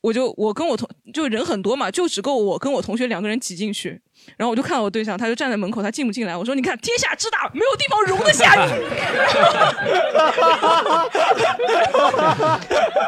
[0.00, 4.00] 我就我跟我同就人很多嘛，就只够我跟我同学两个人挤进去，
[4.36, 6.36] 然后我就看到我对象，他就站在门口，他进不进来？
[6.36, 8.72] 我说你看天下之大，没有地方容得下你。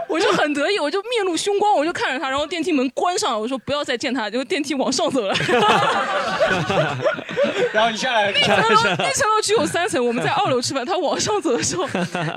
[0.08, 5.34] 我就很得意，我就面露凶光，我就看着他，然后电梯门关上了，我说不要再见他，就电梯往上走了。
[7.72, 11.86] 然后你下来，那层楼那层楼只有三层，我们在二楼吃饭，他往上走的时候，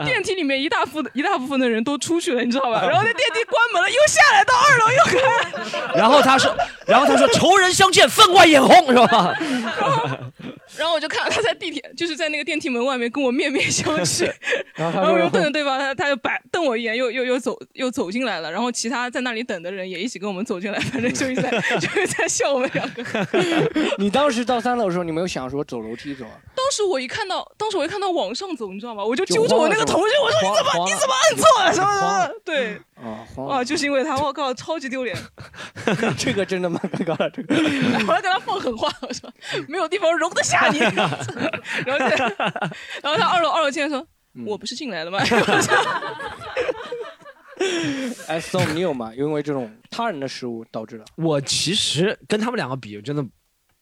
[0.06, 2.86] 电梯里面一大部一大部分的人都出去了，你知道吧？
[2.88, 5.18] 然后那电梯关门了，又下来到二楼又开。
[5.96, 6.56] 然后他说，
[6.86, 9.34] 然后他说仇人相见分外眼红，是吧？
[10.78, 14.32] 然后我就看到他在地铁，就是在那个电梯门外面跟我面面相觑，
[14.76, 23.04] 然后我就瞪着对方，他他就摆瞪我一眼，又又又走又走进来了，然后其他在那里等的人也一起跟我们走进来，反正就一直在 就是在笑我们两个。
[23.98, 26.32] 你当时到三楼的时候，你没有想说走楼梯走啊？
[26.56, 29.04] 当时我一看到，当时我一看到往上走，你知道吗？
[29.04, 32.34] 我就就揪着我那个同学，我说你怎么你怎么按错了什么什么？
[32.44, 35.16] 对，啊，啊，就是因为他，我靠，超级丢脸。
[36.18, 37.56] 这个真的蛮尴尬的，这个。
[38.08, 39.32] 我要跟他放狠话，我说
[39.68, 40.80] 没有地方容得下你。
[41.86, 42.16] 然后就，
[43.02, 45.20] 然后他二楼二楼进来说，嗯我不是进来了吗？
[48.28, 49.14] 哎，Storm，你有吗？
[49.16, 51.06] 因为这种他人的失误导致的。
[51.16, 53.26] 我其实跟他们两个比，真的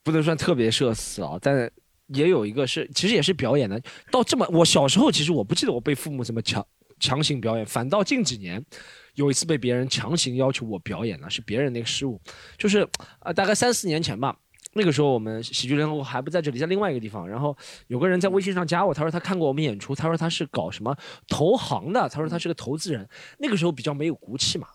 [0.04, 1.70] 不能算特别社死啊，但
[2.08, 3.82] 也有一个是，其实也是表演的。
[4.12, 6.66] 到这么，我小时候其实我不记得我被父母怎么强
[7.00, 8.64] 强行表演，反倒近几年
[9.16, 12.22] 有一次被别人强行要求我表演了，是别人那个失误，
[12.58, 12.88] 就是
[13.22, 14.36] 呃大概三四年前吧。
[14.74, 17.28] 那个时候我们喜剧联合国还不在这里，在另外一个地方。
[17.28, 17.56] 然后
[17.88, 20.96] 有个人在微信上加我，他说他看过我们演出，他说他是搞什么
[21.28, 23.08] 投行的，他说他是个投资人。
[23.40, 24.68] 那个时候比较没有骨气嘛，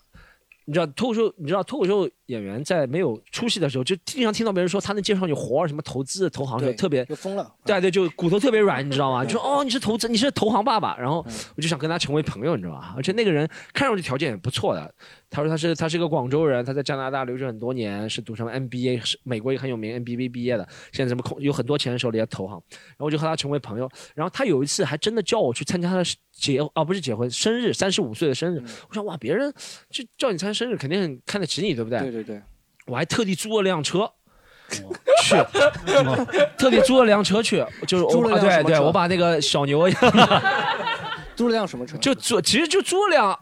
[0.67, 7.49] 你知道脱口秀，你知道脱口秀演员在没有出息的时候，就经常听到别人说他能介绍你活儿，什么投资、投行，就特别就疯了。
[7.63, 9.23] 对对，就骨头特别软，你知道吗？
[9.23, 11.25] 就说哦，你是投资，你是投行爸爸，然后
[11.55, 12.93] 我就想跟他成为朋友，你知道吧？
[12.97, 14.93] 而且那个人看上去条件也不错的，
[15.29, 23.89] 他说他是他是个广州人，他在加拿大留学很多年，是读什么 MBA，是美国一个很有名 MBA 毕业的，现在什么空有很多钱手里也投行，然后我就和他成为朋友。
[24.13, 26.03] 然后他有一次还真的叫我去参加他的
[26.37, 28.63] 结哦不是结婚生日，三十五岁的生日。
[28.87, 29.53] 我说哇，别人
[29.89, 31.99] 就叫你参加生日，肯定很看得起你，对不对？
[31.99, 32.41] 对对对。
[32.85, 34.09] 我还特地租了辆车。
[35.23, 35.35] 去，
[36.57, 39.89] 特地租了辆车去，就是我租了辆对对，什么车我把那个小牛
[41.37, 41.97] 租了辆什么车？
[41.99, 43.39] 就租，其实就租了辆，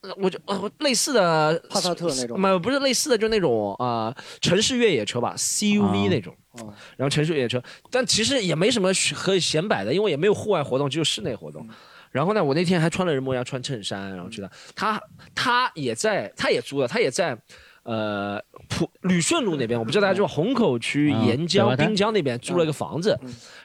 [0.00, 6.34] 呃我就呃类似的帕萨特那种没有不是类似的，就那种啊、呃城市越野车吧，CUV 那种。
[6.52, 11.68] 哦然后城市越野车，但其实也没什么可以显摆的，因为也没有户外活动，只有室内活动。
[12.14, 14.48] 然后呢，我那天还穿了人模样，穿衬衫，然后去的。
[14.76, 15.02] 他
[15.34, 17.36] 他也在，他也租了，他也在，
[17.82, 23.18] 呃，普旅顺路那边，我不知道大家知道虹口区嗯沿江、滨江那边租了一个房子，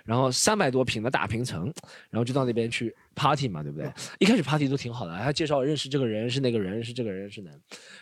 [0.04, 1.72] 然后三百多平的大平层，
[2.10, 3.92] 然后就到那边去 party 嘛，对不对？
[4.20, 7.50] 一开始 party 都挺好的，还介绍认识这个人是那个人是这个人是那，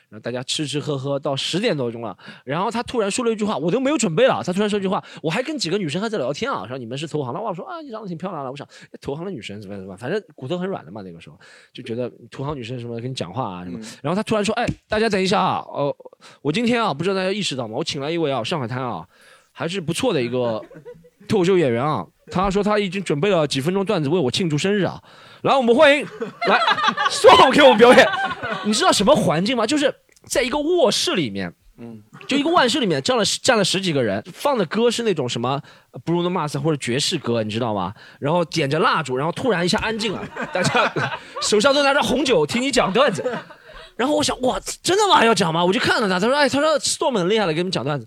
[0.10, 2.16] 然后大家吃吃喝喝到十点多钟了，
[2.46, 11.40] 然后他突然说了一句话，我都没有准备了，他突然说一句话，我还跟几个女生还在聊天啊，说你们是投行的，哇，我说啊你长得挺漂亮的，我想哎投行的女生怎么样怎么样，反正骨头很软的嘛，那个时候
[11.74, 15.96] 就觉得投行女生什么跟你讲话啊什么，然后他突然说，哎，大家等一下啊，哦，
[16.42, 17.76] 我今天啊，不知道大家意识到吗？
[17.76, 19.08] 我请来一位啊上海滩啊
[19.52, 20.64] 还是不错的一个
[21.28, 25.02] 脱口秀演员啊，他说他已经准备了几分钟段子为我庆祝生日啊，
[25.44, 26.06] 来我们欢迎
[26.48, 26.60] 来
[27.10, 28.08] so 给我们表演。
[28.66, 29.66] 你知道什么环境吗？
[29.66, 29.94] 就是
[30.26, 35.62] 在一个卧室里面，嗯，就一个卧室里面站了站了十几个人，放的歌是那种什么
[36.06, 37.94] Bruno Mars 或者爵士歌，你知道吗？
[38.20, 40.22] 然后点着蜡烛，然后突然一下安静了，
[40.54, 40.92] 大家
[41.42, 43.24] 手上都拿着红酒听你讲段子。
[43.96, 45.26] 然后我想，哇，真的吗？
[45.26, 45.64] 要讲吗？
[45.64, 48.06] 我就看了他，他说，哎，他说 Storm 很厉害的，给你们讲段子。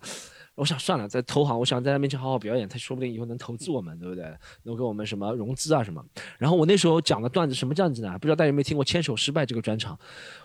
[0.60, 4.24] 我想算了，在投行，我想在他面前好好表演，他说不定以后能投资我们，对不对？
[4.64, 6.04] 能给我们什么融资啊什么。
[6.36, 8.12] 然后我那时候讲的段子什么段子呢？
[8.20, 9.98] 不知道大家有没有听过《牵手失败》这个专场？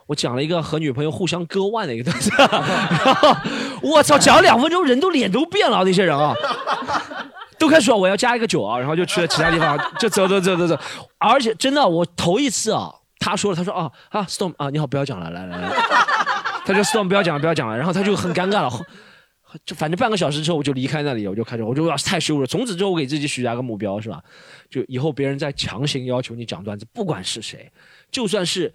[0.08, 2.32] 我讲了一个和女朋友互相割腕的一个段子。
[2.40, 3.36] 然后
[3.82, 6.34] 我操，讲了两分钟，人都脸都变了，那些人啊，
[7.60, 10.80] 都开始说我要加一个酒啊，然后就去了其他地方，就走走走走走。
[11.18, 12.90] 而且真的，我头一次啊，
[13.20, 15.70] 他说了，他说啊啊，Storm 啊，你好，不要讲了，来来来，
[16.66, 18.72] 他说 Storm 不要讲了，不要讲了，然后他就很尴尬了。
[19.66, 22.48] 就反正半个小时之后我就离开那里，我就开始我就要太羞辱了。
[22.48, 24.24] 从此之后我给自己许下个目标是吧？
[24.70, 27.72] 就以后别人再强行要求你讲段子，不管是谁，
[28.12, 28.74] 就算是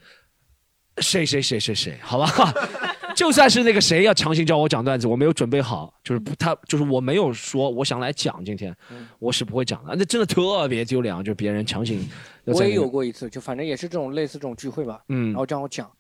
[0.99, 2.55] 谁谁谁谁谁，好吧？
[3.17, 8.75] 就算是那个谁要强行叫我讲段子，我没有准备好，就是不他就是我没有说我想来讲今天，
[9.19, 9.95] 我是不会讲的。
[9.99, 12.09] 那真的特别丢脸，就别人强行。
[12.45, 15.91] 我也有过一次，就反正也是这种类似这种聚会吧，嗯，然后叫我讲。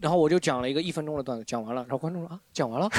[0.00, 2.90] 然后我就讲了一个一分钟的段子，讲完了，然后观众说啊，讲完了，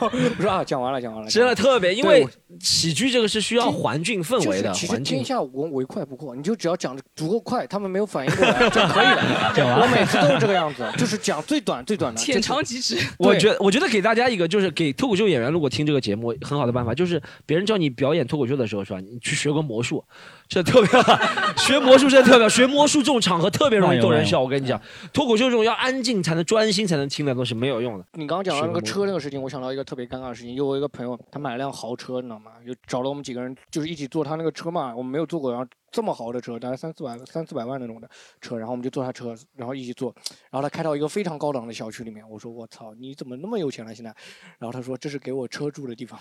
[0.00, 0.08] 我
[0.42, 2.26] 说啊，讲完了，讲完了，真的特别，因为
[2.60, 9.80] 喜剧这个是需要环境氛围的，其实天下无唯快不破，你就只要讲的足够快，他们没有反应过来就可以了。
[9.80, 12.98] 我每次都是这个样子，就是讲最短最短的，浅尝即止。
[13.18, 19.00] 我觉得，我觉得给大家一个就是给脱口秀演员，如果听这个节目很好的办法，就是别人叫你表演脱口秀的时候，是吧？
[19.00, 20.04] 你去学个魔术，
[20.50, 21.16] 这特别好。
[21.56, 24.40] 学魔术真的特别好，学魔术这种场合特别容易逗人笑。
[24.40, 24.80] 我跟你讲，
[25.12, 28.04] 脱口秀这种要安静才能专心才能听的东西没有用的。
[28.14, 32.50] 你刚刚讲到那个车那个事情，我想到一个特别尴尬的事情，就我一个朋友，他买了辆豪车，你知道吗？
[32.66, 38.08] 就找了我们几个人，就是一起坐他那个车嘛，我们没有坐过，然后这么豪的车，大概三四百、三四百万那种的
[38.40, 40.14] 车，然后我们就坐他车，然后一起坐，
[40.50, 44.14] 然后他开到一个非常高档的小区里面，我说我操，你怎么那么有钱了现在？
[44.58, 46.18] 然后他说这是给我车住的地方，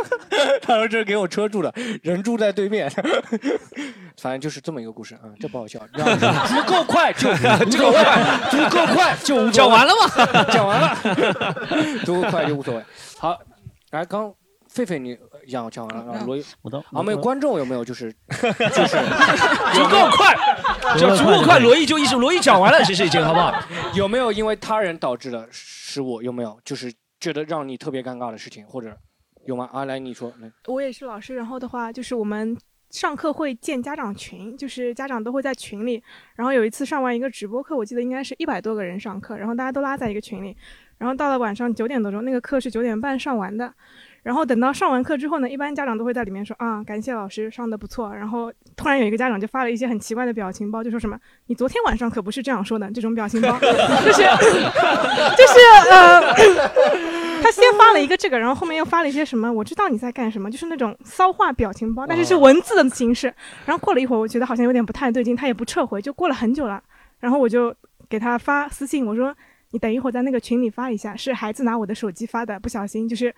[0.60, 1.72] 他说这是给我车住的，
[2.02, 2.90] 人住在对面，
[4.18, 7.32] 反正就是这么一个故事啊，这不好笑， 足够快就
[7.70, 10.44] 足够快，足够快就讲完了吗？
[10.52, 10.94] 讲完了，
[12.04, 12.84] 足够快就无所谓。
[13.16, 13.38] 好，
[13.90, 14.34] 来刚。
[14.70, 15.16] 狒狒，你
[15.50, 18.96] 讲讲完了，然后罗毅，我都啊，没有观众有没有就是 就是
[19.72, 20.36] 足够快，
[20.98, 21.58] 就足够快。
[21.58, 23.52] 罗毅就意思罗毅讲完了其实已经，好不好？
[23.94, 26.20] 有没有因为他人导致的失误？
[26.22, 28.96] 有没有就是觉得让你特别尴尬的事情，或者
[29.46, 29.68] 有吗？
[29.72, 30.50] 啊，来你说，来。
[30.66, 32.56] 我也是老师，然后的话就是我们
[32.90, 36.02] 上课会建家长群，就是家长都会在群里。
[36.34, 40.56] 然后有一次上完一个直播课，我记得应该是一百多个人上课，然后大家都拉在一个群里。
[40.98, 43.72] 然后到了晚上九点多钟，那个课是九点半上完的。
[44.22, 48.14] 然后等到上完课之后呢，一般家长都会在里面说啊，感谢老师上的不错。
[48.14, 54.22] 然后突然有一个家长就发了一些很奇怪的表情包，就说什么你昨天晚上可不是这样说的这种表情包， 就是
[55.36, 55.58] 就是
[55.90, 56.20] 呃，
[57.42, 63.32] 他先发了一个这个，然后后面又发了一些什么，我知道你在干什么，就是那种骚话表情包，但是是文字的形式。
[63.64, 66.82] 然后过了一会儿，我觉得好像有点不太对劲，他也不撤回，就过了很久了。
[67.20, 67.74] 然后我就
[68.08, 69.34] 给他发私信，我说
[69.70, 73.34] 你等一会儿在那个群里发一下，是孩子拿我的手机发的，不小心就是。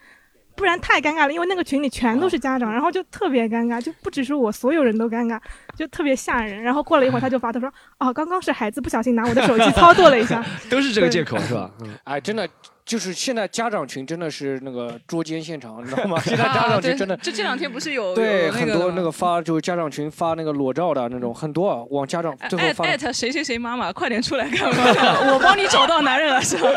[0.56, 5.40] 不然太尴尬了，因为那个群里全都是家长，然后就特别尴尬，就不只是我，所有人都尴尬，
[5.76, 6.62] 就特别吓人。
[6.62, 10.44] 然后过了一会儿，他就发，他说：“哦，刚刚是孩子不小心拿我的手机操作了一下。
[10.68, 11.70] ”都是这个借口是吧？
[12.04, 12.48] 哎，真的。
[12.90, 16.18] 就是现在家长群真的是那个捉奸现场，你知道吗？
[16.26, 24.68] 现在家长群真的， 就这两天不是有对很多那个发就是家长群发那个裸照的那种很多，往家长最后发艾特谁谁谁妈妈，快点出来看
[25.32, 26.68] 我帮你找到男人了是吧？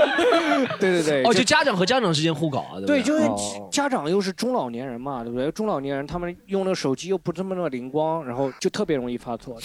[0.80, 3.28] 对对对，哦，就家长和家长之间互搞啊，对，不就是
[3.72, 5.52] 家长又是中老年人嘛，对不对？
[5.52, 9.58] 中老年人他们用那个手机又不这么的灵光，然后就特别容易发错。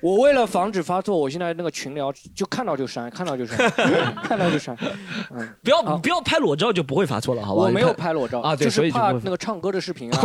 [0.00, 3.70] 我为了防止发错，我现在那个群聊就看到就删，看到就删，
[4.24, 4.74] 看到就删。
[5.42, 6.22] 嗯，不要不要。
[6.22, 7.62] 拍裸照就不会发错了，好吧？
[7.62, 10.18] 我没有拍裸照啊，对，所以怕那个唱歌的视频啊。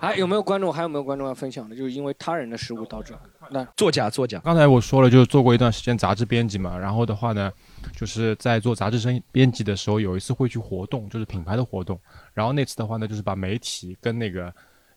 [0.00, 0.72] 还有没有观众？
[0.72, 1.76] 还有没有观众要分享的？
[1.76, 3.14] 就是因为他人的失误导致。
[3.50, 4.40] 那作假，作假。
[4.42, 6.76] 刚才我说了，就是做过一段时间杂志编辑嘛。
[6.76, 7.52] 然后的话呢，
[7.94, 12.00] 就是在做杂志生编辑的时候，有一次会去活动，就是品牌的活动。
[12.32, 14.52] 然后那次的话呢，就是把媒体跟那个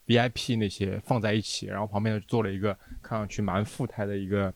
[0.07, 4.53] VIP 那些放在一起，然后旁边呢坐了一个看上去蛮富态的一个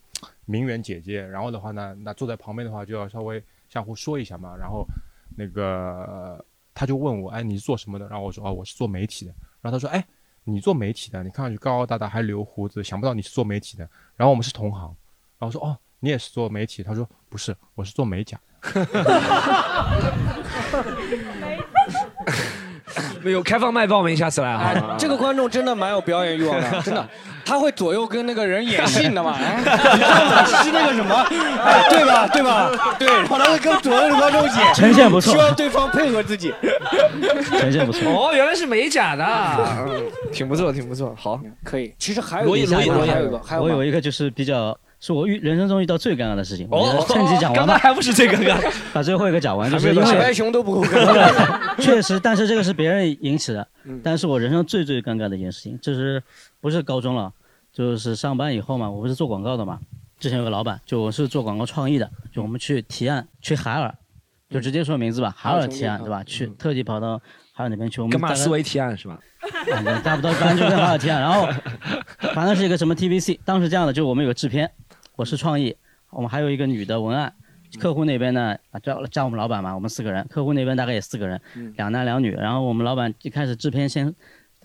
[0.52, 4.86] 名媛姐姐，然后的话呢，那坐在旁边的话就要稍微相互说一下嘛，然后
[5.34, 8.08] 那个、呃他就问我，哎，你是做什么的？
[8.08, 9.34] 然后我说，哦，我是做媒体的。
[9.60, 10.02] 然后他说，哎，
[10.44, 13.86] 你做媒体的，你看上去高高大大，还留胡子，想不到你是做媒体的。
[14.16, 14.84] 然后我们是同行。
[15.38, 16.82] 然后我说，哦，你也是做媒体？
[16.82, 18.40] 他说，不是，我是做美甲。
[23.22, 27.06] 没有开放麦报名，下次来哎啊。，这个观众真的蛮有表演欲望的， 真的，
[27.44, 29.36] 他会左右跟那个人演戏的嘛？
[29.42, 29.70] 哎，你知
[30.04, 30.44] 道吗？
[30.64, 31.14] 是那个什么，
[31.64, 32.26] 哎，对吧？
[32.28, 32.70] 对吧？
[32.98, 36.52] 对，然后他会跟左右的观众演，呈现不错希望对方配合自己。
[37.58, 38.10] 呈现不错。
[38.10, 39.24] 哦，原来是美甲的，
[39.86, 40.02] 嗯
[40.32, 41.14] 挺不错，挺不错。
[41.18, 41.94] 好，可以。
[41.98, 47.76] 其实还有罗毅，罗毅，还有一个，还有我有一个就是比较是我遇人生中遇到最尴尬的事情，哦我趁机讲完吧。
[47.76, 48.56] 还不是最尴尬，
[48.94, 51.74] 把最后一个讲完，就是因小白为熊都不够尴尬。
[51.82, 56.22] 确实，但是这个是别人引起的嗯，但是我人生最最尴尬的一件事情，就是
[56.60, 57.32] 不是高中了，
[57.72, 59.80] 就是上班以后嘛，我不是做广告的嘛，
[60.20, 63.92] 之前有个老板，就我是做广告创意的，就我们去提案去海尔，
[64.48, 66.22] 就直接说名字吧，海尔提案对吧？
[66.22, 67.20] 去特地跑到
[67.52, 69.18] 海尔那边去，我们跟马思维提案是吧？
[69.74, 71.20] 啊，差不多，反正就跟海尔提案。
[71.20, 71.48] 然后
[72.32, 74.70] 反正是一个什么 TVC，当时这样的，就我们有个制片，
[75.16, 75.76] 我是创意，
[76.10, 77.32] 我们还有一个女的文案。
[77.78, 81.40] 客户那边呢，啊，叫叫我们老板嘛，我们四个人，客户那边大概也四个人，
[81.76, 82.32] 两男两女。
[82.32, 84.14] 然后我们老板一开始制片先，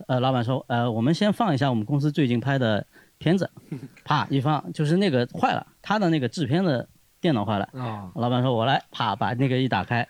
[0.07, 2.85] 呃，老板说，呃，我们先放一下我们公司最近拍的
[3.17, 3.49] 片子，
[4.03, 6.87] 啪一放，就是那个坏了，他的那个制片的
[7.21, 10.05] 电脑坏了，啊，老板说我来，啪把那个一打开，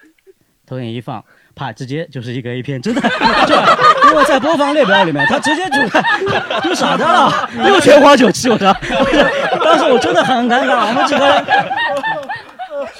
[0.68, 1.24] 投影一放，
[1.56, 3.02] 啪直接就是一个 A 片，真的，
[3.48, 3.56] 就
[4.10, 8.76] 因为在播放列表里面，他直接就就傻掉了，六千花九七，我操！
[9.64, 11.46] 当时我真的很尴尬，我们几个人。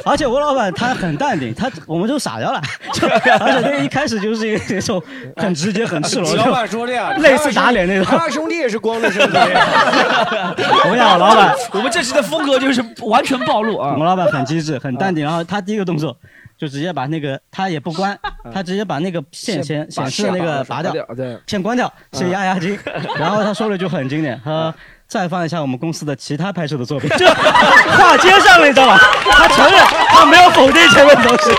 [0.04, 2.62] 而且吴老板他很淡定，他我们就傻掉了，
[2.94, 3.06] 就
[3.40, 5.02] 而且那个一开始就是一个那种
[5.36, 8.06] 很直接、很赤裸，老板说的呀，类似打脸那种。
[8.06, 9.38] 他兄弟也是光着身子。
[9.38, 13.98] 我跟你讲，老板，我们这期的风格就是完全暴露啊我！
[13.98, 16.16] 们老板很机智，很淡定，然后他第一个动作
[16.58, 18.18] 就直接把那个他也不关，
[18.54, 22.78] 他直接把那个线先显示的那个拔掉，对，先关掉，先压压惊。
[23.20, 24.74] 然后他说了一句很经典，他说
[25.08, 28.98] 再放一下我们公司的其他拍摄的作品， 就话接上了，你知道吧？
[29.32, 29.80] 他承认
[30.10, 31.52] 他没有否定前面的东西，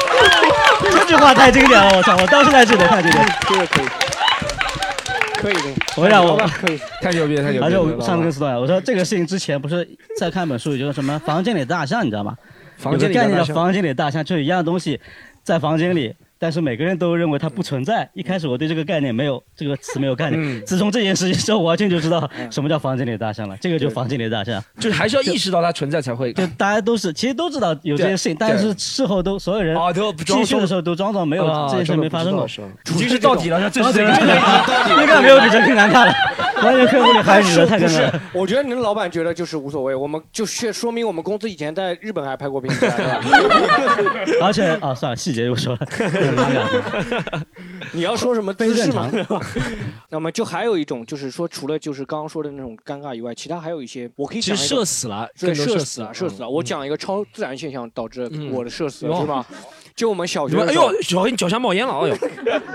[0.91, 2.17] 这句话太经典了，我操！
[2.21, 3.27] 我当时才记得太经典。
[3.49, 3.87] 这个可以，
[5.41, 5.81] 可以的。
[5.97, 7.67] 我跟你讲，我可以，太牛逼了，太牛逼了！
[7.67, 9.89] 而且我上次跟司导讲，我说这个事情之前不是
[10.19, 12.37] 在看本书，就是什么房间里的大象，你知道吗？
[12.79, 14.99] 房间里有个概念的房间里大象，就是一样东西
[15.43, 18.09] 在房间里，但是每个人都认为它不存在。
[18.15, 23.57] 一开始我对这个概念没有这个词没有概念，嗯自从这件事情之后，我完全就知道什么叫房间里的大象了。
[23.61, 26.33] 这个就房间里的大象，就是还是要意识到它存在才会。
[26.33, 32.47] 就大家都是其实都知道有这件事情，但是事后都所有人哦都继续的时候都装作没有啊这件事没发生过。
[32.47, 34.27] 已经是到底了，这是这个这
[34.95, 36.15] 个应该没有比这更难看了。
[36.63, 42.87] 完全客户里还是太尴尬了。，我觉得你们老板觉得就是无所谓，我们就确说明我们公司以前在日本还拍过片子？
[44.43, 45.81] 而且啊，算了，细节就不说了。
[47.93, 49.11] 你要说什么姿势吗？
[50.11, 56.49] 那么就还有一种，就是说除了就是刚刚说的那种尴尬以外，其他还有一些，我可以其实讲一个社死了，对，更多社死了，死了，社死了。
[56.49, 59.47] 我讲一个超自然现象导致嗯我的社死了，是吧？
[59.95, 62.17] 就我们小学哎呦，小心脚下冒烟了，哎呦！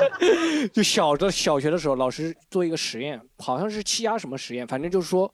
[0.73, 5.33] 就小的小学的时候，老师做一个实验，好像是气压什么实验，反正就是说。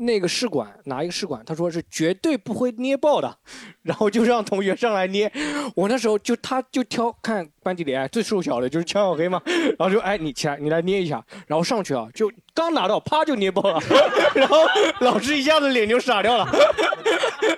[0.00, 3.38] 那个试管拿一个试管，他说是绝对不会捏爆的，
[3.82, 5.30] 然后就让同学上来捏。
[5.76, 9.40] 我那时候就他就挑看班级里哎最瘦小的就是江小黑嘛，
[9.78, 13.80] 然后就哎你起来你来捏一下，然后上去啊就刚拿到啪就捏爆了，
[14.34, 14.56] 然后
[15.00, 16.48] 老师一下子脸就傻掉了，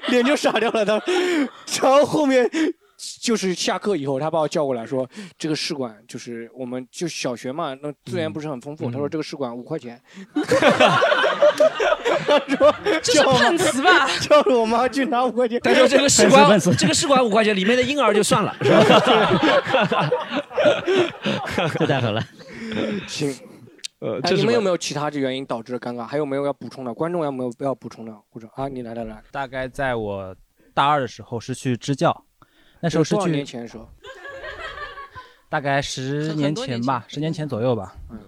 [0.08, 1.00] 脸就傻掉了他，
[1.80, 2.48] 然后后面
[3.20, 8.90] 就是下课以后，他把我叫过来说，这个试管就是我们就小学嘛，那资源不是很丰富。
[8.90, 10.00] 他说这个试管五块钱。
[12.24, 14.06] 他说这是碰瓷吧？
[14.20, 15.60] 叫着我妈去拿五块钱。
[15.60, 20.10] 他说这个试管， 这个试管五块钱，里面的婴儿就算了，是吧？
[21.78, 22.22] 这太狠了。
[23.06, 23.34] 行。
[23.98, 26.04] 呃，哎，你们有没有其他的原因导致的尴尬？
[26.04, 26.92] 还有没有要补充的？
[26.92, 28.12] 观众有没有要补充的？
[28.30, 30.34] 或者啊，你来来来，大概在我
[30.74, 32.24] 大二的时候是去支教，
[32.82, 33.88] 那时候是多少去年前的时候？
[35.48, 37.94] 大概十年前吧，十年前左右吧。
[38.10, 38.18] 嗯，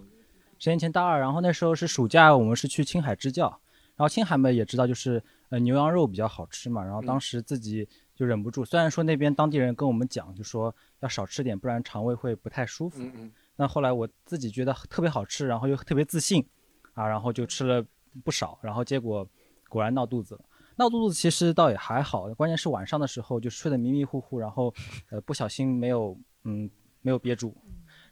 [0.59, 3.49] 十年前大二，然后那时候是暑假，我们是去青海支教，
[3.97, 13.03] 然后青海嘛也知道就是呃牛羊肉比较好吃嘛，然后当时自己就忍不住，虽然说那边当地人跟我们讲，就说要少吃点，不然肠胃会不太舒服。
[13.03, 13.33] 嗯嗯。
[13.57, 16.47] 那后来我自己觉得特别好吃，然后又特别自信，
[16.93, 17.85] 啊，然后就吃了
[18.23, 19.27] 不少，然后结果
[19.69, 20.41] 果然闹肚子了。
[20.77, 24.75] 闹肚子其实倒也还好，关键是晚上的时候就睡得迷迷糊糊，然后
[25.11, 26.69] 呃不小心没有嗯
[27.01, 27.55] 没有憋住，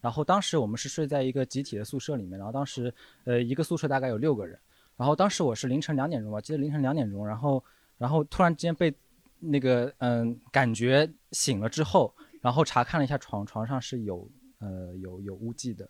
[0.00, 2.94] 然后当时我们是睡在一个集体的宿舍里面，然后当时
[3.24, 4.58] 呃一个宿舍大概有六个人，
[4.96, 7.64] 然后当时我是凌晨两点钟吧，记得凌晨两点钟，然后
[7.98, 8.94] 然后突然之间被
[9.40, 14.28] 那个嗯感觉醒了之后，然后查看了一下床，床上是有
[14.60, 15.88] 呃有有污迹的。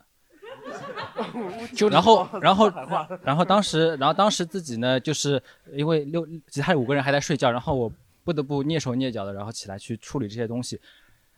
[1.75, 2.71] 就 然后，然后，
[3.23, 5.41] 然后当时，然后当时自己呢，就是
[5.71, 7.91] 因为六其他五个人还在睡觉，然后我
[8.23, 10.79] 不得不蹑手蹑脚的，然后起来去处理这些东西。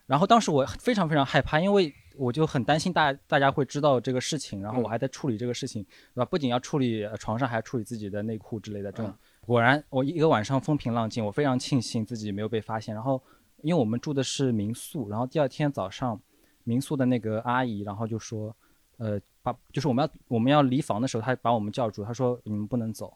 [0.05, 5.83] 然后当时我非常非常害怕，因为我就很担心大大家会知道这个事情，然后我还在处理这个事情，
[6.13, 6.25] 对吧？
[6.25, 9.11] 不仅要处理呃床上，还要处理自己的内裤之类的这种。
[9.41, 12.93] 果然，我一个晚上风平浪静，我非常庆幸自己没有被发现。
[12.93, 13.21] 然后，
[13.63, 16.19] 因为我们住的是民宿，然后第二天早上，
[16.63, 18.55] 民宿的那个阿姨，然后就说，
[18.97, 23.13] 呃，把就是我们要我们要离房的时候，他把我们叫住，他说你们不能走。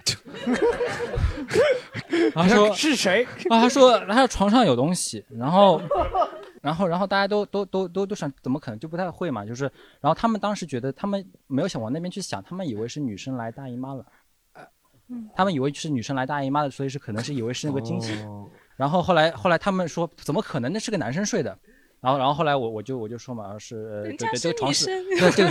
[2.34, 3.24] 然后说是谁？
[3.50, 5.80] 啊，他说，他说床上有东西，然后，
[6.62, 9.44] 然后，然后大家都都都都都想，怎么可能就不太会嘛？
[9.44, 9.64] 就是，
[10.00, 14.04] 然后他们当时觉得，他们没有想往那边去想，他们以为是女生来大姨妈了，
[15.34, 18.14] 他们以为是女生来大姨妈的，所以是可能是以为是那个惊喜。
[18.76, 20.72] 然后后来后来他们说，怎么可能？
[20.72, 21.56] 那是个男生睡的。
[22.00, 24.86] 然后然后后来我我就我就说嘛，是呃对对，这个床是，
[25.18, 25.50] 对这个，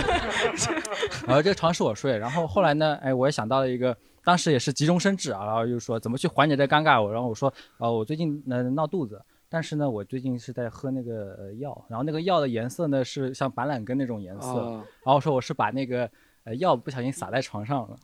[1.26, 2.16] 然后这个床是我睡。
[2.18, 3.96] 然后后来呢，哎，我也想到了一个。
[4.22, 7.02] 当时也是急中生智啊，然后又说怎么去缓解这尴尬。
[7.02, 9.18] 我然后我说，呃，我最近呢闹肚子，
[9.48, 14.60] 但是呢，我最近是在喝那个呃药，然后那个药的颜色呢是像板蓝根那种颜色。
[15.02, 16.08] 然后说我是把那个
[16.44, 17.96] 呃药不小心洒在床上了。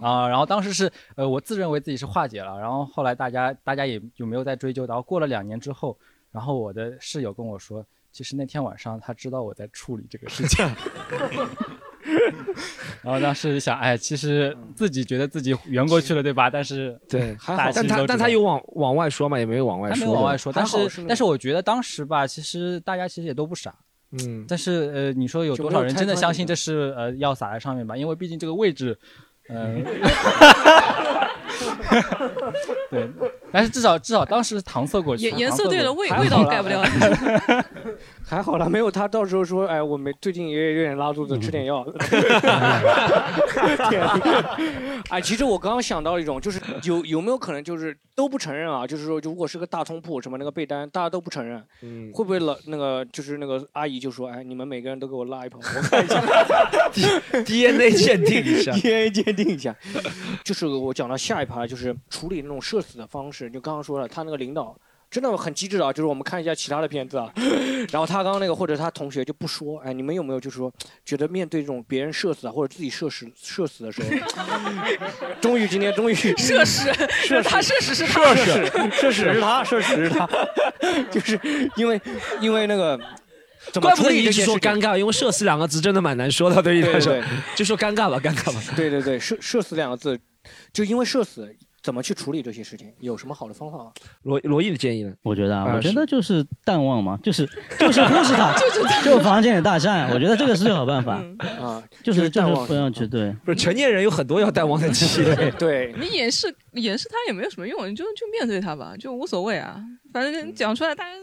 [0.00, 4.86] 啊，然后当时是呃我自认为自己是化解了，然后后来大家大家也就没有再追究。
[4.86, 5.98] 然后过了两年之后，
[6.38, 10.64] 然后我的室友跟我说，其实那天晚上他知道我在处理这个事情。
[13.02, 16.48] 然后当时想，哎，其实自己觉得自己圆过去了，对吧？
[16.48, 17.72] 但是对，还好。
[17.74, 19.98] 但他但他有往往外说嘛，也没有往外说。
[19.98, 23.74] 没有往外说，但是但是我觉得当时吧，其实大家其实也都不傻。
[24.12, 24.44] 嗯。
[24.46, 27.96] 但是呃，你说有多少人真的相信这是呃药洒在上面吧？
[27.96, 28.96] 因为毕竟这个位置，
[29.48, 29.84] 嗯。
[32.90, 33.08] 对，
[33.50, 35.24] 但是至少至少当时搪塞过去。
[35.24, 36.84] 颜颜色对了，味味道 改不了。
[38.28, 41.82] 还好了，没有他到时候说，哎，我没最近也有点拉肚子，吃点药。
[45.08, 48.86] 哎，其实我刚刚想到一种，就是有有没有可能就是都不承认啊？
[48.86, 56.20] 就是说，如果是个大通铺，什么那个被单，大家都不承认，嗯，会不会老那个就是那个阿姨就说，哎，你们每个人都给我拉一盆，我看一下
[57.44, 59.74] DNA 鉴定一下，DNA 鉴定一下。
[60.44, 63.48] 就是我讲到下一趴，就是处理那种社死的方式。
[63.48, 64.76] 就刚刚说了，他那个领导。
[65.10, 65.90] 真的很机智啊！
[65.90, 67.32] 就是我们看一下其他的片子啊，
[67.90, 70.70] 然后他刚刚那个或者他同学就不说，哎，你们有没有就是说
[71.04, 74.08] 觉得面对这种别人社死啊或者自己社死社死的时候，
[75.40, 76.92] 终于今天终于社死，
[77.24, 80.28] 社他社死是他社死，社死是他，社死是他，
[81.10, 81.40] 就是
[81.76, 81.98] 因为
[82.42, 82.98] 因为那个，
[83.80, 87.18] 怪不得你一直说尴尬，因为社死两个字真的蛮难说的，对于来说，
[87.56, 88.60] 就说尴尬吧，尴尬吧。
[88.76, 90.20] 对对对，社社死两个字，
[90.70, 91.56] 就因为社死。
[91.88, 92.92] 怎么去处理这些事情？
[93.00, 93.90] 有什么好的方法吗？
[94.24, 95.14] 罗罗毅的建议呢？
[95.22, 97.48] 我觉得啊，我觉得就是淡忘嘛，就是
[97.78, 98.54] 就是忽视它，
[99.02, 100.10] 就房间里大战。
[100.10, 101.14] 我觉得这个是最好办法
[101.58, 103.32] 啊， 就是就是不要去对。
[103.42, 105.50] 不是成年人有很多要淡忘的记忆。
[105.58, 109.82] 对 你掩饰掩饰他也没有什么用，你就就面对他吧，就无所谓啊。
[110.12, 111.14] 反正讲出来，大家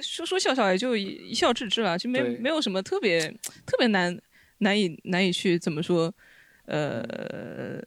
[0.00, 3.28] 说说笑笑也就一笑置之了，就没没有什么特别
[3.66, 4.18] 特别难
[4.60, 6.10] 难以难以去怎么说，
[6.64, 7.78] 呃。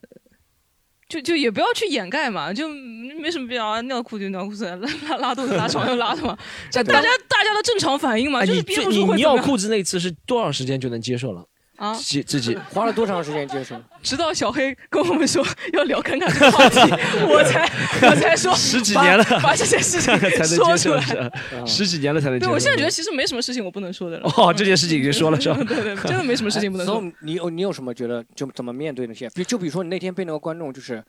[1.10, 4.78] 就就也不要去掩盖嘛，就没什么必要啊，尿裤就尿裤子，拉
[5.10, 6.38] 拉拉肚子拉床就拉的嘛，
[6.72, 8.44] 就大家大家的正常反应嘛。
[8.44, 11.46] 你你尿裤子那次是多长时间就能接受了？
[11.78, 13.76] 啊，自自己花了多长时间接受？
[14.04, 16.80] 直到小黑跟我们说要聊看看这个话题，
[17.30, 17.64] 我才
[18.10, 20.14] 我才说十几年了，把这件事情
[20.46, 21.32] 说出来，
[21.66, 22.40] 十几年了才能。
[22.40, 24.30] 对我现在觉得其实没什么事情我不能说的了。
[24.38, 25.58] 哦，这件事情已经说了是吧？
[25.68, 27.04] 对对，真的没什么事情不能说。
[27.22, 29.30] 你有你有什么觉得就怎么面对那些？
[29.32, 31.04] 比就比如说你那天被那个观众就是。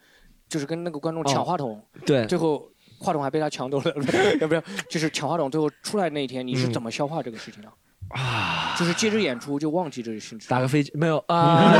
[0.49, 2.67] 就是跟那个观众抢话筒，对，最后
[2.99, 3.95] 话筒还被他抢走了，
[4.41, 4.63] 要不要？
[4.89, 7.69] 就是抢话筒，最后出来那一天，你是怎么消化这个事情的？
[7.69, 7.75] 啊，
[8.79, 10.49] 就是接着演出就忘记这个性质。
[10.49, 11.73] 打个飞机没有啊？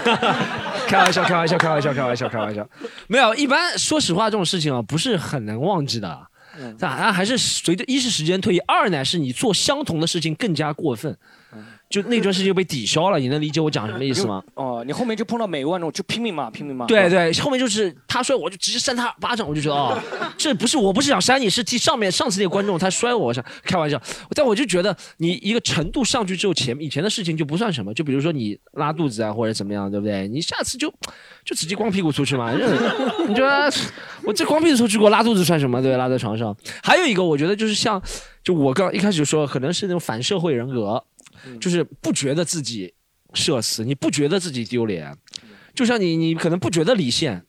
[0.86, 2.66] 开玩笑，开玩笑，开玩笑，开玩笑，开玩笑。
[3.08, 6.26] 没有，一般说实话，这种事情啊，不是很能忘记的。
[6.56, 11.16] 嗯，那还是随着一是时间推移，二呢是你做相同的事情更加过分。
[11.90, 14.42] 就那段时间就被抵消了，你能理解我讲什么意思吗？
[14.54, 16.86] 哦，你后面就碰到美万那种，就拼命骂，拼命骂。
[16.86, 19.96] 对对，后面就是他摔我就直接扇他巴掌，我就觉得哦，
[20.36, 24.00] 这不是我不是想扇你，是替上面上次那个观众他摔我，想开玩笑。
[24.30, 27.94] 但我就觉得你一个程度上去之后，前以前的事情就不算什么。
[27.94, 30.26] 就比如说你拉肚子啊或者怎么样，对不对？
[30.26, 30.92] 你下次就
[31.44, 32.52] 就直接光屁股出去嘛。
[33.28, 33.72] 你觉得
[34.24, 35.80] 我这光屁股出去给我拉肚子算什么？
[35.80, 36.56] 对，拉在床上。
[36.82, 38.02] 还有一个我觉得就是像，
[38.42, 41.04] 就我刚一开始说，可能是那种反社会人格。
[41.60, 42.92] 就是不觉得自己
[43.32, 45.16] 社死，你不觉得自己丢脸，
[45.74, 47.44] 就像你你可能不觉得李现。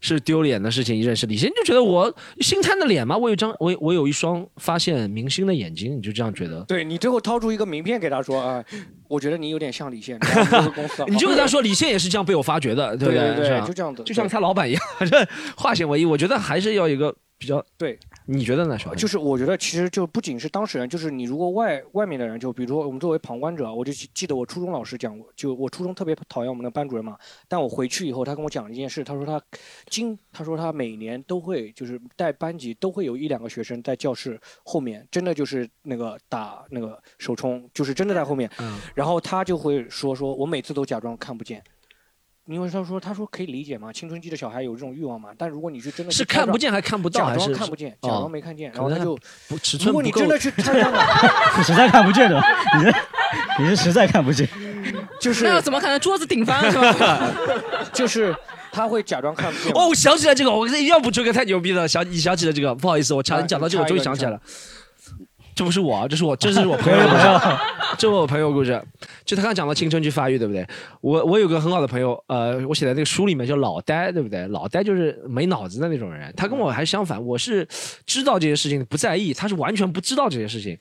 [0.00, 3.16] 是丢脸的事情，一认识李现你就觉得我星探的脸吗？
[3.16, 6.62] 我有张我我有一双发现明星的眼睛，你就这样觉得？
[6.68, 8.62] 对你最后掏出一个名片给他说啊，
[9.08, 16.04] 我觉得你有点像李现， 然后这个公司你就跟他说李现也是这样被我发掘的，不对对对是吧就这样子就像他老板一样， 这化险为夷。
[16.04, 17.98] 我觉得还是要有一个比较对。
[18.26, 18.94] 你觉得呢，小？
[18.94, 27.18] 就是我觉得其实就不仅是当事人，就是你如果外外面的人，就比如说我们作为旁观者，我就记记得我初中老师讲过，就我初中特别讨厌我们的班主任嘛，
[27.48, 29.40] 但我回去以后，他跟我讲了一件事，他说他
[29.88, 41.62] 今他说他每年都会就是带班级都会有一两个学生在教室后面，真的就是那个打那个手冲，就是真的在后面，嗯然后他就会说说我每次都假装看不见。
[42.46, 45.30] 因为他说，他说可以理解嘛，青春期的小孩有这种欲望嘛。
[45.38, 49.18] 但如果你是真的是去假装看不见还看不到假装看不见，假哦装没看见，然后他就
[49.48, 51.02] 不尺寸如果你真的去参加了，
[51.64, 52.42] 实在看不见的，
[52.78, 52.94] 你是
[53.60, 54.46] 你是实在看不见，
[55.18, 57.30] 就是那怎么可能桌子顶翻是吧？
[57.94, 58.34] 就是
[58.70, 59.72] 他会假装看不见。
[59.72, 64.38] 哦，我想起来这个，我要不这个太牛逼了，想你想起来这个，不好意思，我插你讲到这个，我终于想起来了。
[65.54, 67.56] 这不是我啊，这是我，这是我朋友的故事，
[67.96, 68.82] 这是我朋友故事。
[69.24, 70.66] 就他刚讲到青春期发育，对不对？
[71.00, 74.46] 我我有个很好的朋友，呃，我写在那个书里面叫老呆，对不对？
[74.48, 76.32] 老呆就是没脑子的那种人。
[76.36, 77.66] 他跟我还相反，我是
[78.04, 80.76] 知道这些事情不在意，他是完全不知道这些事情。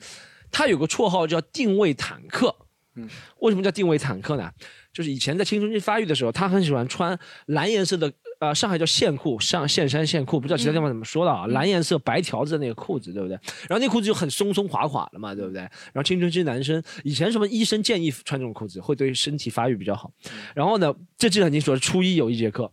[0.51, 2.55] 他有个绰号叫定位坦克。
[2.95, 3.09] 嗯，
[3.39, 4.51] 为什么叫定位坦克呢？
[4.93, 7.17] 就是以前在青春期发育的时候，他很喜欢穿
[7.47, 8.11] 蓝颜色的，
[8.43, 11.47] 呃，上海叫线裤，上线衫线裤，不知道其他地方怎么说的啊？
[11.47, 13.39] 蓝颜色白条子的那个裤子，对不对？
[13.69, 15.61] 然后那裤子就很松松垮垮的嘛，对不对？
[15.61, 20.11] 然后青春期男生以前什么医生建议穿这种裤子，会对身体发育比较好。
[20.53, 22.69] 然后呢，这记得很清楚，初一有一节课。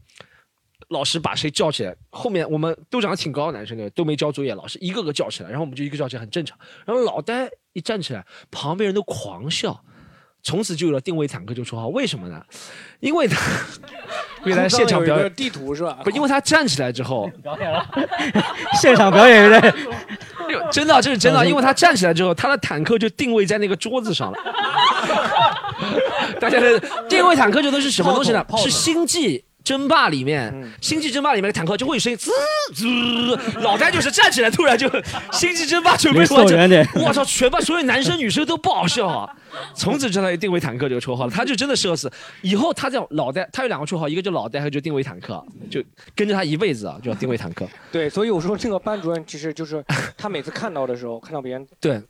[0.88, 1.94] 老师把谁叫起来？
[2.10, 6.59] 后面我们都长得挺高的男生，对吧都没交作业，老师一个个叫起来，然后我们就一个叫起来，很正常。
[6.84, 9.84] 然后老呆一站起来，旁边人都狂笑，
[10.43, 11.89] 从此就有了定位坦克这个绰号。
[11.89, 12.43] 为什么呢？
[13.01, 13.37] 因为他，
[14.45, 15.99] 因为他现场表演地图是吧？
[16.05, 17.87] 不，因为他站起来之后，表演了，
[18.81, 19.75] 现场表演有点，
[20.73, 24.39] 真的，这是真的，因为他站起来之后，他的坦克就定位在那个桌子上了。
[26.41, 28.45] 大家的定位坦克这都是什么东西呢？
[28.57, 29.45] 是星际。
[29.70, 32.32] 争霸里面，星际争霸里面的坦克就会有声音，滋
[32.74, 34.90] 滋，老呆就是站起来，突然就
[35.30, 39.32] 星际争霸准备离我远点我操，全班所有男生女生都不好笑啊！
[39.76, 42.10] 从此知道定位坦克这个绰号了，他就真的社死。
[42.42, 45.40] 以后他叫老呆，他有两个绰号，一个叫老呆，还有就定位坦克，
[45.70, 45.80] 就
[46.16, 47.64] 跟着他一辈子啊，就叫定位坦克。
[47.92, 49.84] 对，所以我说这个班主任其实就是
[50.18, 52.02] 他每次看到的时候，看到别人对，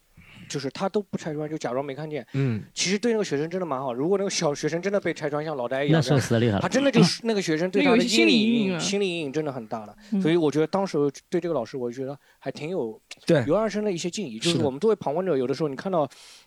[0.50, 2.26] 就是他都不拆穿，就假装没看见。
[2.34, 3.94] 嗯，其实对那个学生真的蛮好。
[3.94, 9.96] 如果那个小学生真的被拆穿，像老呆一样那这样，社死的厉害了他真的就是那个学生对他的心理阴阴影啊心理阴影真的很大了。
[10.12, 10.98] 嗯所以我觉得当时
[11.30, 14.38] 对这个老师，我就觉得还挺有对油然生的一些敬意。
[14.38, 16.06] 就是我们作为旁观者，有的时候你看到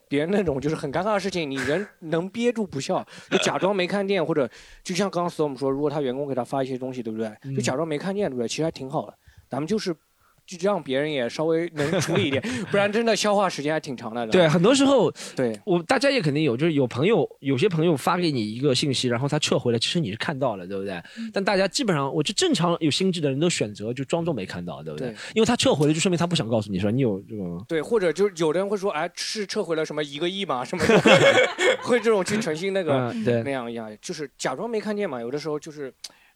[0.10, 4.50] 别人那种就是很尴尬的事情，你人能憋住不笑，就假装没看见，或者
[4.84, 7.32] 就像刚刚 storm 说，如果他员工给他发一些东西，对不对？
[7.46, 8.48] 嗯就假装没看见，对不对？
[8.48, 9.14] 其实还挺好的。
[9.50, 9.96] 咱们就是。
[10.46, 14.28] 就让别人也稍微能处理一点，不然真的消化时间还挺长的。
[14.28, 20.94] 对，很多时候，对我大家也肯定有，就是有朋友，有些朋友发给你一个信息，然后他撤回了，其实你是看到了，对不对？
[21.18, 25.10] 嗯但大家基本上，我就正常有心智的人都选择就装作没看到，对不对？
[25.10, 27.64] 对因为他撤回了，就说明他不想告诉你说你有这种。
[27.68, 31.00] 对，或者就是有的人会说，哎，是撤回了什么一个亿嘛，什么的，
[31.82, 33.14] 会这种去诚信那个、
[33.44, 35.22] 那样一样，就是假装没看见嘛。
[35.22, 35.94] 有的时候就是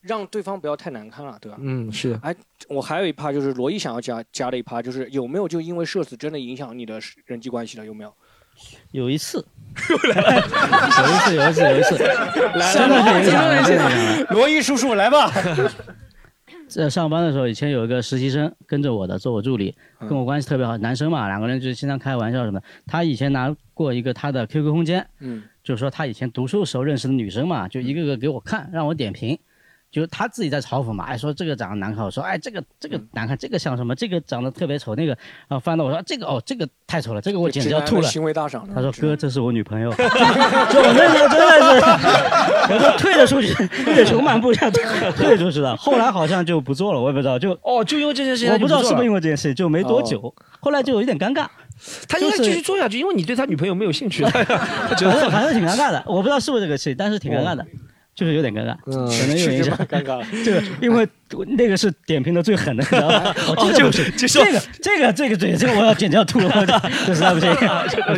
[0.07, 1.57] 让对方不要太难堪了，对吧？
[1.61, 2.19] 嗯，是的。
[2.23, 2.35] 哎，
[2.69, 7.85] 我还有一趴就是罗毅想要加加的一趴，就是有没有就因为社死真的影响你的人际关系了？
[7.85, 8.13] 有没有？
[8.91, 9.45] 有一次，
[9.87, 11.97] 有一次，有一次，有一次，
[12.55, 14.23] 来真的是影响了，真的影响了。
[14.31, 15.31] 罗毅叔叔来吧。
[16.67, 22.65] 在上班的时候，以前有一个实习生跟着我的，做我助理，跟我关系特别好，男生嘛，两个人就是经常开玩笑什么的。
[22.85, 29.37] 他以前拿过一个他的 QQ 空间，嗯，就是说他以前读书时候认识的女生嘛，就一个个给我看，让我点评。
[29.89, 33.95] 就是他自己在嘲讽嘛，哎，说这个长得难看，我说哎，这个这个难看，这个像什么？
[33.95, 38.03] 这个长得特别丑，那个，然后翻到我说这个哦，这个太丑了，这个我简直要吐了。
[38.03, 38.67] 行为大赏。
[38.75, 39.89] 他说哥，这是我女朋友。
[39.95, 45.75] 就我那时候真的是，我就退了出去，月球漫步一下退出去了。
[45.77, 51.47] 后来好像就不做了，我也不知道，就哦，就因为这件事情，我不知道是不是因为为这件事，就没多久，哦后来就有一点尴尬。
[52.09, 54.23] 他应该继续做下去，因为你对他女朋友没有兴趣。
[54.23, 57.65] 他觉反正得反正挺尴尬的，我不知道是不是这个事，但是挺尴尬的。
[58.17, 59.77] 就是有点尴尬，嗯可能有影响。
[59.85, 61.07] 尴尬， 这个因为
[61.55, 63.35] 那个是点评的最狠的，你知道吧？
[63.55, 67.53] 哦，这个不行， 就是这个这个这个对，这个我要简直要吐了，我这实在不行。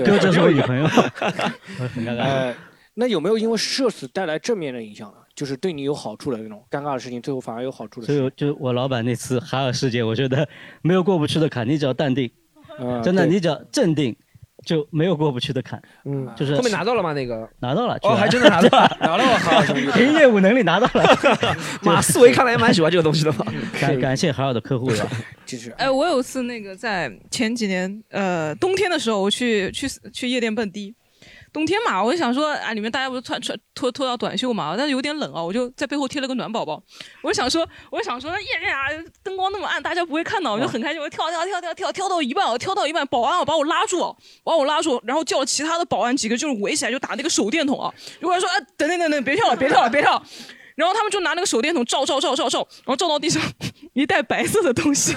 [0.06, 2.20] 哥，这是我女朋友，我很尴尬。
[2.20, 2.56] 呃，
[2.94, 5.16] 那有没有因为社死带来正面的影响呢？
[5.36, 8.22] 就是对你有好处的那种尴尬的事情，最后反而有好处的事情。
[8.22, 10.48] 所以就我老板那次海尔事件，我觉得
[10.82, 12.32] 没有过不去的坎，你只要淡定，
[12.80, 14.16] 嗯真的，你只要镇定，
[14.65, 15.81] 就没有过不去的坎。
[16.06, 17.14] 嗯就是后面拿到了吗？
[17.14, 19.61] 那个拿到了，哦，还真的拿到了， 拿到了，好，
[19.95, 21.18] 凭业务能力拿到了。
[21.81, 23.45] 马思维看来也蛮喜欢这个东西的嘛。
[23.80, 25.10] 感感谢海尔的客户是吧？
[25.45, 30.94] 继续哎，我有次那个在前几年，呃，冬天的时候，我去去去夜店蹦迪。
[31.52, 36.82] 冬天嘛，我就想说，啊，里面大家不是穿穿脱脱到短袖嘛，但是有点冷啊，我就在背后贴了个暖宝宝。
[37.24, 38.88] 我就想说，我就想说，夜店啊，
[39.24, 50.22] 灯光那么暗，大家不会看到，我就很开心，我就跳跳跳跳跳跳到一半，我跳到一半，保安啊把我拉住，把我拉住，然后叫其他的保安几个就是围起来就打那个手电筒啊，如果说，哎，等等等等，别跳了，别跳了，别跳。
[50.76, 53.44] 然后他们就拿那个手电筒照照照照照，然后照到地上
[53.92, 55.14] 一袋白色的东西，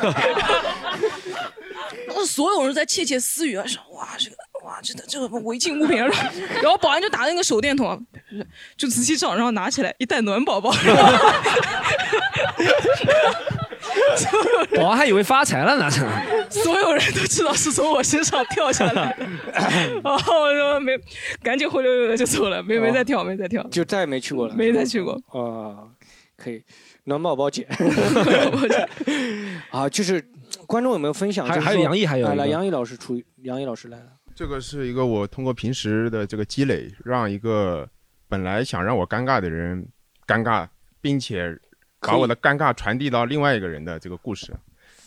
[2.09, 4.37] 然后所有人在窃窃私语啊，说哇这个
[4.73, 6.09] 哇真的这个违禁物品啊，
[6.63, 7.99] 然后保安就打那个手电筒啊，
[8.75, 10.73] 就仔细照，然后拿起来一袋暖宝宝，
[14.75, 15.91] 保安还以为发财了呢，
[16.49, 19.17] 所有人都知道是从我身上跳下来的，
[20.03, 20.93] 然后我说没，
[21.43, 25.13] 赶紧灰溜溜的就走了，没没再跳，没再跳，就再也没去过了，没再去过。
[25.29, 25.85] 啊，
[26.37, 26.65] 可以，
[27.05, 27.69] 暖宝宝姐。
[29.71, 30.25] 啊，就是
[30.67, 31.47] 观众有没有分享？
[31.47, 34.07] 还还有杨毅还有哎来，杨毅老师出，杨毅老师来了。
[34.43, 37.89] 这个是一个我通过平时的这个积累，让一个
[38.27, 39.87] 本来想让我尴尬的人
[40.27, 40.69] 尴尬，
[41.01, 41.57] 并且
[42.01, 44.53] 把我的尴尬传递到另外一个人的这个故事。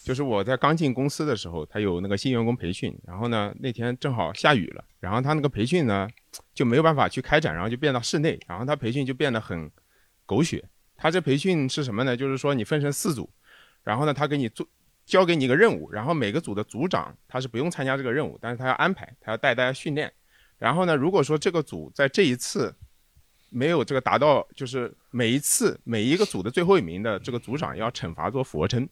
[0.06, 6.08] 就是我在刚进公司的时候，他有那个新员工培训，然后呢那天正好下雨了，然后他那个培训呢
[6.54, 9.70] 就没有办法去开展，然后就变到室内，然后他培训就变得很
[10.26, 10.64] 狗血。
[10.96, 12.16] 他这培训是什么呢？
[12.16, 13.30] 就是说你分成四组，
[13.84, 14.66] 然后呢他给你做
[15.06, 20.12] 交给你一个任务，然后每个组的组长他是不用参加这个任务，但是他要安排，他要带大家训练。
[20.58, 22.74] 然后呢，如果说这个组在这一次
[23.50, 28.88] 没有这个达到，就是每一次每一个组的最后一名的这个组长要惩罚做俯卧撑。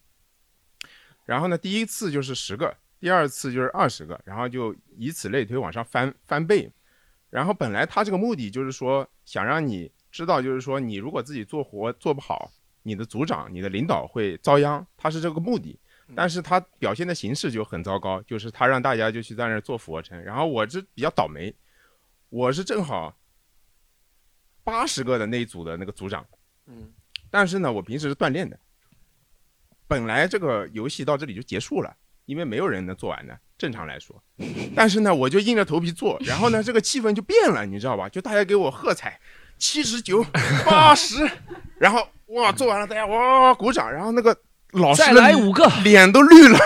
[1.24, 6.70] 然后呢，第一次就是十个，第二次就是二十个，然后就以此类推往上翻翻倍。
[7.30, 15.76] 然后本来他这个目的就是说想让你知道，就是说你如果自己做活做不好，你的组长、你的领导会遭殃，他是这个目的。
[16.14, 21.54] 但是他表现的形式就很糟糕，就是他让大家就去在那儿做俯卧撑，然后我这比较倒霉，
[22.28, 23.16] 我是正好
[24.64, 26.26] 八十个的那一组的那个组长，
[26.66, 26.92] 嗯，
[27.30, 28.58] 但是呢，我平时是锻炼的，
[29.86, 34.22] 本来这个游戏到这里就结束了，因为没有人能做完的，正常来说。
[34.74, 38.08] 但是呢，我就硬着头皮做，然后呢，这个气氛就变了，你知道吧？
[38.08, 39.20] 就大家给我喝彩，
[39.58, 40.24] 七十九、
[40.64, 41.28] 八十，
[41.78, 44.36] 然后哇，做完了，大家哇鼓掌，然后那个
[44.74, 45.66] 老师再来五个。
[45.82, 46.58] 脸都绿了，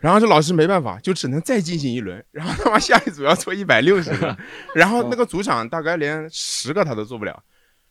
[0.00, 4.36] 然后这老师没办法，就只能再进行一轮，然后他妈下一组要做一百六十个，
[4.74, 7.42] 然后那个组长大概连十个他都做不了，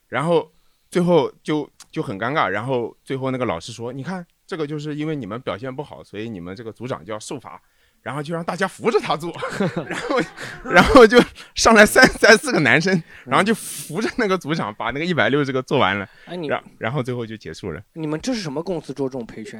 [0.07, 0.51] 然后
[0.89, 7.61] 最后就就很尴尬，然后最后那个老师说，你看这个就是因为你们表现不好，所以你们这个组长就要受罚。
[8.05, 9.33] 然后就让大家扶着他做，
[9.89, 10.21] 然后，
[10.63, 11.19] 然后就
[11.55, 17.81] 上来三三四个男生，然后就扶着那个组长把那个一百六十个做完了，哎你然然后最后就结束了。
[17.93, 19.59] 你们这是什么公司做这种培训？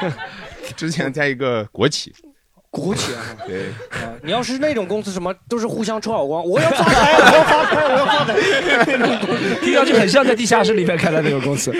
[0.78, 2.10] 之前在一个国企，
[2.72, 3.66] 国企啊，对，
[4.00, 8.34] 啊，你要是那种公司，什么都是互相抽耳光，我要发财，我要发财，我要发财，
[8.86, 11.70] 那种公司听上去很像在地下室里面开的那个公司。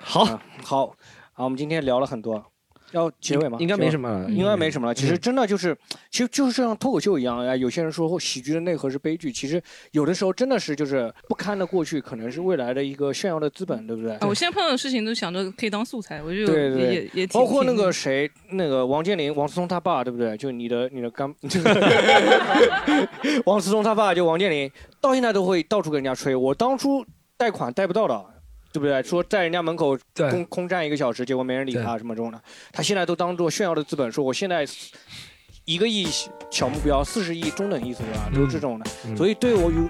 [0.00, 0.24] 好，
[0.64, 0.96] 好，
[1.32, 2.51] 好，我们今天聊了很多。
[2.92, 3.58] 要结尾吗？
[3.60, 4.94] 应该没什么了应该没什么了。
[4.94, 5.76] 其实嗯真的就是，
[6.10, 7.56] 其实就是像脱口秀一样啊。
[7.56, 14.12] 有些人说喜剧的内核是悲剧，其实有的时候真的是就是不堪的过去，可能是未来的一个炫耀的资本，对不对？
[14.16, 20.36] 啊我现在碰到的事情都想着可以当素材，我就对对也也包括那个谁，那个王健林，王思聪他爸，对不对？
[20.36, 21.32] 就你的你的干
[23.46, 24.70] 王思聪他爸就王健林，
[25.00, 27.04] 到现在都会到处跟人家吹，我当初
[27.36, 28.31] 贷款贷不到的。
[28.72, 29.02] 对不对？
[29.02, 32.40] 说在人家门口空空站一个小时，结果没人理他什么这种的，
[32.72, 34.66] 他现在都当做炫耀的资本，说我现在
[35.64, 36.06] 一个亿
[36.50, 38.30] 小目标，四十亿中等意思对吧？
[38.34, 39.16] 都是这种的，嗯。
[39.16, 39.88] 所以对我有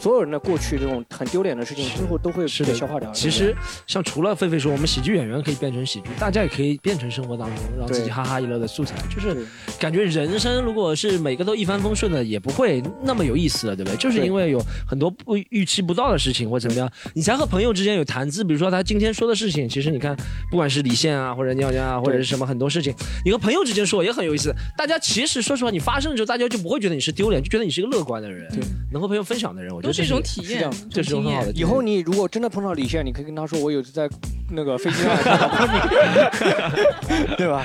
[0.00, 3.10] 所有人的过去这种很丢脸的事情，最后都会被消化掉。
[3.12, 3.54] 其实
[3.86, 8.94] 像除了狒狒说，我们喜剧演员可以变成喜剧，大家也可以变成生活当中让自己哈哈一乐的素材。
[9.14, 9.46] 就是
[9.78, 13.96] 感觉人生如果是每个都一帆风顺的，也不会那么有意思了，对不对？
[13.96, 18.42] 就是因为有很多不预期不到的事情或者怎么样，你才和朋友之间有谈资。
[18.44, 20.16] 比如说他今天说的事情，其实你看，
[20.50, 22.94] 不管是李现啊，或者尿尿啊，或者是什么很多事情，
[23.24, 24.54] 你和朋友之间说也很有意思。
[24.76, 28.48] 大家其实说实话，你发生之后，大家就不会觉得你是丢脸，就觉得你是一个乐观的人，
[28.92, 31.66] 能和朋友分享的人，我觉得这是这样这是一种很好的体验。
[31.66, 34.08] 以后你如果真的碰到李现，你可以跟他说，我有次在
[34.50, 35.16] 那个飞机上
[37.36, 37.64] 对吧？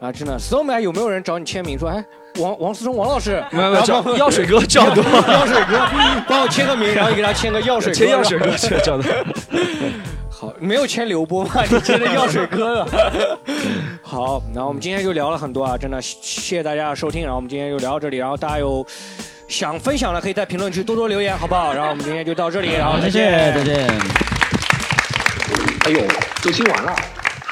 [0.00, 2.04] 啊，真的，storm 还有没有人找你签名说，哎，
[2.38, 5.78] 王王思聪王老师，没有没有药水哥 叫多药水哥，
[6.28, 8.46] 帮我签个名，然后你给他签个药水哥，签药水哥
[8.80, 9.04] 叫的。
[10.30, 11.62] 好，没有签刘波吗？
[11.70, 12.88] 你签的药水哥了。
[14.02, 18.84] 好，然后我们今天就聊了很多啊，真的谢谢大家的收听，然后我们今天就聊到这里，然后大家有
[19.48, 21.72] 想分享的可以在评论区多多留言，好不好？
[21.72, 23.86] 然后我们今天就到这里，然后再见，再见。
[25.84, 26.00] 哎呦，
[26.42, 26.94] 都听完了，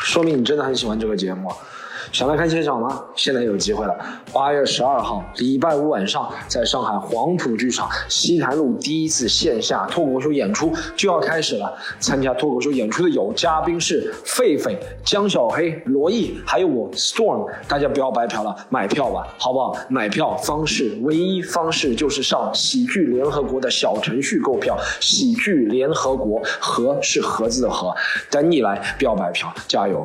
[0.02, 1.52] 说明你真的很喜欢这个节目。
[2.12, 3.00] 想来看现场吗？
[3.14, 3.96] 现在有机会了。
[4.32, 11.72] 八月十二号，礼拜五晚上，在上海黄浦剧场西坛路第一次线下脱口秀演出就要开始了。
[12.00, 17.48] 参加脱口秀演出的有嘉宾是狒狒、江小黑、罗毅，还有我 Storm。
[17.68, 19.76] 大家不要白嫖了，买票吧，好不好？
[19.88, 24.76] 买票方式唯一方式就是上喜剧联合国的小程序购票。
[25.00, 27.94] 喜剧联合国，和是盒子的和，
[28.28, 30.04] 等你来，不要白嫖，加油！